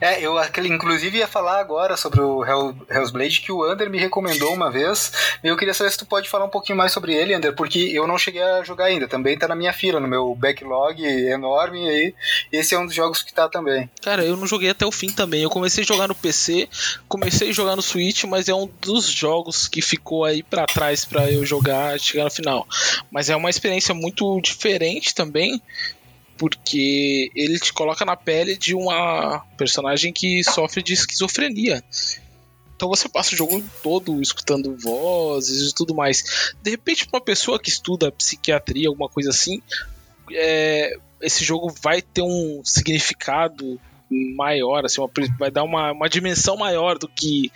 É, 0.00 0.20
eu 0.20 0.36
inclusive 0.64 1.18
ia 1.18 1.26
falar 1.26 1.58
agora 1.58 1.96
sobre 1.96 2.20
o 2.20 2.44
Hell, 2.44 2.74
Blade 3.12 3.40
que 3.40 3.52
o 3.52 3.62
Ander 3.62 3.88
me 3.88 3.98
recomendou 3.98 4.52
uma 4.52 4.70
vez. 4.70 5.12
E 5.42 5.48
eu 5.48 5.56
queria 5.56 5.74
saber 5.74 5.90
se 5.90 5.98
tu 5.98 6.06
pode 6.06 6.28
falar 6.28 6.44
um 6.44 6.50
pouquinho 6.50 6.76
mais 6.76 6.92
sobre 6.92 7.14
ele, 7.14 7.34
Ander, 7.34 7.54
porque 7.54 7.78
eu 7.78 8.06
não 8.06 8.18
cheguei 8.18 8.42
a 8.42 8.62
jogar 8.64 8.86
ainda. 8.86 9.08
Também 9.08 9.38
tá 9.38 9.48
na 9.48 9.54
minha 9.54 9.72
fila, 9.72 10.00
no 10.00 10.08
meu 10.08 10.34
backlog 10.34 11.02
enorme. 11.04 11.86
E 11.86 11.88
aí, 11.88 12.14
esse 12.50 12.74
é 12.74 12.78
um 12.78 12.86
dos 12.86 12.94
jogos 12.94 13.22
que 13.22 13.32
tá 13.32 13.48
também. 13.48 13.88
Cara, 14.02 14.24
eu 14.24 14.36
não 14.36 14.46
joguei 14.46 14.70
até 14.70 14.84
o 14.84 14.92
fim 14.92 15.08
também. 15.08 15.42
Eu 15.42 15.50
comecei 15.50 15.84
a 15.84 15.86
jogar 15.86 16.08
no 16.08 16.14
PC, 16.14 16.68
comecei 17.08 17.50
a 17.50 17.52
jogar 17.52 17.76
no 17.76 17.82
Switch, 17.82 18.24
mas 18.24 18.48
é 18.48 18.54
um 18.54 18.68
dos 18.80 19.06
jogos 19.06 19.68
que 19.68 19.80
ficou 19.80 20.24
aí 20.24 20.42
para 20.42 20.66
trás 20.66 21.04
para 21.04 21.30
eu 21.30 21.44
jogar, 21.46 21.98
chegar 21.98 22.24
no 22.24 22.30
final. 22.30 22.66
Mas 23.10 23.30
é 23.30 23.36
uma 23.36 23.50
experiência 23.50 23.94
muito 23.94 24.40
diferente 24.40 25.14
também 25.14 25.62
porque 26.36 27.30
ele 27.34 27.58
te 27.58 27.72
coloca 27.72 28.04
na 28.04 28.16
pele 28.16 28.56
de 28.56 28.74
uma 28.74 29.40
personagem 29.56 30.12
que 30.12 30.42
sofre 30.44 30.82
de 30.82 30.92
esquizofrenia. 30.92 31.82
Então 32.74 32.88
você 32.88 33.08
passa 33.08 33.34
o 33.34 33.36
jogo 33.36 33.62
todo 33.82 34.20
escutando 34.20 34.76
vozes 34.76 35.70
e 35.70 35.74
tudo 35.74 35.94
mais. 35.94 36.52
De 36.60 36.70
repente, 36.70 37.06
uma 37.12 37.20
pessoa 37.20 37.58
que 37.58 37.68
estuda 37.68 38.10
psiquiatria, 38.10 38.88
alguma 38.88 39.08
coisa 39.08 39.30
assim, 39.30 39.62
é, 40.32 40.96
esse 41.20 41.44
jogo 41.44 41.72
vai 41.80 42.02
ter 42.02 42.22
um 42.22 42.60
significado 42.64 43.80
maior, 44.36 44.84
assim, 44.84 45.00
uma, 45.00 45.10
vai 45.38 45.50
dar 45.50 45.62
uma, 45.62 45.92
uma 45.92 46.08
dimensão 46.08 46.56
maior 46.56 46.98
do 46.98 47.08
que 47.08 47.50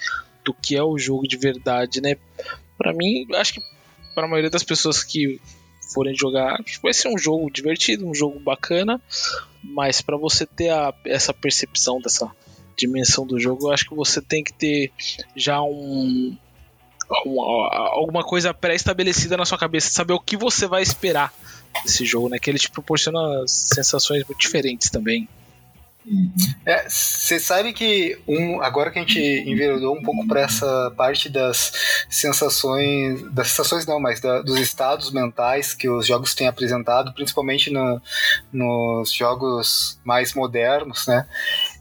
do 0.45 0.55
que 0.55 0.77
é 0.77 0.83
o 0.83 0.97
jogo 0.97 1.27
de 1.27 1.37
verdade, 1.37 2.01
né? 2.01 2.17
Para 2.79 2.93
mim, 2.93 3.27
acho 3.35 3.55
que 3.55 3.61
para 4.15 4.27
a 4.27 4.29
maioria 4.29 4.49
das 4.49 4.63
pessoas 4.63 5.03
que 5.03 5.41
forem 5.93 6.15
jogar, 6.15 6.59
vai 6.83 6.93
ser 6.93 7.09
um 7.09 7.19
jogo 7.19 7.51
divertido, 7.51 8.07
um 8.07 8.15
jogo 8.15 8.39
bacana, 8.41 9.01
mas 9.63 10.01
para 10.01 10.17
você 10.17 10.45
ter 10.47 10.71
a, 10.71 10.93
essa 11.05 11.33
percepção 11.33 12.01
dessa 12.01 12.31
dimensão 12.77 13.27
do 13.27 13.39
jogo, 13.41 13.69
eu 13.69 13.73
acho 13.73 13.89
que 13.89 13.95
você 13.95 14.21
tem 14.21 14.45
que 14.45 14.53
ter 14.53 14.93
já 15.35 15.63
um, 15.63 16.37
alguma 17.09 18.23
coisa 18.23 18.53
pré-estabelecida 18.53 19.37
na 19.37 19.45
sua 19.45 19.59
cabeça, 19.59 19.91
saber 19.91 20.13
o 20.13 20.21
que 20.21 20.37
você 20.37 20.67
vai 20.67 20.83
esperar 20.83 21.33
desse 21.83 22.05
jogo, 22.05 22.29
né? 22.29 22.39
Que 22.39 22.51
ele 22.51 22.59
te 22.59 22.71
proporciona 22.71 23.45
sensações 23.47 24.25
muito 24.25 24.41
diferentes 24.41 24.91
também. 24.91 25.29
Você 26.89 27.35
é, 27.35 27.39
sabe 27.39 27.73
que 27.73 28.17
um, 28.29 28.63
agora 28.63 28.93
que 28.93 28.99
a 28.99 29.03
gente 29.03 29.21
enveredou 29.21 29.97
um 29.97 30.03
pouco 30.03 30.27
para 30.27 30.43
essa 30.43 30.93
parte 30.97 31.29
das 31.29 31.73
sensações, 32.09 33.23
das 33.33 33.49
sensações 33.49 33.87
não, 33.87 33.99
mas 33.99 34.21
da, 34.21 34.41
dos 34.41 34.59
estados 34.61 35.11
mentais 35.11 35.75
que 35.75 35.89
os 35.89 36.07
jogos 36.07 36.35
têm 36.35 36.47
apresentado, 36.47 37.13
principalmente 37.13 37.71
no, 37.71 38.01
nos 38.53 39.13
jogos 39.13 39.99
mais 40.05 40.33
modernos, 40.33 41.09
né? 41.09 41.27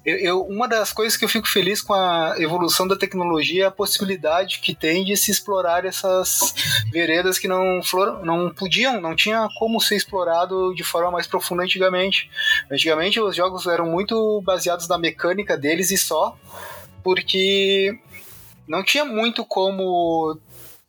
Eu, 0.05 0.17
eu, 0.17 0.41
uma 0.43 0.67
das 0.67 0.93
coisas 0.93 1.17
que 1.17 1.25
eu 1.25 1.29
fico 1.29 1.47
feliz 1.47 1.81
com 1.81 1.93
a 1.93 2.35
evolução 2.37 2.87
da 2.87 2.95
tecnologia 2.95 3.63
é 3.63 3.67
a 3.67 3.71
possibilidade 3.71 4.59
que 4.59 4.75
tem 4.75 5.03
de 5.03 5.17
se 5.17 5.31
explorar 5.31 5.83
essas 5.83 6.53
veredas 6.91 7.39
que 7.39 7.47
não, 7.47 7.81
flor, 7.81 8.23
não 8.23 8.53
podiam, 8.53 9.01
não 9.01 9.15
tinha 9.15 9.49
como 9.57 9.81
ser 9.81 9.95
explorado 9.95 10.75
de 10.75 10.83
forma 10.83 11.09
mais 11.09 11.25
profunda 11.25 11.63
antigamente. 11.63 12.29
Antigamente 12.71 13.19
os 13.19 13.35
jogos 13.35 13.65
eram 13.65 13.87
muito 13.87 14.41
baseados 14.43 14.87
na 14.87 14.99
mecânica 14.99 15.57
deles 15.57 15.89
e 15.89 15.97
só, 15.97 16.37
porque 17.03 17.97
não 18.67 18.83
tinha 18.83 19.05
muito 19.05 19.43
como 19.43 20.37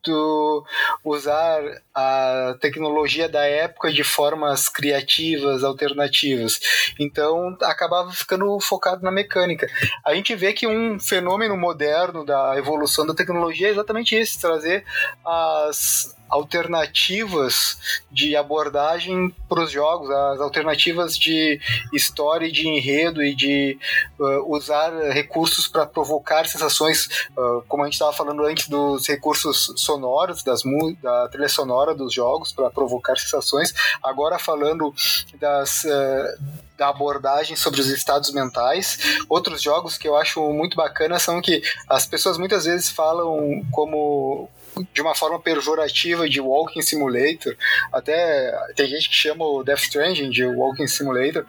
tu 0.06 0.64
usar 1.04 1.60
a 1.94 2.54
tecnologia 2.60 3.28
da 3.28 3.44
época 3.44 3.92
de 3.92 4.04
formas 4.04 4.68
criativas, 4.68 5.64
alternativas. 5.64 6.60
Então 6.98 7.56
acabava 7.62 8.12
ficando 8.12 8.58
focado 8.60 9.02
na 9.02 9.10
mecânica. 9.10 9.68
A 10.04 10.14
gente 10.14 10.34
vê 10.34 10.52
que 10.52 10.66
um 10.66 10.98
fenômeno 10.98 11.56
moderno 11.56 12.24
da 12.24 12.56
evolução 12.56 13.04
da 13.04 13.14
tecnologia 13.14 13.68
é 13.68 13.70
exatamente 13.70 14.14
esse, 14.14 14.40
trazer 14.40 14.84
as 15.24 16.15
alternativas 16.28 17.78
de 18.10 18.36
abordagem 18.36 19.34
para 19.48 19.62
os 19.62 19.70
jogos, 19.70 20.10
as 20.10 20.40
alternativas 20.40 21.16
de 21.16 21.60
história 21.92 22.50
de 22.50 22.68
enredo 22.68 23.22
e 23.22 23.34
de 23.34 23.78
uh, 24.18 24.54
usar 24.54 24.92
recursos 25.10 25.68
para 25.68 25.86
provocar 25.86 26.46
sensações, 26.46 27.26
uh, 27.36 27.62
como 27.68 27.82
a 27.82 27.86
gente 27.86 27.94
estava 27.94 28.12
falando 28.12 28.44
antes 28.44 28.68
dos 28.68 29.06
recursos 29.06 29.72
sonoros, 29.76 30.42
das 30.42 30.62
da 31.02 31.28
trilha 31.28 31.48
sonora 31.48 31.94
dos 31.94 32.12
jogos 32.12 32.52
para 32.52 32.70
provocar 32.70 33.16
sensações, 33.16 33.72
agora 34.02 34.38
falando 34.38 34.92
das 35.38 35.84
uh, 35.84 36.66
da 36.76 36.88
abordagem 36.88 37.56
sobre 37.56 37.80
os 37.80 37.88
estados 37.88 38.32
mentais. 38.32 38.98
Outros 39.28 39.62
jogos 39.62 39.96
que 39.96 40.06
eu 40.06 40.16
acho 40.16 40.40
muito 40.52 40.76
bacana 40.76 41.18
são 41.18 41.40
que 41.40 41.62
as 41.88 42.06
pessoas 42.06 42.38
muitas 42.38 42.64
vezes 42.64 42.90
falam 42.90 43.64
como 43.70 44.48
de 44.92 45.00
uma 45.00 45.14
forma 45.14 45.40
pejorativa 45.40 46.28
de 46.28 46.40
Walking 46.40 46.82
Simulator. 46.82 47.56
Até 47.92 48.52
tem 48.74 48.86
gente 48.86 49.08
que 49.08 49.14
chama 49.14 49.44
o 49.44 49.64
Death 49.64 49.84
Stranding 49.84 50.30
de 50.30 50.44
Walking 50.44 50.86
Simulator. 50.86 51.46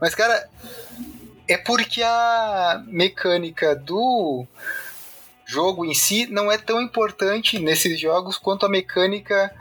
Mas, 0.00 0.14
cara, 0.14 0.48
é 1.46 1.56
porque 1.56 2.02
a 2.02 2.82
mecânica 2.86 3.76
do 3.76 4.46
jogo 5.44 5.84
em 5.84 5.92
si 5.92 6.26
não 6.26 6.50
é 6.50 6.56
tão 6.56 6.80
importante 6.80 7.58
nesses 7.58 8.00
jogos 8.00 8.38
quanto 8.38 8.64
a 8.64 8.70
mecânica 8.70 9.54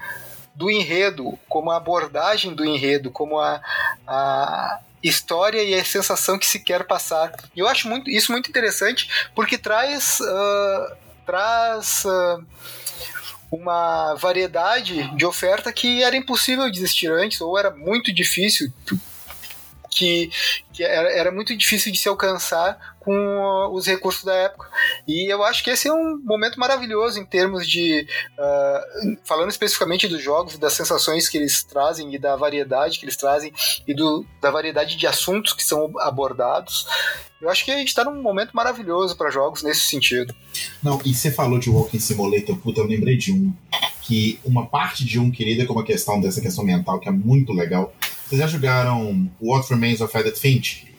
do 0.55 0.69
enredo, 0.69 1.37
como 1.49 1.71
a 1.71 1.77
abordagem 1.77 2.53
do 2.53 2.63
enredo, 2.63 3.11
como 3.11 3.39
a, 3.39 3.61
a 4.07 4.79
história 5.03 5.61
e 5.63 5.73
a 5.73 5.83
sensação 5.83 6.37
que 6.37 6.45
se 6.45 6.59
quer 6.59 6.85
passar. 6.85 7.31
E 7.55 7.59
eu 7.59 7.67
acho 7.67 7.87
muito, 7.87 8.09
isso 8.09 8.31
muito 8.31 8.49
interessante 8.49 9.09
porque 9.35 9.57
traz. 9.57 10.19
Uh, 10.19 10.95
traz. 11.25 12.03
Uh, 12.05 12.45
uma 13.51 14.15
variedade 14.15 15.13
de 15.17 15.25
oferta 15.25 15.73
que 15.73 16.01
era 16.01 16.15
impossível 16.15 16.71
de 16.71 16.79
existir 16.79 17.11
antes, 17.11 17.41
ou 17.41 17.59
era 17.59 17.69
muito 17.69 18.13
difícil, 18.13 18.71
que, 19.89 20.31
que 20.71 20.83
era, 20.83 21.11
era 21.11 21.31
muito 21.31 21.55
difícil 21.55 21.91
de 21.91 21.99
se 21.99 22.07
alcançar 22.07 22.90
com 23.03 23.69
os 23.73 23.87
recursos 23.87 24.23
da 24.23 24.33
época. 24.33 24.69
E 25.07 25.31
eu 25.31 25.43
acho 25.43 25.63
que 25.63 25.71
esse 25.71 25.87
é 25.87 25.93
um 25.93 26.19
momento 26.23 26.59
maravilhoso 26.59 27.19
em 27.19 27.25
termos 27.25 27.67
de. 27.67 28.07
Uh, 28.37 29.17
falando 29.23 29.49
especificamente 29.49 30.07
dos 30.07 30.21
jogos, 30.21 30.57
das 30.57 30.73
sensações 30.73 31.27
que 31.27 31.37
eles 31.37 31.63
trazem 31.63 32.13
e 32.13 32.19
da 32.19 32.35
variedade 32.35 32.99
que 32.99 33.05
eles 33.05 33.17
trazem 33.17 33.51
e 33.87 33.93
do, 33.93 34.25
da 34.39 34.51
variedade 34.51 34.95
de 34.95 35.07
assuntos 35.07 35.51
que 35.51 35.63
são 35.63 35.91
abordados. 35.99 36.87
Eu 37.41 37.49
acho 37.49 37.65
que 37.65 37.71
a 37.71 37.77
gente 37.77 37.87
está 37.87 38.03
num 38.03 38.21
momento 38.21 38.51
maravilhoso 38.51 39.17
para 39.17 39.31
jogos 39.31 39.63
nesse 39.63 39.81
sentido. 39.81 40.33
Não, 40.83 41.01
e 41.03 41.11
você 41.11 41.31
falou 41.31 41.57
de 41.57 41.71
Walking 41.71 41.99
Simulator, 41.99 42.55
puta, 42.57 42.81
eu 42.81 42.85
lembrei 42.85 43.17
de 43.17 43.33
um. 43.33 43.51
Que 44.03 44.39
uma 44.43 44.65
parte 44.65 45.05
de 45.05 45.17
um 45.19 45.31
querida 45.31 45.65
com 45.65 45.73
uma 45.73 45.83
questão 45.83 46.19
dessa 46.19 46.41
questão 46.41 46.63
mental 46.63 46.99
que 46.99 47.07
é 47.07 47.11
muito 47.11 47.53
legal. 47.53 47.93
Vocês 48.27 48.39
já 48.39 48.47
jogaram 48.47 49.29
What 49.41 49.69
Remains 49.69 50.01
of 50.01 50.15
Edith 50.15 50.37
Finch? 50.37 50.90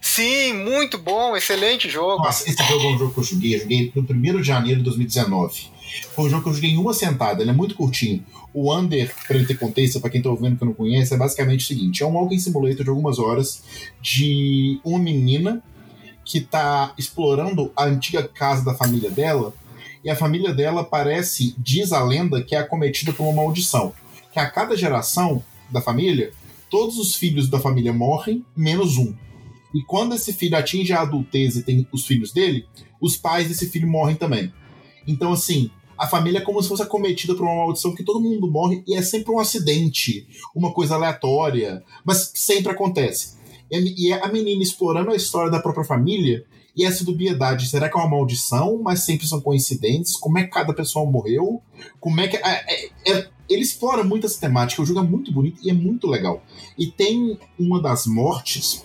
Sim, 0.00 0.52
muito 0.52 0.98
bom, 0.98 1.36
excelente 1.36 1.88
jogo. 1.88 2.22
Nossa, 2.22 2.48
esse 2.48 2.62
jogo 2.64 2.84
é 2.84 2.94
um 2.94 2.98
jogo 2.98 3.14
que 3.14 3.20
eu 3.20 3.24
joguei, 3.24 3.58
joguei 3.58 3.92
no 3.94 4.02
1 4.02 4.40
de 4.40 4.46
janeiro 4.46 4.78
de 4.78 4.84
2019. 4.84 5.70
Foi 6.14 6.26
um 6.26 6.30
jogo 6.30 6.42
que 6.42 6.48
eu 6.48 6.54
joguei 6.54 6.70
em 6.70 6.78
uma 6.78 6.94
sentada, 6.94 7.42
ele 7.42 7.50
é 7.50 7.54
muito 7.54 7.74
curtinho. 7.74 8.24
O 8.54 8.74
Under, 8.74 9.14
para 9.26 9.36
ele 9.36 9.46
ter 9.46 9.58
contexto, 9.58 10.00
para 10.00 10.10
quem 10.10 10.20
tá 10.20 10.28
ouvindo 10.28 10.58
que 10.58 10.64
não 10.64 10.74
conhece, 10.74 11.14
é 11.14 11.16
basicamente 11.16 11.64
o 11.64 11.68
seguinte: 11.68 12.02
é 12.02 12.06
um 12.06 12.12
walking 12.12 12.38
simulator 12.38 12.84
de 12.84 12.90
algumas 12.90 13.18
horas 13.18 13.62
de 14.00 14.80
uma 14.84 14.98
menina 14.98 15.62
que 16.24 16.40
tá 16.40 16.94
explorando 16.98 17.72
a 17.76 17.84
antiga 17.84 18.22
casa 18.22 18.64
da 18.64 18.74
família 18.74 19.10
dela, 19.10 19.54
e 20.04 20.10
a 20.10 20.16
família 20.16 20.52
dela 20.52 20.84
parece, 20.84 21.54
diz 21.58 21.92
a 21.92 22.02
lenda, 22.02 22.42
que 22.42 22.54
é 22.54 22.58
acometida 22.58 23.12
por 23.12 23.24
uma 23.24 23.42
maldição. 23.42 23.92
Que 24.32 24.38
a 24.38 24.50
cada 24.50 24.76
geração 24.76 25.42
da 25.70 25.80
família, 25.80 26.32
todos 26.70 26.98
os 26.98 27.14
filhos 27.14 27.48
da 27.48 27.60
família 27.60 27.92
morrem, 27.92 28.44
menos 28.56 28.96
um. 28.98 29.14
E 29.74 29.82
quando 29.82 30.14
esse 30.14 30.32
filho 30.32 30.56
atinge 30.56 30.92
a 30.92 31.02
adultez 31.02 31.56
e 31.56 31.62
tem 31.62 31.86
os 31.92 32.06
filhos 32.06 32.32
dele, 32.32 32.66
os 33.00 33.16
pais 33.16 33.48
desse 33.48 33.68
filho 33.68 33.88
morrem 33.88 34.16
também. 34.16 34.52
Então, 35.06 35.32
assim, 35.32 35.70
a 35.98 36.06
família 36.06 36.38
é 36.38 36.42
como 36.42 36.62
se 36.62 36.68
fosse 36.68 36.82
acometida 36.82 37.34
por 37.34 37.44
uma 37.44 37.54
maldição 37.54 37.94
que 37.94 38.04
todo 38.04 38.20
mundo 38.20 38.50
morre 38.50 38.82
e 38.86 38.94
é 38.94 39.02
sempre 39.02 39.32
um 39.32 39.38
acidente, 39.38 40.26
uma 40.54 40.72
coisa 40.72 40.94
aleatória, 40.94 41.82
mas 42.04 42.32
sempre 42.34 42.72
acontece. 42.72 43.36
E 43.70 44.12
a 44.12 44.28
menina 44.28 44.62
explorando 44.62 45.10
a 45.10 45.16
história 45.16 45.50
da 45.50 45.60
própria 45.60 45.84
família 45.84 46.44
e 46.76 46.84
essa 46.84 47.04
dubiedade, 47.04 47.68
será 47.68 47.88
que 47.88 47.96
é 47.96 48.00
uma 48.00 48.10
maldição, 48.10 48.80
mas 48.82 49.00
sempre 49.00 49.26
são 49.26 49.40
coincidentes? 49.40 50.16
Como 50.16 50.38
é 50.38 50.44
que 50.44 50.50
cada 50.50 50.72
pessoa 50.72 51.10
morreu? 51.10 51.62
Como 52.00 52.20
é 52.20 52.28
que. 52.28 52.36
É, 52.36 52.40
é, 52.42 52.90
é, 53.12 53.28
ele 53.48 53.62
explora 53.62 54.02
muito 54.02 54.26
essa 54.26 54.40
temática, 54.40 54.80
o 54.80 54.86
jogo 54.86 55.00
é 55.00 55.02
muito 55.02 55.30
bonito 55.30 55.60
e 55.62 55.70
é 55.70 55.74
muito 55.74 56.06
legal. 56.06 56.42
E 56.78 56.86
tem 56.86 57.38
uma 57.58 57.80
das 57.80 58.06
mortes 58.06 58.84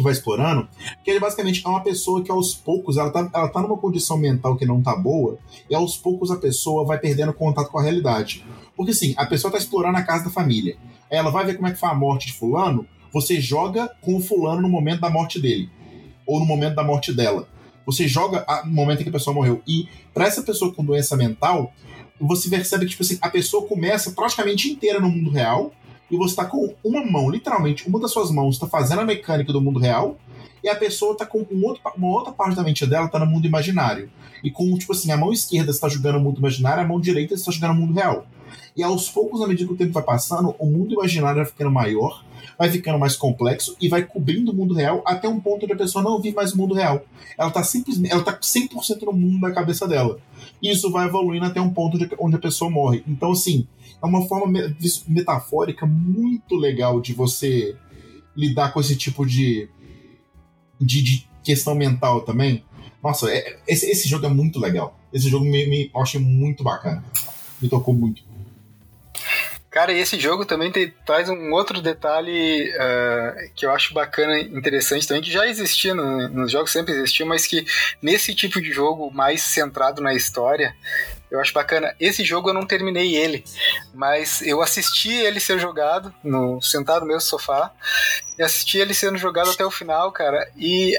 que 0.00 0.04
vai 0.04 0.12
explorando, 0.12 0.68
que 1.04 1.10
ele 1.10 1.20
basicamente 1.20 1.62
é 1.64 1.68
uma 1.68 1.82
pessoa 1.82 2.22
que 2.22 2.30
aos 2.30 2.54
poucos, 2.54 2.96
ela 2.96 3.10
tá, 3.10 3.30
ela 3.32 3.48
tá 3.48 3.60
numa 3.62 3.76
condição 3.76 4.16
mental 4.16 4.56
que 4.56 4.66
não 4.66 4.82
tá 4.82 4.96
boa, 4.96 5.38
e 5.68 5.74
aos 5.74 5.96
poucos 5.96 6.30
a 6.30 6.36
pessoa 6.36 6.84
vai 6.84 6.98
perdendo 6.98 7.32
contato 7.32 7.70
com 7.70 7.78
a 7.78 7.82
realidade. 7.82 8.44
Porque 8.76 8.92
assim, 8.92 9.14
a 9.16 9.26
pessoa 9.26 9.52
tá 9.52 9.58
explorando 9.58 9.98
a 9.98 10.02
casa 10.02 10.24
da 10.24 10.30
família. 10.30 10.76
Aí 11.10 11.18
ela 11.18 11.30
vai 11.30 11.44
ver 11.44 11.54
como 11.54 11.68
é 11.68 11.72
que 11.72 11.78
foi 11.78 11.88
a 11.88 11.94
morte 11.94 12.28
de 12.28 12.32
fulano, 12.32 12.86
você 13.12 13.40
joga 13.40 13.90
com 14.00 14.16
o 14.16 14.20
fulano 14.20 14.62
no 14.62 14.68
momento 14.68 15.00
da 15.00 15.10
morte 15.10 15.40
dele. 15.40 15.68
Ou 16.26 16.40
no 16.40 16.46
momento 16.46 16.76
da 16.76 16.84
morte 16.84 17.12
dela. 17.12 17.48
Você 17.84 18.06
joga 18.06 18.44
no 18.64 18.72
momento 18.72 19.00
em 19.00 19.02
que 19.02 19.08
a 19.08 19.12
pessoa 19.12 19.34
morreu. 19.34 19.60
E 19.66 19.88
para 20.14 20.26
essa 20.26 20.42
pessoa 20.42 20.72
com 20.72 20.84
doença 20.84 21.16
mental, 21.16 21.72
você 22.20 22.48
percebe 22.48 22.84
que 22.84 22.92
tipo 22.92 23.02
assim, 23.02 23.18
a 23.20 23.28
pessoa 23.28 23.66
começa 23.66 24.12
praticamente 24.12 24.70
inteira 24.70 25.00
no 25.00 25.08
mundo 25.08 25.30
real, 25.30 25.72
e 26.10 26.16
você 26.16 26.32
está 26.32 26.44
com 26.44 26.74
uma 26.82 27.04
mão, 27.04 27.30
literalmente, 27.30 27.88
uma 27.88 28.00
das 28.00 28.10
suas 28.10 28.30
mãos 28.30 28.56
está 28.56 28.66
fazendo 28.66 29.00
a 29.00 29.04
mecânica 29.04 29.52
do 29.52 29.60
mundo 29.60 29.78
real, 29.78 30.16
e 30.62 30.68
a 30.68 30.76
pessoa 30.76 31.12
está 31.12 31.24
com 31.24 31.46
um 31.50 31.64
outro, 31.64 31.80
uma 31.96 32.08
outra 32.08 32.32
parte 32.32 32.56
da 32.56 32.62
mente 32.62 32.86
dela 32.86 33.06
está 33.06 33.18
no 33.18 33.26
mundo 33.26 33.46
imaginário. 33.46 34.10
E 34.44 34.50
com, 34.50 34.76
tipo 34.76 34.92
assim, 34.92 35.10
a 35.10 35.16
mão 35.16 35.32
esquerda 35.32 35.70
está 35.70 35.88
jogando 35.88 36.16
o 36.16 36.20
mundo 36.20 36.38
imaginário, 36.38 36.82
a 36.82 36.86
mão 36.86 37.00
direita 37.00 37.34
está 37.34 37.50
jogando 37.50 37.72
o 37.72 37.74
mundo 37.74 37.94
real. 37.94 38.26
E 38.76 38.82
aos 38.82 39.08
poucos, 39.08 39.42
à 39.42 39.46
medida 39.46 39.66
que 39.66 39.74
o 39.74 39.76
tempo 39.76 39.92
vai 39.92 40.02
passando, 40.02 40.54
o 40.58 40.66
mundo 40.66 40.94
imaginário 40.94 41.36
vai 41.36 41.46
ficando 41.46 41.70
maior, 41.70 42.24
vai 42.58 42.70
ficando 42.70 42.98
mais 42.98 43.16
complexo 43.16 43.76
e 43.80 43.88
vai 43.88 44.02
cobrindo 44.02 44.52
o 44.52 44.54
mundo 44.54 44.74
real 44.74 45.02
até 45.06 45.28
um 45.28 45.40
ponto 45.40 45.64
onde 45.64 45.72
a 45.72 45.76
pessoa 45.76 46.04
não 46.04 46.20
vive 46.20 46.36
mais 46.36 46.52
o 46.52 46.58
mundo 46.58 46.74
real. 46.74 47.02
Ela 47.38 47.48
está 47.48 47.62
simplesmente, 47.62 48.12
ela 48.12 48.22
tá 48.22 48.36
100% 48.38 49.02
no 49.02 49.12
mundo 49.12 49.40
da 49.40 49.50
cabeça 49.50 49.88
dela. 49.88 50.18
E 50.62 50.70
isso 50.70 50.90
vai 50.90 51.06
evoluindo 51.06 51.46
até 51.46 51.60
um 51.60 51.70
ponto 51.70 51.98
onde 52.18 52.36
a 52.36 52.38
pessoa 52.38 52.70
morre. 52.70 53.02
Então, 53.08 53.32
assim, 53.32 53.66
é 54.02 54.06
uma 54.06 54.26
forma 54.26 54.52
metafórica 55.06 55.86
muito 55.86 56.56
legal 56.56 57.00
de 57.00 57.12
você 57.12 57.76
lidar 58.36 58.72
com 58.72 58.80
esse 58.80 58.96
tipo 58.96 59.26
de, 59.26 59.68
de, 60.80 61.02
de 61.02 61.28
questão 61.42 61.74
mental 61.74 62.22
também. 62.22 62.64
Nossa, 63.02 63.30
é, 63.30 63.58
esse, 63.66 63.90
esse 63.90 64.08
jogo 64.08 64.26
é 64.26 64.28
muito 64.28 64.58
legal. 64.58 64.98
Esse 65.12 65.28
jogo 65.28 65.44
me, 65.44 65.66
me 65.66 65.90
eu 65.94 66.00
achei 66.00 66.20
muito 66.20 66.62
bacana. 66.62 67.04
Me 67.60 67.68
tocou 67.68 67.94
muito. 67.94 68.22
Cara, 69.70 69.92
esse 69.92 70.18
jogo 70.18 70.44
também 70.44 70.70
te, 70.72 70.92
traz 71.06 71.28
um 71.28 71.52
outro 71.52 71.80
detalhe 71.80 72.68
uh, 72.74 73.52
que 73.54 73.64
eu 73.64 73.70
acho 73.70 73.94
bacana, 73.94 74.40
interessante 74.40 75.06
também, 75.06 75.22
que 75.22 75.30
já 75.30 75.46
existia 75.46 75.94
no, 75.94 76.28
nos 76.28 76.50
jogos, 76.50 76.72
sempre 76.72 76.92
existiu, 76.92 77.24
mas 77.24 77.46
que 77.46 77.64
nesse 78.02 78.34
tipo 78.34 78.60
de 78.60 78.72
jogo 78.72 79.12
mais 79.12 79.42
centrado 79.42 80.02
na 80.02 80.12
história, 80.12 80.74
eu 81.30 81.40
acho 81.40 81.52
bacana. 81.52 81.94
Esse 82.00 82.24
jogo 82.24 82.50
eu 82.50 82.54
não 82.54 82.66
terminei 82.66 83.16
ele, 83.16 83.44
mas 83.94 84.42
eu 84.42 84.60
assisti 84.60 85.12
ele 85.12 85.40
ser 85.40 85.58
jogado, 85.58 86.12
no, 86.22 86.60
sentado 86.60 87.02
no 87.02 87.06
meu 87.06 87.20
sofá, 87.20 87.70
e 88.38 88.42
assisti 88.42 88.78
ele 88.78 88.94
sendo 88.94 89.18
jogado 89.18 89.50
até 89.50 89.64
o 89.64 89.70
final, 89.70 90.10
cara, 90.12 90.50
e 90.56 90.96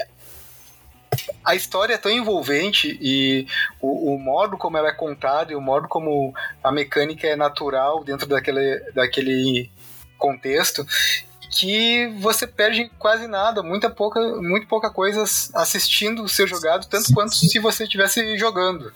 a 1.44 1.54
história 1.54 1.94
é 1.94 1.98
tão 1.98 2.10
envolvente 2.10 2.98
e 3.00 3.46
o, 3.80 4.14
o, 4.14 4.18
modo 4.18 4.56
como 4.56 4.78
ela 4.78 4.88
é 4.88 4.92
contada 4.92 5.52
e 5.52 5.56
o 5.56 5.60
modo 5.60 5.86
como 5.86 6.34
a 6.64 6.72
mecânica 6.72 7.26
é 7.26 7.36
natural 7.36 8.02
dentro 8.02 8.26
daquele, 8.26 8.78
daquele 8.94 9.70
contexto 10.16 10.86
que 11.50 12.06
você 12.18 12.46
perde 12.46 12.90
quase 12.98 13.26
nada, 13.26 13.62
muita 13.62 13.90
pouca, 13.90 14.20
muito 14.40 14.66
pouca 14.66 14.90
coisa 14.90 15.22
assistindo 15.54 16.22
o 16.22 16.28
ser 16.28 16.48
jogado, 16.48 16.86
tanto 16.86 17.12
quanto 17.12 17.34
se 17.34 17.58
você 17.58 17.84
estivesse 17.84 18.38
jogando. 18.38 18.90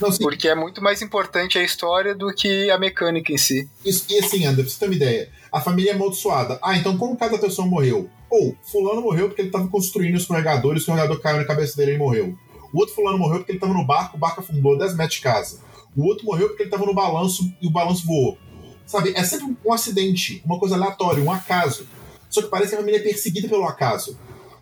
Não, 0.00 0.10
Porque 0.10 0.48
é 0.48 0.54
muito 0.54 0.82
mais 0.82 1.02
importante 1.02 1.58
a 1.58 1.62
história 1.62 2.14
do 2.14 2.32
que 2.32 2.70
a 2.70 2.78
mecânica 2.78 3.32
em 3.32 3.38
si. 3.38 3.68
Isso, 3.84 4.06
e 4.08 4.18
assim, 4.18 4.44
André, 4.46 4.62
pra 4.62 4.70
você 4.70 4.78
ter 4.78 4.86
uma 4.86 4.94
ideia, 4.94 5.30
a 5.52 5.60
família 5.60 5.92
é 5.92 5.94
amaldiçoada. 5.94 6.58
Ah, 6.62 6.76
então 6.76 6.96
como 6.96 7.16
cada 7.16 7.38
pessoa 7.38 7.66
morreu? 7.66 8.08
Ou, 8.30 8.54
fulano 8.62 9.02
morreu 9.02 9.28
porque 9.28 9.42
ele 9.42 9.48
estava 9.48 9.66
construindo 9.68 10.14
o 10.14 10.18
escorregador 10.18 10.74
o 10.74 10.76
escorregador 10.76 11.20
caiu 11.20 11.38
na 11.38 11.44
cabeça 11.44 11.76
dele 11.76 11.92
e 11.92 11.94
ele 11.94 12.02
morreu. 12.02 12.38
O 12.72 12.78
outro 12.78 12.94
fulano 12.94 13.18
morreu 13.18 13.38
porque 13.38 13.52
ele 13.52 13.58
estava 13.58 13.74
no 13.74 13.84
barco, 13.84 14.16
o 14.16 14.20
barco 14.20 14.40
afundou 14.40 14.78
10 14.78 14.96
metros 14.96 15.16
de 15.16 15.22
casa. 15.22 15.60
O 15.96 16.06
outro 16.06 16.24
morreu 16.24 16.48
porque 16.48 16.62
ele 16.62 16.68
estava 16.68 16.86
no 16.86 16.94
balanço 16.94 17.52
e 17.60 17.66
o 17.66 17.70
balanço 17.70 18.06
voou. 18.06 18.38
Sabe, 18.86 19.12
é 19.14 19.22
sempre 19.24 19.56
um 19.64 19.72
acidente, 19.72 20.42
uma 20.44 20.58
coisa 20.58 20.76
aleatória, 20.76 21.22
um 21.22 21.30
acaso. 21.30 21.86
Só 22.28 22.42
que 22.42 22.48
parece 22.48 22.70
que 22.70 22.76
a 22.76 22.78
família 22.78 22.98
é 22.98 23.02
perseguida 23.02 23.48
pelo 23.48 23.64
acaso. 23.64 24.16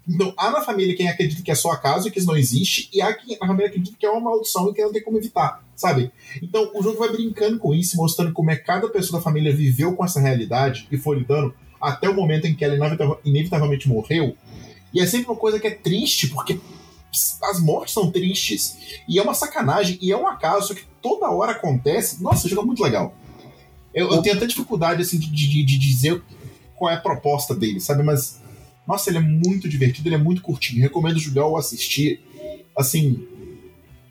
Então, 0.08 0.32
há 0.36 0.50
na 0.50 0.62
família 0.62 0.96
quem 0.96 1.08
acredita 1.08 1.42
que 1.42 1.50
é 1.50 1.54
só 1.54 1.70
acaso 1.70 2.08
e 2.08 2.10
que 2.10 2.18
isso 2.18 2.26
não 2.26 2.36
existe, 2.36 2.88
e 2.92 3.02
há 3.02 3.12
quem 3.12 3.36
na 3.38 3.46
família 3.46 3.66
acredita 3.66 3.96
que 3.98 4.06
é 4.06 4.10
uma 4.10 4.20
maldição 4.20 4.70
e 4.70 4.74
que 4.74 4.82
não 4.82 4.92
tem 4.92 5.02
como 5.02 5.18
evitar, 5.18 5.62
sabe? 5.76 6.10
Então, 6.42 6.70
o 6.74 6.82
jogo 6.82 6.98
vai 6.98 7.10
brincando 7.10 7.58
com 7.58 7.74
isso, 7.74 7.96
mostrando 7.96 8.32
como 8.32 8.50
é 8.50 8.56
que 8.56 8.64
cada 8.64 8.88
pessoa 8.88 9.18
da 9.18 9.24
família 9.24 9.54
viveu 9.54 9.94
com 9.94 10.04
essa 10.04 10.20
realidade 10.20 10.88
e 10.90 10.96
foi 10.96 11.18
lidando 11.18 11.54
até 11.80 12.08
o 12.08 12.14
momento 12.14 12.46
em 12.46 12.54
que 12.54 12.64
ela 12.64 12.74
inevitavelmente 13.24 13.88
morreu. 13.88 14.34
E 14.92 15.00
é 15.00 15.06
sempre 15.06 15.30
uma 15.30 15.36
coisa 15.36 15.60
que 15.60 15.66
é 15.66 15.70
triste, 15.70 16.28
porque 16.28 16.58
as 17.42 17.60
mortes 17.60 17.94
são 17.94 18.10
tristes. 18.10 18.76
E 19.08 19.18
é 19.18 19.22
uma 19.22 19.34
sacanagem, 19.34 19.98
e 20.00 20.12
é 20.12 20.16
um 20.16 20.26
acaso 20.26 20.74
que 20.74 20.84
toda 21.02 21.30
hora 21.30 21.52
acontece. 21.52 22.22
Nossa, 22.22 22.46
o 22.46 22.50
jogo 22.50 22.62
é 22.62 22.66
muito 22.66 22.82
legal. 22.82 23.14
Eu, 23.94 24.10
eu 24.10 24.22
tenho 24.22 24.36
até 24.36 24.46
dificuldade 24.46 25.02
assim, 25.02 25.18
de, 25.18 25.30
de, 25.30 25.64
de, 25.64 25.78
dizer 25.78 26.22
qual 26.76 26.90
é 26.90 26.94
a 26.94 27.00
proposta 27.00 27.54
dele, 27.54 27.80
sabe? 27.80 28.02
Mas, 28.02 28.40
nossa, 28.88 29.10
ele 29.10 29.18
é 29.18 29.20
muito 29.20 29.68
divertido, 29.68 30.08
ele 30.08 30.14
é 30.14 30.18
muito 30.18 30.40
curtinho. 30.40 30.80
Recomendo 30.80 31.18
jogar 31.18 31.44
ou 31.44 31.58
assistir. 31.58 32.22
Assim, 32.74 33.28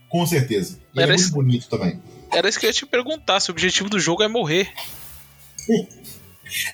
com 0.08 0.24
certeza. 0.28 0.80
E 0.94 1.02
é 1.02 1.08
muito 1.08 1.32
bonito 1.32 1.68
também. 1.68 2.00
Era 2.32 2.48
isso 2.48 2.60
que 2.60 2.68
eu 2.68 2.70
ia 2.70 2.74
te 2.74 2.86
perguntar: 2.86 3.40
se 3.40 3.50
o 3.50 3.54
objetivo 3.54 3.90
do 3.90 4.00
jogo 4.00 4.22
é 4.22 4.28
morrer. 4.28 4.72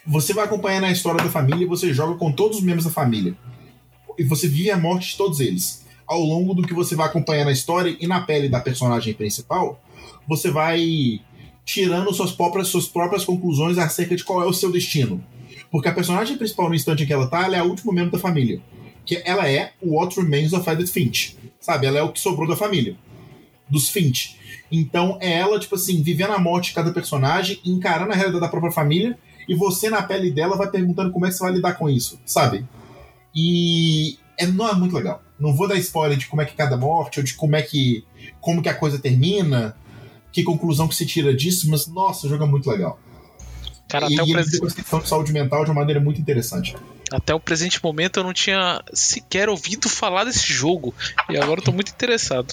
Você 0.06 0.34
vai 0.34 0.45
acompanhando 0.45 0.84
a 0.84 0.91
história 0.91 1.24
da 1.24 1.32
família 1.32 1.64
e 1.64 1.68
você 1.68 1.91
joga 1.91 2.16
com 2.16 2.32
todos 2.32 2.60
os 2.60 2.64
membros 2.64 2.86
da 2.86 2.91
família. 2.91 3.36
E 4.20 4.24
você 4.24 4.47
vive 4.47 4.70
a 4.70 4.78
morte 4.78 5.10
de 5.10 5.18
todos 5.18 5.39
eles. 5.39 5.84
Ao 6.06 6.20
longo 6.20 6.54
do 6.54 6.62
que 6.62 6.76
você 6.76 6.95
vai 6.95 7.08
acompanhando 7.08 7.47
a 7.47 7.51
história 7.51 7.97
e 7.99 8.06
na 8.06 8.22
pele 8.22 8.47
da 8.47 8.60
personagem 8.60 9.16
principal, 9.16 9.82
você 10.28 10.51
vai 10.51 11.20
tirando 11.66 12.14
suas 12.14 12.32
próprias, 12.32 12.68
suas 12.68 12.88
próprias 12.88 13.26
conclusões 13.26 13.80
acerca 13.80 14.16
de 14.16 14.24
qual 14.24 14.43
é 14.43 14.45
o 14.45 14.54
seu 14.54 14.72
destino. 14.72 15.26
Porque 15.74 15.89
a 15.89 15.91
personagem 15.91 16.38
principal, 16.38 16.69
no 16.69 16.76
instante 16.76 17.01
em 17.01 17.07
que 17.07 17.11
ela 17.11 17.26
tá, 17.26 17.45
ela 17.45 17.55
é 17.55 17.59
a 17.59 17.63
última 17.63 17.91
membro 17.91 18.11
da 18.11 18.19
família. 18.19 18.61
Que 19.03 19.24
ela 19.26 19.49
é 19.49 19.71
o 19.82 19.95
What 19.95 20.21
Remains 20.21 20.53
of 20.53 20.69
Edith 20.69 20.91
Finch. 20.91 21.36
Sabe? 21.59 21.88
Ela 21.88 21.97
é 21.97 22.03
o 22.03 22.11
que 22.11 22.19
sobrou 22.19 22.47
da 22.47 22.55
família. 22.55 22.95
Dos 23.67 23.89
Finch. 23.89 24.38
Então 24.71 25.17
é 25.19 25.39
ela, 25.39 25.59
tipo 25.59 25.74
assim, 25.74 26.03
vivendo 26.03 26.34
a 26.34 26.38
morte 26.38 26.67
de 26.67 26.76
cada 26.76 26.93
personagem, 26.93 27.59
encarando 27.65 28.11
a 28.11 28.15
realidade 28.15 28.41
da 28.41 28.47
própria 28.47 28.71
família 28.71 29.17
e 29.49 29.55
você 29.55 29.89
na 29.89 30.03
pele 30.03 30.30
dela 30.30 30.55
vai 30.55 30.69
perguntando 30.69 31.11
como 31.11 31.26
é 31.26 31.30
que 31.30 31.36
você 31.36 31.43
vai 31.43 31.53
lidar 31.53 31.74
com 31.74 31.89
isso, 31.89 32.21
sabe? 32.24 32.63
E 33.34 34.19
é, 34.38 34.45
não 34.45 34.69
é 34.69 34.76
muito 34.76 34.95
legal. 34.95 35.24
Não 35.39 35.55
vou 35.55 35.67
dar 35.67 35.76
spoiler 35.78 36.19
de 36.19 36.28
como 36.28 36.43
é 36.43 36.45
que 36.45 36.53
cada 36.53 36.78
morte, 36.78 37.19
ou 37.19 37.26
de 37.26 37.34
como 37.34 37.55
é 37.55 37.63
que. 37.63 38.05
como 38.39 38.61
que 38.61 38.69
a 38.69 38.76
coisa 38.76 38.99
termina, 38.99 39.76
que 40.32 40.43
conclusão 40.43 40.88
que 40.88 40.93
se 40.93 41.07
tira 41.07 41.36
disso, 41.36 41.67
mas 41.67 41.88
nossa, 41.88 42.28
o 42.28 42.30
jogo 42.30 42.43
é 42.43 42.47
muito 42.47 42.69
legal. 42.69 42.99
Cara, 43.94 44.08
e 44.10 44.16
até 44.16 44.24
o 44.24 44.26
ele 44.26 44.34
presente. 44.34 45.04
de 45.04 45.08
saúde 45.08 45.32
mental 45.32 45.64
de 45.64 45.70
uma 45.70 45.82
maneira 45.82 46.02
muito 46.02 46.20
interessante. 46.20 46.76
Até 47.12 47.32
o 47.32 47.39
presente 47.39 47.80
momento 47.84 48.20
eu 48.20 48.24
não 48.24 48.34
tinha 48.34 48.84
sequer 48.91 49.50
ouvido 49.50 49.88
falar 49.88 50.24
desse 50.24 50.52
jogo. 50.52 50.96
E 51.30 51.38
agora 51.38 51.60
eu 51.60 51.64
tô 51.64 51.72
muito 51.72 51.91
interessado. 51.91 52.52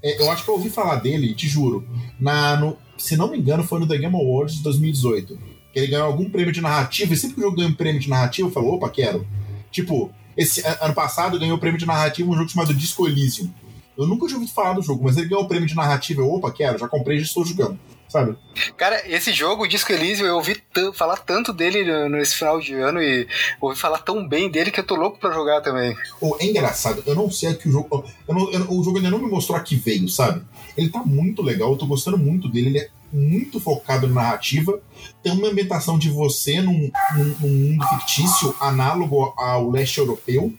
É, 0.00 0.22
eu 0.22 0.30
acho 0.30 0.44
que 0.44 0.50
eu 0.50 0.54
ouvi 0.54 0.70
falar 0.70 0.94
dele, 0.96 1.34
te 1.34 1.48
juro. 1.48 1.84
Na, 2.20 2.54
no, 2.54 2.78
se 2.96 3.16
não 3.16 3.28
me 3.28 3.36
engano, 3.36 3.64
foi 3.64 3.80
no 3.80 3.88
The 3.88 3.98
Game 3.98 4.14
Awards 4.14 4.58
de 4.58 4.62
2018. 4.62 5.36
Que 5.72 5.80
ele 5.80 5.88
ganhou 5.88 6.06
algum 6.06 6.30
prêmio 6.30 6.52
de 6.52 6.60
narrativa, 6.60 7.12
e 7.12 7.16
sempre 7.16 7.34
que 7.34 7.40
o 7.40 7.44
jogo 7.44 7.56
ganha 7.56 7.68
um 7.68 7.74
prêmio 7.74 8.00
de 8.00 8.08
narrativa, 8.08 8.46
eu 8.46 8.52
falo, 8.52 8.72
opa, 8.74 8.88
quero. 8.88 9.26
Tipo, 9.72 10.12
esse 10.36 10.62
ano 10.80 10.94
passado 10.94 11.40
ganhou 11.40 11.56
o 11.56 11.60
prêmio 11.60 11.80
de 11.80 11.86
narrativa 11.86 12.30
um 12.30 12.36
jogo 12.36 12.48
chamado 12.48 12.72
Disco 12.72 13.08
Elysium. 13.08 13.50
Eu 13.96 14.06
nunca 14.06 14.28
tinha 14.28 14.36
ouvido 14.36 14.54
falar 14.54 14.74
do 14.74 14.82
jogo, 14.82 15.02
mas 15.02 15.16
ele 15.16 15.28
ganhou 15.28 15.42
o 15.42 15.48
prêmio 15.48 15.66
de 15.66 15.74
narrativa, 15.74 16.22
eu, 16.22 16.32
opa, 16.32 16.52
quero, 16.52 16.78
já 16.78 16.86
comprei 16.86 17.16
e 17.16 17.20
já 17.20 17.26
estou 17.26 17.44
jogando. 17.44 17.76
Sabe? 18.08 18.36
Cara, 18.76 19.02
esse 19.06 19.32
jogo, 19.32 19.64
o 19.64 19.68
Disco 19.68 19.92
Elysium, 19.92 20.26
eu 20.26 20.36
ouvi 20.36 20.56
falar 20.94 21.18
tanto 21.18 21.52
dele 21.52 22.08
nesse 22.08 22.36
final 22.36 22.58
de 22.58 22.72
ano 22.74 23.02
e 23.02 23.28
ouvi 23.60 23.78
falar 23.78 23.98
tão 23.98 24.26
bem 24.26 24.50
dele 24.50 24.70
que 24.70 24.80
eu 24.80 24.84
tô 24.86 24.94
louco 24.94 25.18
pra 25.18 25.30
jogar 25.32 25.60
também. 25.60 25.94
Ou 26.20 26.36
é 26.40 26.46
engraçado, 26.46 27.02
eu 27.06 27.14
não 27.14 27.30
sei 27.30 27.52
que 27.54 27.68
o 27.68 27.72
jogo. 27.72 28.04
eu 28.26 28.34
não- 28.34 28.50
eu- 28.50 28.70
o 28.72 28.82
jogo 28.82 28.96
ainda 28.98 29.10
não 29.10 29.18
me 29.18 29.28
mostrou 29.30 29.56
a 29.58 29.60
que 29.60 29.76
veio, 29.76 30.08
sabe? 30.08 30.42
Ele 30.76 30.88
tá 30.88 31.02
muito 31.04 31.42
legal, 31.42 31.70
eu 31.72 31.76
tô 31.76 31.86
gostando 31.86 32.16
muito 32.16 32.48
dele, 32.48 32.68
ele 32.68 32.78
é 32.78 32.88
muito 33.12 33.58
focado 33.60 34.06
na 34.08 34.14
narrativa. 34.22 34.80
Tem 35.22 35.32
uma 35.32 35.48
ambientação 35.48 35.98
de 35.98 36.08
você 36.10 36.60
num, 36.60 36.90
num- 37.16 37.36
num 37.40 37.48
mundo 37.48 37.86
fictício 37.88 38.54
análogo 38.60 39.34
ao 39.36 39.70
leste 39.70 39.98
europeu. 39.98 40.52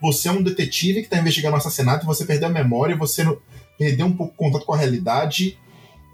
Você 0.00 0.28
é 0.28 0.32
um 0.32 0.42
detetive 0.42 1.02
que 1.02 1.08
tá 1.08 1.18
investigando 1.18 1.54
um 1.54 1.58
assassinato, 1.58 2.04
você 2.06 2.24
perdeu 2.24 2.48
a 2.48 2.52
memória, 2.52 2.96
você 2.96 3.24
perdeu 3.78 4.06
um 4.06 4.12
pouco 4.12 4.32
o 4.34 4.36
contato 4.36 4.64
com 4.66 4.74
a 4.74 4.76
realidade. 4.76 5.58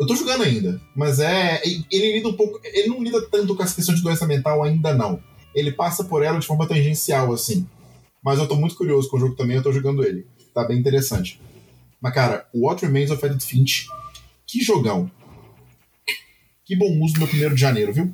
Eu 0.00 0.06
tô 0.06 0.16
jogando 0.16 0.42
ainda, 0.44 0.80
mas 0.96 1.18
é. 1.20 1.60
Ele 1.64 2.12
lida 2.14 2.28
um 2.28 2.32
pouco. 2.32 2.58
Ele 2.64 2.88
não 2.88 3.02
lida 3.02 3.20
tanto 3.30 3.54
com 3.54 3.62
essa 3.62 3.74
questão 3.74 3.94
de 3.94 4.02
doença 4.02 4.26
mental 4.26 4.62
ainda, 4.62 4.94
não. 4.94 5.22
Ele 5.54 5.70
passa 5.72 6.02
por 6.04 6.22
ela 6.22 6.38
de 6.38 6.46
forma 6.46 6.66
tangencial, 6.66 7.30
assim. 7.32 7.68
Mas 8.24 8.38
eu 8.38 8.48
tô 8.48 8.56
muito 8.56 8.74
curioso 8.76 9.08
com 9.10 9.16
o 9.16 9.20
jogo 9.20 9.36
também, 9.36 9.56
eu 9.56 9.62
tô 9.62 9.70
jogando 9.72 10.02
ele. 10.04 10.26
Tá 10.54 10.64
bem 10.64 10.78
interessante. 10.78 11.40
Mas, 12.00 12.14
cara, 12.14 12.46
What 12.54 12.84
Remains 12.84 13.10
of 13.10 13.24
Edith 13.24 13.44
Finch, 13.44 13.86
que 14.46 14.62
jogão. 14.62 15.10
Que 16.64 16.74
bom 16.76 16.98
uso 17.02 17.14
do 17.14 17.18
meu 17.20 17.28
primeiro 17.28 17.54
de 17.54 17.60
janeiro, 17.60 17.92
viu? 17.92 18.12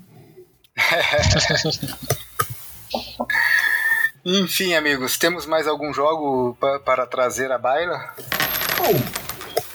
Enfim, 4.24 4.74
amigos, 4.74 5.16
temos 5.16 5.46
mais 5.46 5.66
algum 5.68 5.92
jogo 5.92 6.56
pa- 6.60 6.80
para 6.80 7.06
trazer 7.06 7.52
à 7.52 7.58
baila? 7.58 8.14
Bom, 8.76 9.00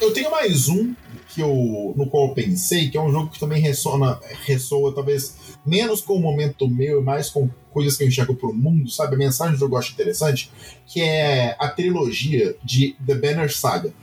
eu 0.02 0.12
tenho 0.14 0.30
mais 0.30 0.68
um 0.68 0.94
que 1.34 1.42
eu, 1.42 1.94
no 1.96 2.08
qual 2.08 2.28
eu 2.28 2.34
pensei, 2.34 2.90
que 2.90 2.98
é 2.98 3.02
um 3.02 3.12
jogo 3.12 3.30
que 3.30 3.40
também 3.40 3.62
ressona, 3.62 4.20
ressoa 4.46 4.94
talvez 4.94 5.36
menos 5.66 6.02
com 6.02 6.16
o 6.16 6.20
momento 6.20 6.68
meu 6.68 7.02
e 7.02 7.04
mais 7.04 7.30
com 7.30 7.50
coisas 7.72 7.96
que 7.96 8.04
eu 8.04 8.08
enxergo 8.08 8.36
pro 8.36 8.54
mundo, 8.54 8.90
sabe? 8.90 9.16
A 9.16 9.18
mensagem 9.18 9.54
do 9.54 9.60
jogo 9.60 9.76
eu 9.76 9.80
acho 9.80 9.94
interessante, 9.94 10.52
que 10.86 11.02
é 11.02 11.56
a 11.58 11.70
trilogia 11.70 12.56
de 12.64 12.96
The 13.06 13.16
Banner 13.16 13.56
Saga. 13.56 13.94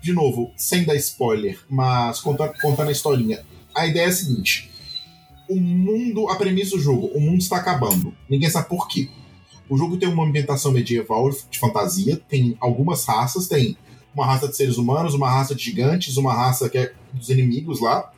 De 0.00 0.12
novo, 0.12 0.52
sem 0.56 0.84
dar 0.84 0.94
spoiler, 0.96 1.58
mas 1.68 2.20
contando, 2.20 2.52
contando 2.60 2.88
a 2.88 2.92
historinha. 2.92 3.44
A 3.74 3.86
ideia 3.86 4.04
é 4.04 4.08
a 4.08 4.12
seguinte: 4.12 4.70
o 5.48 5.56
mundo, 5.56 6.28
a 6.28 6.36
premissa 6.36 6.76
do 6.76 6.82
jogo, 6.82 7.08
o 7.08 7.20
mundo 7.20 7.40
está 7.40 7.56
acabando. 7.56 8.14
Ninguém 8.28 8.48
sabe 8.48 8.68
por 8.68 8.88
quê. 8.88 9.08
O 9.68 9.76
jogo 9.76 9.96
tem 9.96 10.08
uma 10.08 10.24
ambientação 10.24 10.72
medieval 10.72 11.30
de 11.50 11.58
fantasia, 11.58 12.20
tem 12.28 12.56
algumas 12.60 13.04
raças, 13.04 13.46
tem 13.46 13.76
uma 14.14 14.26
raça 14.26 14.48
de 14.48 14.56
seres 14.56 14.76
humanos, 14.76 15.14
uma 15.14 15.30
raça 15.30 15.54
de 15.54 15.62
gigantes, 15.62 16.16
uma 16.16 16.34
raça 16.34 16.68
que 16.68 16.78
é 16.78 16.92
dos 17.12 17.28
inimigos 17.28 17.80
lá. 17.80 18.10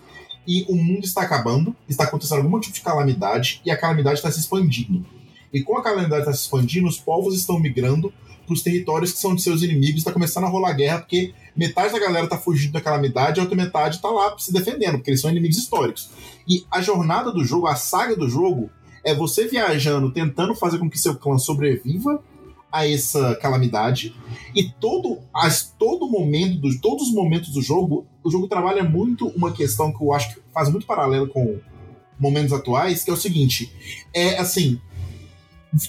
E 0.46 0.64
o 0.68 0.74
mundo 0.74 1.04
está 1.04 1.22
acabando, 1.22 1.74
está 1.88 2.04
acontecendo 2.04 2.42
algum 2.42 2.58
tipo 2.58 2.74
de 2.74 2.80
calamidade, 2.80 3.60
e 3.64 3.70
a 3.70 3.76
calamidade 3.76 4.18
está 4.18 4.30
se 4.30 4.40
expandindo. 4.40 5.04
E 5.52 5.62
com 5.62 5.76
a 5.76 5.82
calamidade 5.82 6.22
está 6.22 6.32
se 6.32 6.40
expandindo, 6.40 6.88
os 6.88 6.98
povos 6.98 7.36
estão 7.36 7.60
migrando 7.60 8.12
para 8.44 8.54
os 8.54 8.62
territórios 8.62 9.12
que 9.12 9.18
são 9.18 9.34
de 9.34 9.42
seus 9.42 9.62
inimigos, 9.62 9.98
está 9.98 10.10
começando 10.10 10.44
a 10.44 10.48
rolar 10.48 10.72
guerra, 10.72 10.98
porque 10.98 11.32
metade 11.54 11.92
da 11.92 11.98
galera 11.98 12.24
está 12.24 12.36
fugindo 12.36 12.72
da 12.72 12.80
calamidade, 12.80 13.38
a 13.38 13.42
outra 13.44 13.56
metade 13.56 13.96
está 13.96 14.10
lá 14.10 14.36
se 14.38 14.52
defendendo, 14.52 14.94
porque 14.94 15.10
eles 15.10 15.20
são 15.20 15.30
inimigos 15.30 15.58
históricos. 15.58 16.10
E 16.48 16.64
a 16.70 16.80
jornada 16.80 17.30
do 17.30 17.44
jogo, 17.44 17.66
a 17.66 17.76
saga 17.76 18.16
do 18.16 18.28
jogo, 18.28 18.70
é 19.04 19.14
você 19.14 19.46
viajando, 19.46 20.12
tentando 20.12 20.54
fazer 20.54 20.78
com 20.78 20.88
que 20.88 20.98
seu 20.98 21.14
clã 21.16 21.38
sobreviva 21.38 22.22
a 22.72 22.88
essa 22.88 23.36
calamidade 23.36 24.14
e 24.54 24.70
todo, 24.80 25.18
as, 25.32 25.74
todo 25.78 26.08
momento, 26.08 26.58
do, 26.58 26.80
todos 26.80 27.08
os 27.08 27.14
momentos 27.14 27.50
do 27.50 27.60
jogo, 27.60 28.06
o 28.24 28.30
jogo 28.30 28.48
trabalha 28.48 28.82
muito 28.82 29.28
uma 29.28 29.52
questão 29.52 29.92
que 29.92 30.02
eu 30.02 30.12
acho 30.12 30.34
que 30.34 30.40
faz 30.52 30.70
muito 30.70 30.86
paralelo 30.86 31.28
com 31.28 31.60
momentos 32.18 32.52
atuais, 32.52 33.04
que 33.04 33.10
é 33.10 33.14
o 33.14 33.16
seguinte: 33.16 33.70
é 34.14 34.38
assim, 34.38 34.80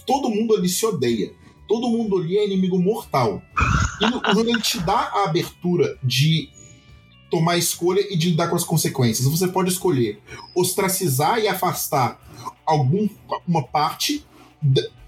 todo 0.05 0.29
mundo 0.29 0.55
ali 0.55 0.67
se 0.67 0.85
odeia. 0.85 1.31
Todo 1.67 1.89
mundo 1.89 2.17
ali 2.17 2.37
é 2.37 2.45
inimigo 2.45 2.77
mortal. 2.77 3.41
E 4.01 4.05
o 4.05 4.35
jogo 4.35 4.61
te 4.61 4.79
dá 4.79 5.11
a 5.13 5.23
abertura 5.23 5.97
de 6.03 6.49
tomar 7.31 7.57
escolha 7.57 8.05
e 8.13 8.17
de 8.17 8.29
lidar 8.31 8.47
com 8.47 8.55
as 8.55 8.63
consequências. 8.63 9.27
Você 9.27 9.47
pode 9.47 9.71
escolher 9.71 10.21
ostracizar 10.55 11.39
e 11.39 11.47
afastar 11.47 12.19
uma 13.47 13.63
parte, 13.63 14.23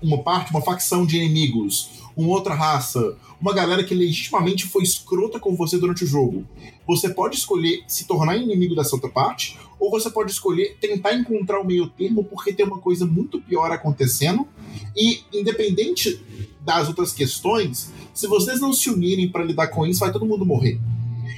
uma 0.01 0.21
parte, 0.21 0.51
uma 0.51 0.61
facção 0.61 1.05
de 1.05 1.17
inimigos, 1.17 2.01
uma 2.15 2.29
outra 2.29 2.53
raça, 2.53 3.17
uma 3.39 3.53
galera 3.53 3.83
que 3.83 3.93
legitimamente 3.93 4.65
foi 4.65 4.83
escrota 4.83 5.39
com 5.39 5.55
você 5.55 5.77
durante 5.77 6.03
o 6.03 6.07
jogo. 6.07 6.45
Você 6.87 7.09
pode 7.09 7.37
escolher 7.37 7.83
se 7.87 8.05
tornar 8.05 8.37
inimigo 8.37 8.75
dessa 8.75 8.95
outra 8.95 9.09
parte, 9.09 9.57
ou 9.79 9.91
você 9.91 10.09
pode 10.09 10.31
escolher 10.31 10.77
tentar 10.79 11.13
encontrar 11.13 11.59
o 11.59 11.65
meio 11.65 11.87
termo 11.87 12.23
porque 12.23 12.53
tem 12.53 12.65
uma 12.65 12.79
coisa 12.79 13.05
muito 13.05 13.41
pior 13.41 13.71
acontecendo. 13.71 14.47
E 14.95 15.21
independente 15.33 16.21
das 16.61 16.87
outras 16.87 17.11
questões, 17.11 17.91
se 18.13 18.27
vocês 18.27 18.59
não 18.59 18.73
se 18.73 18.89
unirem 18.89 19.29
para 19.29 19.43
lidar 19.43 19.67
com 19.67 19.85
isso, 19.85 19.99
vai 19.99 20.11
todo 20.11 20.25
mundo 20.25 20.45
morrer. 20.45 20.79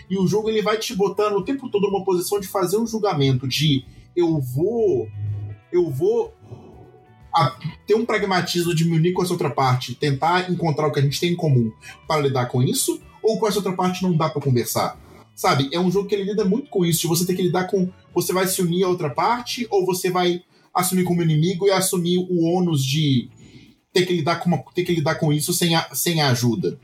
E 0.09 0.17
o 0.17 0.27
jogo 0.27 0.49
ele 0.49 0.61
vai 0.61 0.77
te 0.77 0.95
botando 0.95 1.35
o 1.35 1.43
tempo 1.43 1.69
todo 1.69 1.87
numa 1.87 2.05
posição 2.05 2.39
de 2.39 2.47
fazer 2.47 2.77
um 2.77 2.87
julgamento 2.87 3.47
de 3.47 3.83
eu 4.15 4.39
vou 4.39 5.09
eu 5.71 5.89
vou 5.91 6.33
a- 7.37 7.55
ter 7.85 7.95
um 7.95 8.05
pragmatismo 8.05 8.73
de 8.73 8.83
me 8.85 8.97
unir 8.97 9.13
com 9.13 9.21
essa 9.23 9.33
outra 9.33 9.49
parte, 9.49 9.93
tentar 9.95 10.49
encontrar 10.51 10.87
o 10.87 10.91
que 10.91 10.99
a 10.99 11.03
gente 11.03 11.19
tem 11.19 11.31
em 11.33 11.35
comum 11.35 11.71
para 12.07 12.21
lidar 12.21 12.47
com 12.47 12.63
isso, 12.63 12.99
ou 13.21 13.39
com 13.39 13.47
essa 13.47 13.57
outra 13.59 13.73
parte 13.73 14.01
não 14.03 14.15
dá 14.15 14.29
para 14.29 14.41
conversar. 14.41 14.99
Sabe? 15.35 15.69
É 15.71 15.79
um 15.79 15.91
jogo 15.91 16.07
que 16.07 16.15
ele 16.15 16.23
lida 16.23 16.43
muito 16.43 16.69
com 16.69 16.83
isso, 16.83 17.01
de 17.01 17.07
você 17.07 17.25
ter 17.25 17.35
que 17.35 17.43
lidar 17.43 17.65
com 17.67 17.89
você 18.13 18.33
vai 18.33 18.47
se 18.47 18.59
unir 18.61 18.83
a 18.83 18.87
outra 18.89 19.09
parte 19.11 19.67
ou 19.69 19.85
você 19.85 20.09
vai 20.09 20.41
assumir 20.73 21.03
como 21.03 21.21
inimigo 21.21 21.67
e 21.67 21.71
assumir 21.71 22.17
o 22.17 22.43
ônus 22.43 22.83
de 22.83 23.29
ter 23.93 24.05
que 24.05 24.13
lidar 24.13 24.37
com, 24.37 24.47
uma- 24.49 24.63
ter 24.73 24.83
que 24.83 24.93
lidar 24.95 25.15
com 25.15 25.31
isso 25.31 25.53
sem 25.53 25.75
a, 25.75 25.93
sem 25.93 26.21
a 26.21 26.29
ajuda. 26.29 26.79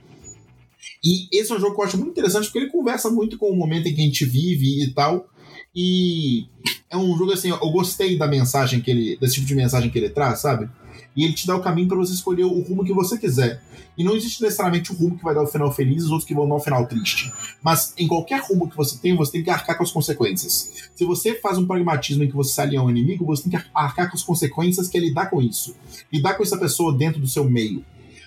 E 1.03 1.27
esse 1.31 1.51
é 1.51 1.55
um 1.55 1.59
jogo 1.59 1.75
que 1.75 1.81
eu 1.81 1.85
acho 1.85 1.97
muito 1.97 2.11
interessante 2.11 2.45
porque 2.45 2.59
ele 2.59 2.69
conversa 2.71 3.09
muito 3.09 3.37
com 3.37 3.49
o 3.49 3.55
momento 3.55 3.87
em 3.87 3.93
que 3.95 4.01
a 4.01 4.05
gente 4.05 4.25
vive 4.25 4.83
e 4.83 4.93
tal. 4.93 5.27
E 5.75 6.45
é 6.89 6.97
um 6.97 7.17
jogo 7.17 7.31
assim, 7.31 7.49
eu 7.49 7.71
gostei 7.71 8.17
da 8.17 8.27
mensagem 8.27 8.79
que 8.79 8.91
ele, 8.91 9.17
desse 9.17 9.35
tipo 9.35 9.47
de 9.47 9.55
mensagem 9.55 9.89
que 9.89 9.97
ele 9.97 10.09
traz, 10.09 10.39
sabe? 10.39 10.69
E 11.15 11.23
ele 11.23 11.33
te 11.33 11.47
dá 11.47 11.55
o 11.55 11.61
caminho 11.61 11.87
para 11.87 11.97
você 11.97 12.13
escolher 12.13 12.43
o 12.43 12.61
rumo 12.61 12.83
que 12.83 12.93
você 12.93 13.17
quiser. 13.17 13.61
E 13.97 14.03
não 14.03 14.15
existe 14.15 14.41
necessariamente 14.41 14.91
o 14.91 14.95
rumo 14.95 15.17
que 15.17 15.23
vai 15.23 15.35
dar 15.35 15.43
o 15.43 15.47
final 15.47 15.71
feliz 15.71 16.01
e 16.01 16.05
os 16.05 16.11
outros 16.11 16.27
que 16.27 16.33
vão 16.33 16.47
dar 16.47 16.55
o 16.55 16.59
final 16.59 16.85
triste. 16.87 17.31
Mas 17.61 17.93
em 17.97 18.07
qualquer 18.07 18.41
rumo 18.41 18.69
que 18.69 18.75
você 18.75 18.97
tem, 18.97 19.15
você 19.15 19.33
tem 19.33 19.43
que 19.43 19.49
arcar 19.49 19.77
com 19.77 19.83
as 19.83 19.91
consequências. 19.91 20.89
Se 20.95 21.05
você 21.05 21.39
faz 21.39 21.57
um 21.57 21.65
pragmatismo 21.65 22.23
em 22.23 22.27
que 22.27 22.35
você 22.35 22.53
se 22.53 22.61
alia 22.61 22.79
a 22.79 22.83
um 22.83 22.89
inimigo, 22.89 23.25
você 23.25 23.43
tem 23.47 23.59
que 23.59 23.65
arcar 23.73 24.09
com 24.09 24.17
as 24.17 24.23
consequências 24.23 24.87
que 24.87 24.97
é 24.97 25.01
lidar 25.01 25.27
com 25.27 25.41
isso. 25.41 25.75
Lidar 26.11 26.35
com 26.35 26.43
essa 26.43 26.57
pessoa 26.57 26.95
dentro 26.95 27.19
do 27.19 27.27
seu 27.27 27.43
meio. 27.47 27.85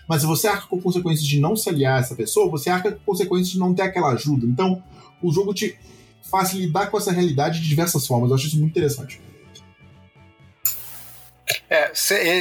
Mas 0.09 0.20
se 0.20 0.26
você 0.26 0.47
arca 0.47 0.68
com 0.68 0.80
consequências 0.80 1.26
de 1.26 1.40
não 1.40 1.57
se 1.57 1.68
aliar 1.68 1.97
a 1.97 2.01
essa 2.01 2.14
pessoa, 2.14 2.49
você 2.49 2.70
arca 2.70 2.92
com 2.92 3.01
consequências 3.05 3.51
de 3.51 3.59
não 3.59 3.74
ter 3.74 3.82
aquela 3.82 4.12
ajuda. 4.12 4.47
Então, 4.47 4.80
o 5.20 5.32
jogo 5.32 5.53
te 5.53 5.76
faz 6.30 6.52
lidar 6.52 6.90
com 6.90 6.98
essa 6.98 7.12
realidade 7.12 7.60
de 7.60 7.68
diversas 7.68 8.06
formas. 8.06 8.30
Eu 8.30 8.36
acho 8.36 8.46
isso 8.46 8.58
muito 8.58 8.70
interessante. 8.70 9.20
É, 11.70 11.92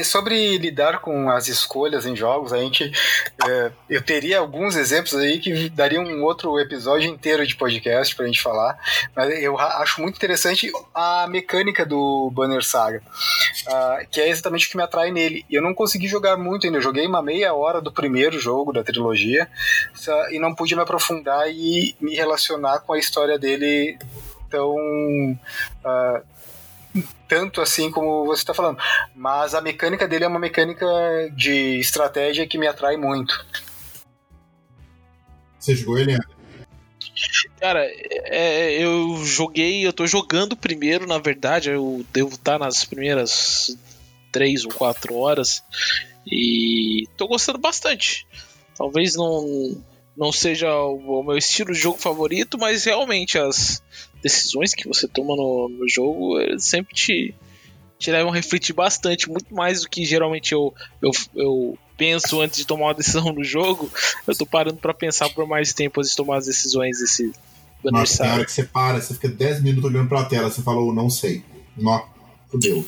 sobre 0.04 0.58
lidar 0.58 1.00
com 1.00 1.30
as 1.30 1.48
escolhas 1.48 2.06
em 2.06 2.16
jogos, 2.16 2.52
a 2.52 2.58
gente. 2.58 2.92
é, 3.48 3.72
eu 3.90 4.02
teria 4.02 4.40
alguns 4.40 4.76
exemplos 4.76 5.16
aí 5.16 5.40
que 5.40 5.70
dariam 5.70 6.04
um 6.04 6.24
outro 6.24 6.60
episódio 6.60 7.10
inteiro 7.10 7.46
de 7.46 7.56
podcast 7.56 8.16
pra 8.16 8.26
gente 8.26 8.42
falar. 8.42 8.78
Mas 9.16 9.42
eu 9.42 9.60
acho 9.60 10.02
muito 10.02 10.16
interessante 10.16 10.72
a 10.94 11.28
mecânica 11.28 11.86
do 11.86 12.32
Banner 12.32 12.64
Saga. 12.64 13.02
ah, 13.68 14.00
que 14.10 14.20
é 14.20 14.30
exatamente 14.30 14.68
o 14.68 14.70
que 14.72 14.78
me 14.78 14.84
atrai 14.84 15.12
nele. 15.12 15.46
Eu 15.52 15.62
não 15.62 15.74
consegui 15.74 16.08
jogar 16.08 16.36
muito 16.38 16.66
ainda. 16.66 16.80
Eu 16.80 16.82
joguei 16.82 17.06
uma 17.06 17.22
meia 17.22 17.54
hora 17.54 17.82
do 17.82 17.92
primeiro 17.92 18.40
jogo 18.40 18.74
da 18.74 18.84
trilogia 18.84 19.48
e 20.32 20.40
não 20.40 20.56
pude 20.56 20.76
me 20.76 20.82
aprofundar 20.82 21.48
e 21.50 21.96
me 22.00 22.16
relacionar 22.16 22.80
com 22.80 22.94
a 22.94 23.00
história 23.00 23.38
dele 23.38 23.98
tão. 24.50 25.38
ah, 25.84 26.22
tanto 27.28 27.62
assim 27.62 27.92
como 27.92 28.26
você 28.26 28.42
está 28.42 28.54
falando. 28.54 28.78
Mas 29.16 29.54
a 29.54 29.62
mecânica 29.62 30.08
dele 30.08 30.26
é 30.26 30.28
uma 30.28 30.40
mecânica 30.40 30.86
de 31.36 31.80
estratégia 31.80 32.48
que 32.48 32.58
me 32.58 32.68
atrai 32.68 32.98
muito. 32.98 33.46
Você 35.60 35.76
jogou 35.76 35.98
ele? 35.98 36.18
Cara, 37.60 37.86
é, 37.86 38.74
eu 38.74 39.24
joguei, 39.26 39.86
eu 39.86 39.94
tô 39.94 40.06
jogando 40.06 40.56
primeiro, 40.56 41.08
na 41.08 41.18
verdade, 41.18 41.70
eu 41.70 42.06
devo 42.12 42.36
estar 42.36 42.60
nas 42.60 42.84
primeiras 42.84 43.78
três 44.32 44.66
ou 44.66 44.72
quatro 44.72 45.16
horas 45.16 45.64
e 46.28 47.08
tô 47.16 47.28
gostando 47.28 47.58
bastante. 47.58 48.28
Talvez 48.78 49.16
não, 49.16 49.82
não 50.16 50.32
seja 50.32 50.76
o, 50.76 51.22
o 51.22 51.24
meu 51.24 51.38
estilo 51.38 51.74
de 51.74 51.80
jogo 51.80 51.98
favorito, 51.98 52.58
mas 52.60 52.84
realmente 52.84 53.40
as 53.40 53.82
decisões 54.26 54.74
que 54.74 54.88
você 54.88 55.08
toma 55.08 55.36
no, 55.36 55.70
no 55.70 55.88
jogo 55.88 56.34
sempre 56.58 56.96
te, 56.96 57.36
te 58.00 58.10
levam 58.10 58.32
a 58.32 58.36
refletir 58.36 58.74
bastante, 58.74 59.30
muito 59.30 59.54
mais 59.54 59.82
do 59.82 59.90
que 59.90 60.04
geralmente 60.04 60.52
eu, 60.52 60.74
eu, 61.00 61.12
eu 61.36 61.78
penso 61.96 62.42
antes 62.42 62.58
de 62.58 62.66
tomar 62.66 62.88
uma 62.88 62.94
decisão 62.96 63.32
no 63.32 63.44
jogo, 63.44 63.88
eu 64.26 64.36
tô 64.36 64.44
parando 64.44 64.78
para 64.78 64.96
pensar 64.96 65.30
por 65.30 65.48
mais 65.48 65.74
tempo 65.74 66.00
antes 66.00 66.10
de 66.10 66.18
tomar 66.18 66.38
as 66.38 66.48
decisões 66.48 67.00
desse 67.00 67.32
do 67.84 67.92
Nossa, 67.92 68.24
tem 68.24 68.32
hora 68.32 68.46
que 68.46 68.52
você 68.52 68.64
para, 68.64 69.00
você 69.00 69.14
fica 69.14 69.28
10 69.28 69.62
minutos 69.62 69.92
olhando 69.92 70.10
pra 70.10 70.26
tela, 70.26 70.50
você 70.50 70.64
falou, 70.64 70.92
não 70.92 71.08
sei. 71.08 71.44
Nó, 71.78 72.02
fudeu. 72.50 72.84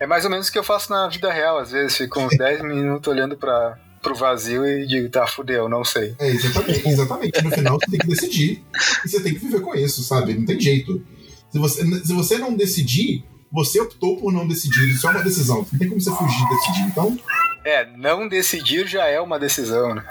É 0.00 0.08
mais 0.08 0.24
ou 0.24 0.30
menos 0.30 0.48
o 0.48 0.52
que 0.52 0.58
eu 0.58 0.64
faço 0.64 0.90
na 0.90 1.08
vida 1.08 1.32
real, 1.32 1.58
às 1.58 1.70
vezes 1.70 1.96
fico 1.96 2.18
uns 2.18 2.34
10 2.36 2.62
minutos 2.62 3.06
olhando 3.06 3.36
para 3.36 3.78
pro 4.02 4.14
vazio 4.14 4.66
e 4.66 4.86
digo, 4.86 5.08
tá, 5.08 5.26
fudeu, 5.26 5.68
não 5.68 5.84
sei. 5.84 6.14
É, 6.18 6.28
exatamente, 6.28 6.88
exatamente. 6.88 7.42
No 7.42 7.50
final 7.50 7.78
você 7.78 7.90
tem 7.90 8.00
que 8.00 8.06
decidir 8.08 8.64
e 9.04 9.08
você 9.08 9.20
tem 9.20 9.34
que 9.34 9.40
viver 9.40 9.60
com 9.60 9.74
isso, 9.74 10.02
sabe? 10.02 10.34
Não 10.34 10.44
tem 10.44 10.60
jeito. 10.60 11.02
Se 11.50 11.58
você, 11.58 12.04
se 12.04 12.12
você 12.12 12.38
não 12.38 12.54
decidir, 12.54 13.24
você 13.50 13.80
optou 13.80 14.16
por 14.16 14.32
não 14.32 14.48
decidir, 14.48 14.90
isso 14.90 15.06
é 15.06 15.10
uma 15.10 15.22
decisão. 15.22 15.66
Não 15.70 15.78
tem 15.78 15.88
como 15.88 16.00
você 16.00 16.10
fugir 16.10 16.38
de 16.38 16.56
decidir. 16.56 16.82
Então, 16.86 17.18
é, 17.64 17.86
não 17.96 18.26
decidir 18.26 18.88
já 18.88 19.06
é 19.06 19.20
uma 19.20 19.38
decisão, 19.38 19.94
né? 19.94 20.04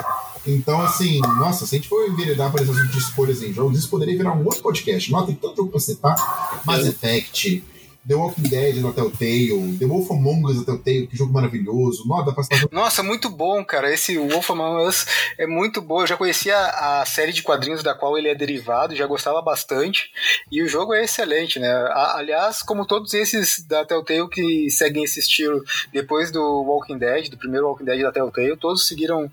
Então, 0.48 0.82
assim, 0.82 1.20
nossa, 1.20 1.68
se 1.68 1.76
a 1.76 1.78
gente 1.78 1.90
for 1.90 2.08
enveredar 2.08 2.50
por 2.50 2.62
esse 2.62 2.72
assunto 2.72 2.88
de 2.88 2.98
escolhas 2.98 3.44
em 3.44 3.54
jogos, 3.54 3.78
isso 3.78 3.90
poderia 3.90 4.18
virar 4.18 4.34
um 4.34 4.44
outro 4.46 4.62
podcast. 4.62 5.12
Nossa, 5.12 5.28
tem 5.28 5.36
tanto 5.36 5.58
jogo 5.58 5.70
pra 5.70 5.80
citar. 5.80 6.62
Mass 6.66 6.86
Effect, 6.86 7.64
The 8.08 8.16
Walking 8.16 8.50
Dead 8.50 8.82
da 8.82 8.92
Telltale, 8.92 9.78
The 9.78 9.86
Wolf 9.86 10.10
Among 10.10 10.46
Us 10.48 10.60
da 10.60 10.66
Telltale, 10.66 11.08
que 11.08 11.16
jogo 11.16 11.32
maravilhoso. 11.32 12.08
Nossa, 12.08 12.34
pra 12.34 12.44
Nossa, 12.72 13.04
muito 13.04 13.30
bom, 13.30 13.64
cara. 13.64 13.94
Esse 13.94 14.18
Wolf 14.18 14.50
Among 14.50 14.88
Us 14.88 15.06
é 15.38 15.46
muito 15.46 15.82
bom. 15.82 16.02
Eu 16.02 16.08
já 16.08 16.18
conhecia 16.18 16.58
a 16.58 17.06
série 17.06 17.32
de 17.32 17.44
quadrinhos 17.44 17.84
da 17.84 17.94
qual 17.94 18.18
ele 18.18 18.28
é 18.28 18.36
derivado, 18.36 18.96
já 18.96 19.06
gostava 19.06 19.42
bastante. 19.42 20.10
E 20.52 20.64
o 20.64 20.68
jogo 20.68 20.94
é 20.94 21.04
excelente, 21.04 21.60
né? 21.60 21.72
Aliás, 22.16 22.64
como 22.64 22.88
todos 22.88 23.14
esses 23.14 23.64
da 23.68 23.86
Telltale 23.86 24.28
que 24.30 24.70
seguem 24.72 25.04
esse 25.04 25.20
estilo 25.20 25.64
depois 25.94 26.32
do 26.32 26.42
Walking 26.64 26.98
Dead, 26.98 27.30
do 27.30 27.38
primeiro 27.38 27.68
Walking 27.68 27.86
Dead 27.86 28.02
da 28.02 28.12
Telltale, 28.12 28.58
todos 28.58 28.88
seguiram 28.88 29.32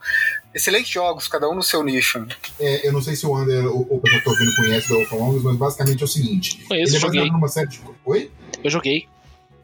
excelentes 0.54 0.90
jogos, 0.90 1.26
cada 1.26 1.48
um 1.48 1.54
no 1.54 1.62
seu 1.62 1.82
nicho. 1.82 2.26
É, 2.60 2.86
eu 2.86 2.92
não 2.92 3.00
sei 3.00 3.16
se 3.16 3.24
o 3.26 3.34
Under 3.34 3.66
ou 3.66 3.86
o 3.88 4.00
pessoal 4.00 4.20
que 4.20 4.24
tá 4.24 4.30
ouvindo 4.30 4.56
conhece 4.56 4.88
da 4.88 4.94
Wolf 4.96 5.12
Among 5.12 5.36
Us, 5.36 5.42
mas 5.42 5.56
basicamente 5.56 6.02
é 6.02 6.04
o 6.04 6.08
seguinte. 6.08 6.64
Conheço, 6.68 6.96
ele 6.96 7.04
é 7.04 7.06
baseado 7.06 7.32
numa 7.32 7.48
série 7.48 7.68
de... 7.68 7.80
Oi? 8.04 8.30
Eu 8.62 8.70
joguei. 8.70 9.06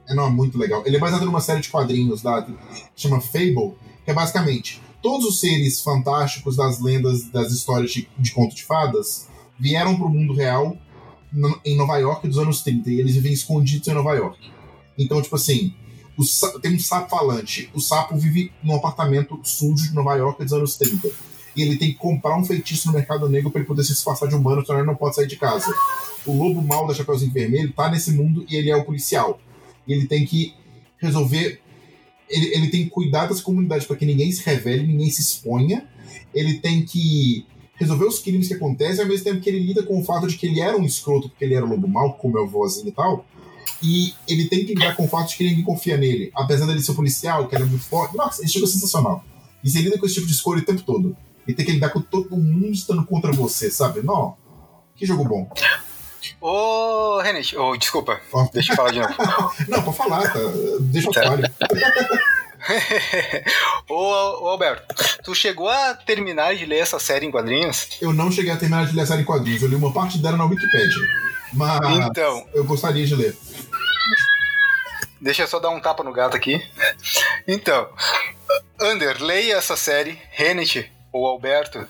É, 0.09 0.15
não, 0.15 0.27
é 0.27 0.31
muito 0.31 0.59
legal. 0.59 0.83
Ele 0.85 0.97
é 0.97 1.01
baseado 1.01 1.25
numa 1.25 1.41
série 1.41 1.61
de 1.61 1.69
quadrinhos 1.69 2.23
da, 2.23 2.47
chama 2.95 3.21
Fable, 3.21 3.75
que 4.05 4.11
é 4.11 4.15
basicamente 4.15 4.81
todos 5.03 5.27
os 5.27 5.41
seres 5.41 5.81
fantásticos 5.81 6.57
das 6.57 6.81
lendas, 6.81 7.25
das 7.25 7.53
histórias 7.53 7.93
de, 7.93 8.09
de 8.19 8.33
conto 8.33 8.55
de 8.55 8.65
fadas 8.65 9.29
vieram 9.59 9.97
para 9.97 10.07
o 10.07 10.11
mundo 10.11 10.33
real 10.33 10.77
no, 11.33 11.61
em 11.65 11.77
Nova 11.77 11.99
York 11.99 12.27
dos 12.27 12.39
anos 12.39 12.63
30 12.63 12.91
e 12.91 13.01
eles 13.01 13.15
vivem 13.15 13.33
escondidos 13.33 13.87
em 13.87 13.93
Nova 13.93 14.15
York. 14.15 14.51
Então, 14.97 15.21
tipo 15.21 15.37
assim, 15.37 15.75
o, 16.17 16.25
tem 16.61 16.75
um 16.75 16.79
sapo 16.79 17.11
falante. 17.11 17.71
O 17.75 17.81
sapo 17.81 18.17
vive 18.17 18.53
num 18.63 18.77
apartamento 18.77 19.39
sujo 19.43 19.89
de 19.89 19.95
Nova 19.95 20.15
York 20.15 20.43
dos 20.43 20.53
anos 20.53 20.77
30. 20.77 21.11
E 21.57 21.63
ele 21.63 21.77
tem 21.77 21.89
que 21.89 21.99
comprar 21.99 22.37
um 22.37 22.45
feitiço 22.45 22.89
no 22.89 22.95
mercado 22.95 23.29
negro 23.29 23.51
para 23.51 23.61
ele 23.61 23.69
poder 23.69 23.85
se 23.85 23.93
disfarçar 23.93 24.29
de 24.29 24.35
humano, 24.35 24.65
senão 24.65 24.79
ele 24.79 24.87
não 24.87 24.97
pode 24.97 25.15
sair 25.15 25.27
de 25.27 25.37
casa 25.37 25.73
o 26.27 26.33
lobo 26.33 26.63
mal 26.63 26.87
da 26.87 26.95
Chapeuzinho 26.95 27.33
Vermelho 27.33 27.73
tá 27.73 27.91
nesse 27.91 28.13
mundo 28.13 28.45
e 28.49 28.57
ele 28.57 28.71
é 28.71 28.77
o 28.77 28.85
policial. 28.85 29.41
E 29.87 29.93
ele 29.93 30.07
tem 30.07 30.25
que 30.25 30.55
resolver. 30.99 31.61
Ele, 32.29 32.47
ele 32.55 32.69
tem 32.69 32.85
que 32.85 32.91
cuidar 32.91 33.27
das 33.27 33.41
comunidades 33.41 33.87
para 33.87 33.97
que 33.97 34.07
ninguém 34.07 34.33
se 34.33 34.45
revele, 34.45 34.87
ninguém 34.87 35.11
se 35.11 35.21
exponha. 35.21 35.87
Ele 36.35 36.55
tem 36.55 36.85
que 36.85 37.47
resolver 37.77 38.07
os 38.07 38.19
crimes 38.19 38.49
que 38.49 38.55
acontecem, 38.55 39.03
ao 39.03 39.09
mesmo 39.09 39.25
tempo 39.25 39.41
que 39.41 39.51
ele 39.51 39.59
lida 39.59 39.83
com 39.83 40.01
o 40.01 40.05
fato 40.05 40.27
de 40.27 40.37
que 40.37 40.47
ele 40.47 40.61
era 40.61 40.77
um 40.77 40.85
escroto, 40.85 41.29
porque 41.29 41.45
ele 41.45 41.55
era 41.55 41.67
o 41.67 41.69
lobo 41.69 41.89
mal, 41.89 42.15
como 42.15 42.39
é 42.39 42.41
o 42.41 42.49
vozinho 42.49 42.89
e 42.89 42.93
tal. 42.93 43.27
E 43.83 44.15
ele 44.27 44.47
tem 44.47 44.65
que 44.65 44.75
lidar 44.75 44.97
com 44.97 45.05
o 45.05 45.09
fato 45.09 45.31
de 45.31 45.37
que 45.37 45.45
ninguém 45.45 45.65
confia 45.65 45.97
nele. 45.97 46.31
Apesar 46.35 46.67
dele 46.67 46.81
ser 46.81 46.95
policial, 46.95 47.47
que 47.49 47.57
é 47.57 47.59
muito 47.59 47.85
forte. 47.85 48.17
Nossa, 48.17 48.47
jogo 48.47 48.65
é 48.65 48.69
sensacional. 48.69 49.25
E 49.63 49.69
você 49.69 49.81
lida 49.81 49.99
com 49.99 50.07
esse 50.07 50.15
tipo 50.15 50.27
de 50.27 50.33
escolha 50.33 50.63
o 50.63 50.65
tempo 50.65 50.83
todo. 50.83 51.17
E 51.47 51.53
tem 51.55 51.65
que 51.65 51.73
lidar 51.73 51.91
com 51.91 52.01
todo 52.01 52.37
mundo 52.37 52.73
estando 52.73 53.05
contra 53.05 53.33
você, 53.33 53.71
sabe? 53.71 54.03
Não. 54.03 54.37
Que 54.97 55.05
jogo 55.05 55.25
bom. 55.25 55.51
Ô, 56.41 57.21
Renate, 57.21 57.57
oh, 57.57 57.77
desculpa, 57.77 58.21
oh. 58.33 58.49
deixa 58.53 58.73
eu 58.73 58.77
falar 58.77 58.93
de 58.93 59.01
novo. 59.01 59.15
Não, 59.69 59.83
pode 59.83 59.97
falar, 59.97 60.33
tá. 60.33 60.39
deixa 60.81 61.09
eu 61.09 61.13
tá. 61.13 61.23
falar. 61.23 61.53
ô, 63.89 64.45
ô, 64.45 64.49
Alberto, 64.49 64.95
tu 65.23 65.35
chegou 65.35 65.69
a 65.69 65.95
terminar 65.95 66.55
de 66.55 66.65
ler 66.65 66.79
essa 66.79 66.99
série 66.99 67.27
em 67.27 67.31
quadrinhos? 67.31 67.99
Eu 68.01 68.13
não 68.13 68.33
cheguei 68.33 68.51
a 68.53 68.57
terminar 68.57 68.87
de 68.87 68.97
ler 68.97 69.03
a 69.03 69.07
série 69.07 69.23
em 69.23 69.25
quadrinhos, 69.25 69.63
eu 69.63 69.69
li 69.69 69.75
uma 69.75 69.93
parte 69.93 70.19
dela 70.19 70.37
na 70.37 70.47
Wikipedia. 70.47 71.03
Mas 71.53 72.07
então, 72.07 72.47
eu 72.55 72.65
gostaria 72.65 73.07
de 73.07 73.15
ler. 73.15 73.37
Deixa 75.21 75.43
eu 75.43 75.47
só 75.47 75.59
dar 75.59 75.71
um 75.71 75.81
tapa 75.81 76.03
no 76.03 76.13
gato 76.13 76.37
aqui. 76.37 76.63
Então, 77.47 77.89
Ander, 78.81 79.23
leia 79.23 79.57
essa 79.57 79.77
série, 79.77 80.19
Renate 80.31 80.91
ou 81.15 81.27
Alberto. 81.27 81.87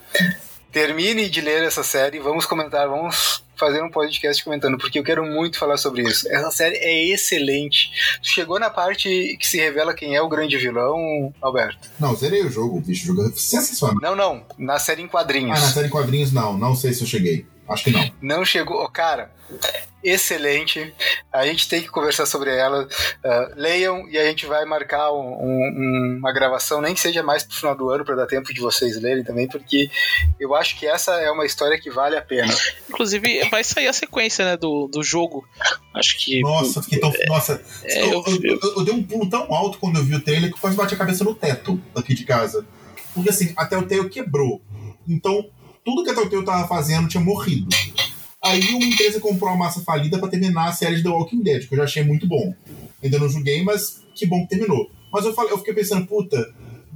Termine 0.70 1.30
de 1.30 1.40
ler 1.40 1.62
essa 1.62 1.82
série, 1.82 2.18
vamos 2.18 2.44
comentar, 2.44 2.88
vamos 2.88 3.42
fazer 3.56 3.82
um 3.82 3.88
podcast 3.88 4.42
comentando, 4.44 4.76
porque 4.76 4.98
eu 4.98 5.04
quero 5.04 5.24
muito 5.24 5.56
falar 5.56 5.76
sobre 5.76 6.02
isso. 6.02 6.28
Essa 6.28 6.50
série 6.50 6.76
é 6.76 7.08
excelente. 7.08 7.90
Chegou 8.20 8.58
na 8.58 8.68
parte 8.68 9.36
que 9.40 9.46
se 9.46 9.56
revela 9.56 9.94
quem 9.94 10.14
é 10.14 10.20
o 10.20 10.28
grande 10.28 10.58
vilão, 10.58 11.32
Alberto? 11.40 11.88
Não, 11.98 12.14
zerei 12.14 12.42
o 12.42 12.50
jogo, 12.50 12.78
o 12.78 12.80
bicho 12.80 13.14
é 13.22 13.30
sensacional. 13.36 14.00
Não, 14.02 14.16
não, 14.16 14.44
na 14.58 14.78
série 14.78 15.02
em 15.02 15.08
quadrinhos. 15.08 15.56
Ah, 15.58 15.62
na 15.62 15.72
série 15.72 15.86
em 15.86 15.90
quadrinhos 15.90 16.32
não, 16.32 16.58
não 16.58 16.74
sei 16.74 16.92
se 16.92 17.02
eu 17.02 17.06
cheguei. 17.06 17.46
Acho 17.68 17.84
que 17.84 17.90
não. 17.90 18.10
Não 18.20 18.44
chegou. 18.44 18.86
Cara, 18.90 19.30
excelente. 20.02 20.94
A 21.32 21.46
gente 21.46 21.68
tem 21.68 21.80
que 21.80 21.88
conversar 21.88 22.26
sobre 22.26 22.54
ela. 22.54 22.84
Uh, 22.84 23.54
leiam 23.56 24.08
e 24.08 24.18
a 24.18 24.24
gente 24.24 24.44
vai 24.44 24.64
marcar 24.64 25.12
um, 25.12 25.18
um, 25.18 26.16
uma 26.18 26.32
gravação, 26.32 26.80
nem 26.80 26.94
que 26.94 27.00
seja 27.00 27.22
mais 27.22 27.42
pro 27.42 27.56
final 27.56 27.74
do 27.74 27.88
ano, 27.88 28.04
para 28.04 28.14
dar 28.14 28.26
tempo 28.26 28.52
de 28.52 28.60
vocês 28.60 29.00
lerem 29.00 29.24
também, 29.24 29.48
porque 29.48 29.90
eu 30.38 30.54
acho 30.54 30.78
que 30.78 30.86
essa 30.86 31.12
é 31.14 31.30
uma 31.30 31.46
história 31.46 31.80
que 31.80 31.90
vale 31.90 32.16
a 32.16 32.22
pena. 32.22 32.52
Inclusive, 32.88 33.48
vai 33.48 33.64
sair 33.64 33.88
a 33.88 33.92
sequência 33.92 34.44
né, 34.44 34.56
do, 34.56 34.86
do 34.88 35.02
jogo. 35.02 35.46
Acho 35.94 36.18
que. 36.18 36.40
Nossa, 36.40 36.82
fiquei 36.82 37.00
tão. 37.00 37.12
É, 37.14 37.26
nossa, 37.26 37.62
é, 37.84 38.02
eu, 38.02 38.22
eu, 38.26 38.40
eu, 38.42 38.60
eu, 38.76 38.84
dei 38.84 38.94
um 38.94 39.02
pulo 39.02 39.28
tão 39.28 39.52
alto 39.54 39.78
quando 39.78 39.96
eu 39.98 40.04
vi 40.04 40.14
o 40.14 40.20
trailer 40.20 40.52
que 40.52 40.60
quase 40.60 40.76
bati 40.76 40.94
a 40.94 40.98
cabeça 40.98 41.24
no 41.24 41.34
teto 41.34 41.80
aqui 41.96 42.14
de 42.14 42.24
casa. 42.24 42.66
Porque 43.14 43.30
assim, 43.30 43.54
até 43.56 43.78
o 43.78 43.82
Telltale 43.86 44.10
quebrou. 44.10 44.60
Então, 45.08 45.48
tudo 45.84 46.02
que 46.02 46.10
a 46.10 46.14
Telltale 46.14 46.44
tava 46.44 46.66
fazendo 46.66 47.08
tinha 47.08 47.22
morrido. 47.22 47.68
Aí 48.42 48.74
uma 48.74 48.84
empresa 48.84 49.20
comprou 49.20 49.50
uma 49.50 49.64
massa 49.64 49.80
falida 49.80 50.18
para 50.18 50.28
terminar 50.28 50.68
a 50.68 50.72
série 50.72 50.96
de 50.96 51.02
The 51.02 51.08
Walking 51.10 51.42
Dead, 51.42 51.68
que 51.68 51.74
eu 51.74 51.78
já 51.78 51.84
achei 51.84 52.02
muito 52.02 52.26
bom. 52.26 52.54
Ainda 53.02 53.18
não 53.18 53.28
joguei, 53.28 53.62
mas 53.62 54.02
que 54.14 54.26
bom 54.26 54.42
que 54.42 54.48
terminou. 54.48 54.90
Mas 55.12 55.24
eu, 55.24 55.34
falei, 55.34 55.52
eu 55.52 55.58
fiquei 55.58 55.74
pensando, 55.74 56.06
puta, 56.06 56.36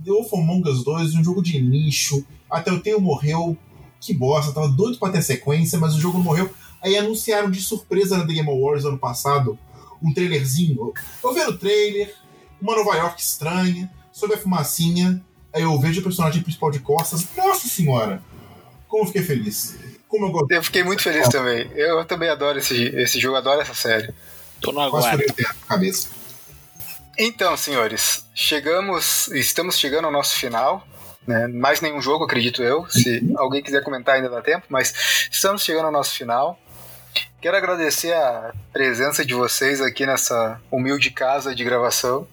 The 0.05 0.11
Wolf 0.11 0.33
Among 0.33 0.69
Us 0.69 0.83
2, 0.83 1.15
um 1.15 1.25
jogo 1.25 1.43
de 1.43 1.61
nicho, 1.61 2.25
até 2.51 2.73
o 2.73 2.81
Teo 2.81 3.01
morreu, 3.01 3.57
que 4.01 4.15
bosta, 4.15 4.53
tava 4.53 4.69
doido 4.69 4.99
pra 4.99 5.11
ter 5.11 5.23
sequência, 5.23 5.79
mas 5.79 5.95
o 5.95 6.01
jogo 6.01 6.19
morreu. 6.19 6.51
Aí 6.83 6.97
anunciaram 6.97 7.51
de 7.51 7.61
surpresa 7.61 8.17
na 8.17 8.27
The 8.27 8.33
Game 8.33 8.49
Awards 8.49 8.85
ano 8.85 8.99
passado 8.99 9.59
um 10.03 10.13
trailerzinho. 10.13 10.93
Eu 11.23 11.35
vi 11.35 11.41
o 11.41 11.59
trailer, 11.59 12.15
uma 12.61 12.77
Nova 12.77 12.97
York 12.97 13.21
estranha, 13.21 13.91
sob 14.13 14.35
a 14.35 14.39
fumacinha, 14.39 15.23
aí 15.53 15.63
eu 15.63 15.79
vejo 15.79 16.01
o 16.01 16.05
personagem 16.05 16.43
principal 16.43 16.71
de 16.71 16.79
costas. 16.79 17.27
Nossa 17.37 17.69
senhora! 17.69 18.23
Como 18.89 19.03
eu 19.03 19.07
fiquei 19.07 19.23
feliz. 19.23 19.77
Como 20.09 20.27
eu 20.27 20.31
gostei. 20.31 20.57
Eu 20.57 20.63
fiquei 20.63 20.83
muito 20.83 21.03
feliz 21.03 21.29
também. 21.29 21.71
Eu 21.75 22.05
também 22.05 22.29
adoro 22.31 22.59
esse, 22.59 22.89
esse 22.97 23.21
jogo, 23.21 23.37
adoro 23.37 23.61
essa 23.61 23.75
série. 23.75 24.13
Tô 24.61 24.73
no 24.73 24.81
aguardo. 24.81 25.23
cabeça. 25.69 26.09
Então, 27.17 27.57
senhores, 27.57 28.25
chegamos, 28.35 29.29
estamos 29.29 29.79
chegando 29.79 30.07
ao 30.07 30.13
nosso 30.13 30.37
final. 30.37 30.87
Né? 31.27 31.47
Mais 31.49 31.81
nenhum 31.81 32.01
jogo, 32.01 32.25
acredito 32.25 32.63
eu. 32.63 32.89
Se 32.89 33.23
alguém 33.37 33.63
quiser 33.63 33.83
comentar, 33.83 34.15
ainda 34.15 34.31
dá 34.31 34.41
tempo, 34.41 34.67
mas 34.71 35.29
estamos 35.31 35.63
chegando 35.63 35.87
ao 35.87 35.93
nosso 35.93 36.15
final. 36.15 36.59
Quero 37.41 37.57
agradecer 37.57 38.15
a 38.15 38.55
presença 38.73 39.25
de 39.25 39.35
vocês 39.35 39.81
aqui 39.81 40.07
nessa 40.07 40.61
humilde 40.71 41.11
casa 41.11 41.55
de 41.55 41.63
gravação. 41.65 42.27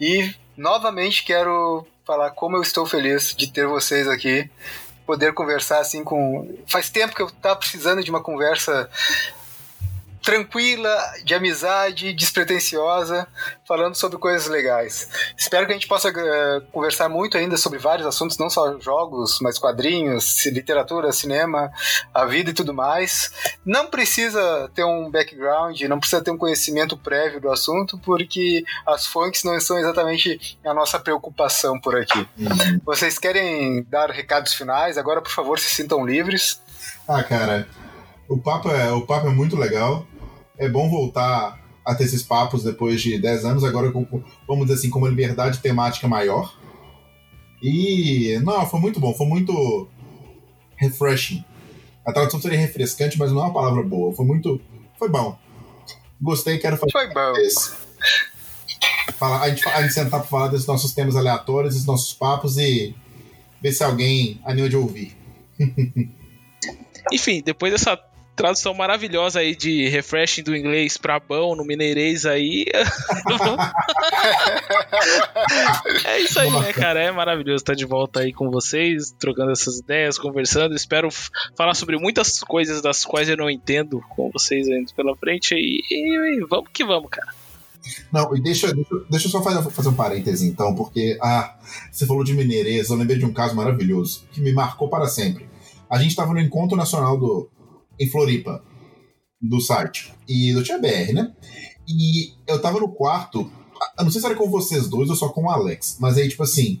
E 0.00 0.32
novamente 0.56 1.24
quero 1.24 1.86
falar 2.06 2.30
como 2.30 2.56
eu 2.56 2.62
estou 2.62 2.86
feliz 2.86 3.34
de 3.36 3.50
ter 3.50 3.66
vocês 3.66 4.06
aqui 4.06 4.48
poder 5.08 5.32
conversar 5.32 5.80
assim 5.80 6.04
com. 6.04 6.54
Faz 6.66 6.90
tempo 6.90 7.14
que 7.16 7.22
eu 7.22 7.30
tava 7.30 7.56
precisando 7.56 8.04
de 8.04 8.10
uma 8.10 8.22
conversa 8.22 8.90
tranquila, 10.28 10.94
de 11.24 11.34
amizade, 11.34 12.12
despretensiosa, 12.12 13.26
falando 13.66 13.94
sobre 13.94 14.18
coisas 14.18 14.46
legais. 14.46 15.08
Espero 15.34 15.64
que 15.64 15.72
a 15.72 15.74
gente 15.74 15.88
possa 15.88 16.10
uh, 16.10 16.60
conversar 16.70 17.08
muito 17.08 17.38
ainda 17.38 17.56
sobre 17.56 17.78
vários 17.78 18.06
assuntos, 18.06 18.36
não 18.36 18.50
só 18.50 18.78
jogos, 18.78 19.38
mas 19.40 19.58
quadrinhos, 19.58 20.44
literatura, 20.44 21.12
cinema, 21.12 21.72
a 22.12 22.26
vida 22.26 22.50
e 22.50 22.52
tudo 22.52 22.74
mais. 22.74 23.32
Não 23.64 23.86
precisa 23.86 24.70
ter 24.74 24.84
um 24.84 25.10
background, 25.10 25.80
não 25.84 25.98
precisa 25.98 26.22
ter 26.22 26.30
um 26.30 26.36
conhecimento 26.36 26.94
prévio 26.94 27.40
do 27.40 27.50
assunto, 27.50 27.98
porque 28.00 28.62
as 28.86 29.06
fontes 29.06 29.44
não 29.44 29.58
são 29.58 29.78
exatamente 29.78 30.58
a 30.62 30.74
nossa 30.74 30.98
preocupação 30.98 31.80
por 31.80 31.96
aqui. 31.96 32.28
Uhum. 32.36 32.80
Vocês 32.84 33.18
querem 33.18 33.82
dar 33.84 34.10
recados 34.10 34.52
finais? 34.52 34.98
Agora, 34.98 35.22
por 35.22 35.32
favor, 35.32 35.58
se 35.58 35.70
sintam 35.70 36.04
livres. 36.04 36.60
Ah, 37.08 37.22
cara, 37.22 37.66
o 38.28 38.36
papo 38.36 38.68
é, 38.68 38.92
o 38.92 39.06
papo 39.06 39.26
é 39.26 39.30
muito 39.30 39.56
legal. 39.56 40.06
É 40.58 40.68
bom 40.68 40.90
voltar 40.90 41.58
a 41.84 41.94
ter 41.94 42.04
esses 42.04 42.22
papos 42.22 42.62
depois 42.62 43.00
de 43.00 43.18
10 43.18 43.44
anos, 43.44 43.64
agora 43.64 43.90
com, 43.90 44.04
vamos 44.46 44.66
dizer 44.66 44.78
assim, 44.78 44.90
com 44.90 44.98
uma 44.98 45.08
liberdade 45.08 45.60
temática 45.60 46.06
maior. 46.06 46.54
E, 47.62 48.38
não, 48.44 48.66
foi 48.66 48.78
muito 48.78 49.00
bom, 49.00 49.14
foi 49.14 49.26
muito 49.26 49.88
refreshing. 50.76 51.44
A 52.04 52.12
tradução 52.12 52.40
seria 52.40 52.58
refrescante, 52.58 53.18
mas 53.18 53.32
não 53.32 53.40
é 53.40 53.44
uma 53.44 53.52
palavra 53.52 53.82
boa. 53.82 54.14
Foi 54.14 54.24
muito. 54.24 54.60
Foi 54.98 55.08
bom. 55.08 55.38
Gostei, 56.20 56.58
quero 56.58 56.76
fazer. 56.76 56.92
Foi 56.92 57.08
bom. 57.12 57.32
Esse. 57.36 57.72
Falar, 59.18 59.42
a, 59.42 59.48
gente, 59.48 59.68
a 59.68 59.82
gente 59.82 59.94
sentar 59.94 60.20
para 60.20 60.28
falar 60.28 60.48
desses 60.48 60.66
nossos 60.66 60.92
temas 60.92 61.16
aleatórios, 61.16 61.74
desses 61.74 61.86
nossos 61.86 62.12
papos 62.12 62.56
e 62.56 62.94
ver 63.60 63.72
se 63.72 63.82
alguém 63.82 64.40
anima 64.44 64.68
de 64.68 64.76
ouvir. 64.76 65.16
Enfim, 67.12 67.42
depois 67.44 67.72
dessa 67.72 67.98
tradução 68.38 68.72
maravilhosa 68.72 69.40
aí 69.40 69.56
de 69.56 69.88
refreshing 69.88 70.44
do 70.44 70.56
inglês 70.56 70.96
pra 70.96 71.18
bom 71.18 71.56
no 71.56 71.64
mineirês 71.64 72.24
aí. 72.24 72.66
é 76.06 76.20
isso 76.20 76.38
aí, 76.38 76.52
né, 76.52 76.72
cara? 76.72 77.02
É 77.02 77.10
maravilhoso 77.10 77.62
estar 77.62 77.74
de 77.74 77.84
volta 77.84 78.20
aí 78.20 78.32
com 78.32 78.48
vocês, 78.48 79.12
trocando 79.18 79.50
essas 79.50 79.80
ideias, 79.80 80.16
conversando. 80.16 80.76
Espero 80.76 81.08
falar 81.56 81.74
sobre 81.74 81.98
muitas 81.98 82.38
coisas 82.38 82.80
das 82.80 83.04
quais 83.04 83.28
eu 83.28 83.36
não 83.36 83.50
entendo 83.50 84.00
com 84.10 84.30
vocês 84.30 84.68
ainda 84.68 84.92
pela 84.94 85.16
frente. 85.16 85.56
E, 85.56 85.82
e, 85.90 86.38
e 86.38 86.46
vamos 86.48 86.70
que 86.72 86.84
vamos, 86.84 87.10
cara. 87.10 87.34
Não, 88.12 88.36
e 88.36 88.40
deixa, 88.40 88.72
deixa, 88.72 88.94
deixa 89.10 89.26
eu 89.26 89.32
só 89.32 89.42
fazer, 89.42 89.68
fazer 89.70 89.88
um 89.88 89.94
parêntese 89.94 90.46
então, 90.46 90.72
porque 90.74 91.18
ah, 91.20 91.56
você 91.90 92.06
falou 92.06 92.22
de 92.22 92.34
mineirês, 92.34 92.90
eu 92.90 92.96
lembrei 92.96 93.18
de 93.18 93.24
um 93.24 93.32
caso 93.32 93.56
maravilhoso 93.56 94.22
que 94.30 94.40
me 94.40 94.52
marcou 94.52 94.88
para 94.88 95.06
sempre. 95.06 95.48
A 95.90 95.98
gente 95.98 96.10
estava 96.10 96.32
no 96.32 96.40
encontro 96.40 96.76
nacional 96.76 97.18
do, 97.18 97.48
em 97.98 98.08
Floripa, 98.08 98.62
do 99.40 99.60
site. 99.60 100.12
E 100.28 100.50
eu 100.56 100.62
tinha 100.62 100.78
BR, 100.78 101.12
né? 101.12 101.32
E 101.88 102.32
eu 102.46 102.60
tava 102.60 102.80
no 102.80 102.88
quarto, 102.88 103.50
eu 103.98 104.04
não 104.04 104.10
sei 104.10 104.20
se 104.20 104.26
era 104.26 104.36
com 104.36 104.50
vocês 104.50 104.88
dois 104.88 105.08
ou 105.08 105.16
só 105.16 105.28
com 105.28 105.44
o 105.44 105.50
Alex, 105.50 105.96
mas 106.00 106.18
aí, 106.18 106.28
tipo 106.28 106.42
assim, 106.42 106.80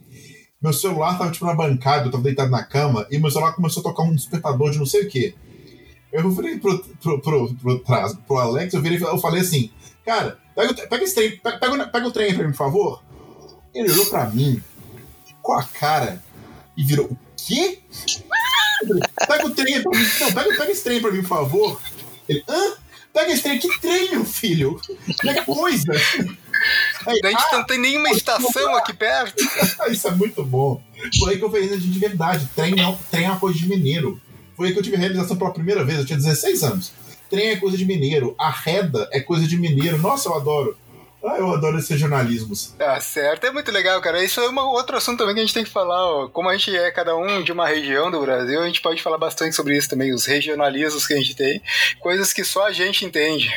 meu 0.60 0.72
celular 0.72 1.16
tava 1.16 1.30
tipo 1.30 1.46
na 1.46 1.54
bancada, 1.54 2.06
eu 2.06 2.10
tava 2.10 2.24
deitado 2.24 2.50
na 2.50 2.62
cama, 2.62 3.06
e 3.10 3.18
meu 3.18 3.30
celular 3.30 3.52
começou 3.52 3.80
a 3.80 3.84
tocar 3.84 4.02
um 4.02 4.14
despertador 4.14 4.70
de 4.70 4.78
não 4.78 4.86
sei 4.86 5.04
o 5.04 5.08
quê. 5.08 5.34
Eu 6.12 6.30
falei 6.32 6.58
pro, 6.58 6.78
pro, 6.78 7.20
pro, 7.20 7.54
pro, 7.54 7.80
pro, 7.80 8.16
pro 8.16 8.36
Alex, 8.36 8.74
eu, 8.74 8.82
virei, 8.82 9.00
eu 9.00 9.18
falei 9.18 9.40
assim, 9.40 9.70
cara, 10.04 10.38
pega, 10.54 10.74
pega 10.74 11.04
esse 11.04 11.14
trem, 11.14 11.38
pega, 11.38 11.58
pega, 11.58 11.86
pega 11.86 12.06
o 12.06 12.12
trem 12.12 12.26
aí 12.28 12.34
pra 12.34 12.44
mim, 12.44 12.50
por 12.50 12.58
favor. 12.58 13.02
Ele 13.74 13.90
olhou 13.90 14.06
pra 14.06 14.28
mim 14.30 14.60
com 15.42 15.52
a 15.52 15.62
cara 15.62 16.22
e 16.76 16.82
virou, 16.82 17.06
o 17.06 17.18
quê? 17.36 17.80
Pega 19.26 19.46
o 19.46 19.50
trem 19.50 19.82
pra 19.82 19.98
mim. 19.98 20.06
Não, 20.20 20.32
pega, 20.32 20.56
pega 20.56 20.70
esse 20.70 20.84
trem 20.84 21.00
pra 21.00 21.10
mim, 21.10 21.20
por 21.22 21.28
favor. 21.28 21.80
Ele, 22.28 22.42
hã? 22.48 22.74
Pega 23.12 23.32
esse 23.32 23.42
trem. 23.42 23.58
Que 23.58 23.80
trem, 23.80 24.10
meu 24.10 24.24
filho? 24.24 24.80
Que 25.20 25.44
coisa. 25.44 25.92
Aí, 27.06 27.20
a 27.24 27.30
gente 27.30 27.44
ah, 27.52 27.56
não 27.56 27.64
tem 27.64 27.78
nenhuma 27.78 28.10
estação 28.10 28.74
aqui 28.76 28.92
perto. 28.92 29.42
Isso 29.90 30.08
é 30.08 30.10
muito 30.10 30.44
bom. 30.44 30.82
Foi 31.18 31.32
aí 31.32 31.38
que 31.38 31.44
eu 31.44 31.50
fiz 31.50 31.82
de 31.82 31.98
verdade. 31.98 32.48
Trem, 32.54 32.74
não, 32.74 32.98
trem 33.10 33.24
é 33.26 33.30
uma 33.30 33.38
coisa 33.38 33.58
de 33.58 33.68
mineiro. 33.68 34.20
Foi 34.56 34.68
aí 34.68 34.72
que 34.72 34.78
eu 34.78 34.82
tive 34.82 34.96
realização 34.96 35.36
pela 35.36 35.52
primeira 35.52 35.84
vez. 35.84 36.00
Eu 36.00 36.06
tinha 36.06 36.18
16 36.18 36.62
anos. 36.64 36.92
Trem 37.30 37.50
é 37.50 37.56
coisa 37.56 37.76
de 37.76 37.84
mineiro. 37.84 38.34
Arreda 38.38 39.08
é 39.12 39.20
coisa 39.20 39.46
de 39.46 39.56
mineiro. 39.56 39.98
Nossa, 39.98 40.28
eu 40.28 40.34
adoro. 40.34 40.76
Ah, 41.24 41.36
eu 41.36 41.52
adoro 41.52 41.78
esses 41.78 41.98
jornalismos. 41.98 42.74
Tá 42.78 43.00
certo, 43.00 43.44
é 43.44 43.50
muito 43.50 43.72
legal, 43.72 44.00
cara. 44.00 44.22
Isso 44.22 44.40
é 44.40 44.48
um 44.48 44.58
outro 44.58 44.96
assunto 44.96 45.18
também 45.18 45.34
que 45.34 45.40
a 45.40 45.44
gente 45.44 45.54
tem 45.54 45.64
que 45.64 45.70
falar. 45.70 46.06
Ó. 46.06 46.28
Como 46.28 46.48
a 46.48 46.56
gente 46.56 46.76
é 46.76 46.90
cada 46.92 47.16
um 47.16 47.42
de 47.42 47.50
uma 47.50 47.66
região 47.66 48.10
do 48.10 48.20
Brasil, 48.20 48.60
a 48.60 48.66
gente 48.66 48.80
pode 48.80 49.02
falar 49.02 49.18
bastante 49.18 49.56
sobre 49.56 49.76
isso 49.76 49.88
também, 49.88 50.12
os 50.12 50.26
regionalismos 50.26 51.06
que 51.06 51.14
a 51.14 51.16
gente 51.16 51.34
tem, 51.34 51.60
coisas 51.98 52.32
que 52.32 52.44
só 52.44 52.66
a 52.66 52.72
gente 52.72 53.04
entende. 53.04 53.50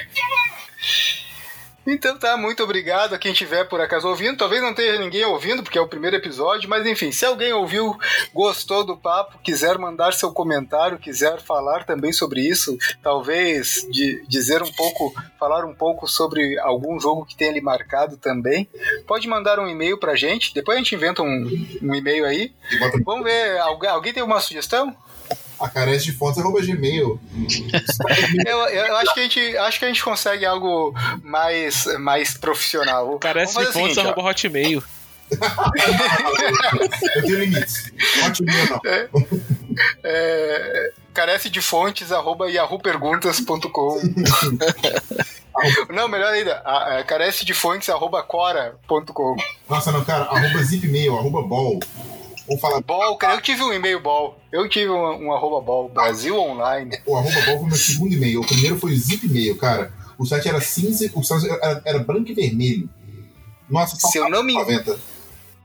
Então 1.86 2.17
tá, 2.17 2.38
muito 2.38 2.63
obrigado 2.63 3.13
a 3.13 3.17
quem 3.17 3.32
estiver 3.32 3.63
por 3.67 3.82
acaso 3.82 4.07
ouvindo. 4.07 4.38
Talvez 4.38 4.61
não 4.61 4.73
tenha 4.73 4.99
ninguém 4.99 5.25
ouvindo, 5.25 5.63
porque 5.63 5.77
é 5.77 5.82
o 5.82 5.88
primeiro 5.88 6.15
episódio, 6.15 6.69
mas 6.69 6.86
enfim, 6.86 7.11
se 7.11 7.25
alguém 7.25 7.53
ouviu, 7.53 7.97
gostou 8.34 8.84
do 8.84 8.95
papo, 8.95 9.39
quiser 9.43 9.77
mandar 9.79 10.13
seu 10.13 10.32
comentário, 10.32 10.99
quiser 10.99 11.41
falar 11.41 11.84
também 11.84 12.13
sobre 12.13 12.41
isso, 12.41 12.77
talvez 13.01 13.88
de, 13.89 14.23
dizer 14.27 14.61
um 14.61 14.71
pouco, 14.71 15.13
falar 15.39 15.65
um 15.65 15.73
pouco 15.73 16.07
sobre 16.07 16.59
algum 16.59 16.99
jogo 16.99 17.25
que 17.25 17.36
tenha 17.36 17.51
lhe 17.51 17.61
marcado 17.61 18.15
também, 18.15 18.69
pode 19.07 19.27
mandar 19.27 19.59
um 19.59 19.67
e-mail 19.67 19.97
pra 19.97 20.15
gente, 20.15 20.53
depois 20.53 20.75
a 20.75 20.79
gente 20.79 20.93
inventa 20.93 21.23
um, 21.23 21.67
um 21.82 21.95
e-mail 21.95 22.25
aí. 22.25 22.53
Vamos 23.03 23.23
ver, 23.23 23.59
alguém, 23.59 23.89
alguém 23.89 24.13
tem 24.13 24.23
uma 24.23 24.39
sugestão? 24.39 24.95
A 25.62 25.70
carece 25.70 26.05
de 26.05 26.14
fontes 26.14 26.39
arroba 26.39 26.62
gmail. 26.62 27.20
eu, 28.45 28.57
eu 28.57 28.97
acho 28.97 29.14
que 29.14 29.20
a 29.20 29.24
gente 29.24 29.57
acho 29.57 29.80
que 29.80 29.86
a 29.86 29.88
gente 29.88 30.03
consegue 30.03 30.45
algo 30.45 30.93
mais, 31.24 31.86
mais 31.99 32.36
profissional. 32.36 33.20
Carece 33.20 33.57
de 33.57 33.66
fontes 33.68 33.97
arroba 33.97 34.24
hotmail. 34.24 34.84
eu 37.16 37.22
tenho 37.22 37.39
limites. 37.39 37.91
Hotmail 38.26 38.70
não. 38.70 38.82
É, 38.86 39.09
é, 40.03 40.91
carece 41.14 41.49
de 41.49 41.62
fontes 41.62 42.12
arroba 42.12 42.49
yahooperguntas.com 42.49 44.01
Não, 45.93 46.07
melhor 46.07 46.34
ainda, 46.34 46.62
a, 46.66 46.99
a, 46.99 47.03
carece 47.03 47.45
de 47.45 47.53
fontes 47.53 47.89
arroba 47.89 48.24
cora.com 48.24 49.36
Nossa, 49.70 49.91
não, 49.91 50.03
cara, 50.03 50.24
arroba 50.26 50.64
zipmail, 50.64 51.18
arroba 51.18 51.43
ball. 51.43 51.80
Vamos 52.52 52.62
falar. 52.62 52.82
Ball, 52.82 53.16
cara, 53.16 53.36
eu 53.36 53.41
tive 53.41 53.64
um 53.64 53.72
e-mail 53.72 54.02
ball. 54.02 54.38
Eu 54.52 54.68
tive 54.68 54.89
um, 54.89 55.28
um 55.28 55.34
arroba 55.34 55.62
ball, 55.62 55.88
Brasil 55.88 56.38
Online. 56.38 56.99
O 57.06 57.16
arroba 57.16 57.41
ball 57.45 57.60
foi 57.60 57.68
meu 57.68 57.78
segundo 57.78 58.14
e-mail. 58.14 58.41
O 58.41 58.45
primeiro 58.45 58.78
foi 58.78 58.91
o 58.91 58.97
zip 58.97 59.26
e-mail, 59.26 59.56
cara. 59.58 59.93
O 60.18 60.26
site 60.26 60.49
era 60.49 60.60
cinza, 60.60 61.10
o 61.16 61.24
site 61.24 61.49
era, 61.49 61.82
era 61.86 61.99
branco 61.99 62.30
e 62.30 62.34
vermelho. 62.34 62.89
Nossa, 63.70 63.95
se 63.95 64.18
eu 64.18 64.30
não 64.30 64.43
me 64.43 64.54
engano. 64.54 64.99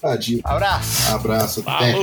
Tadinho. 0.00 0.40
Abraço. 0.44 1.14
Abraço. 1.14 1.64
Até. 1.66 1.94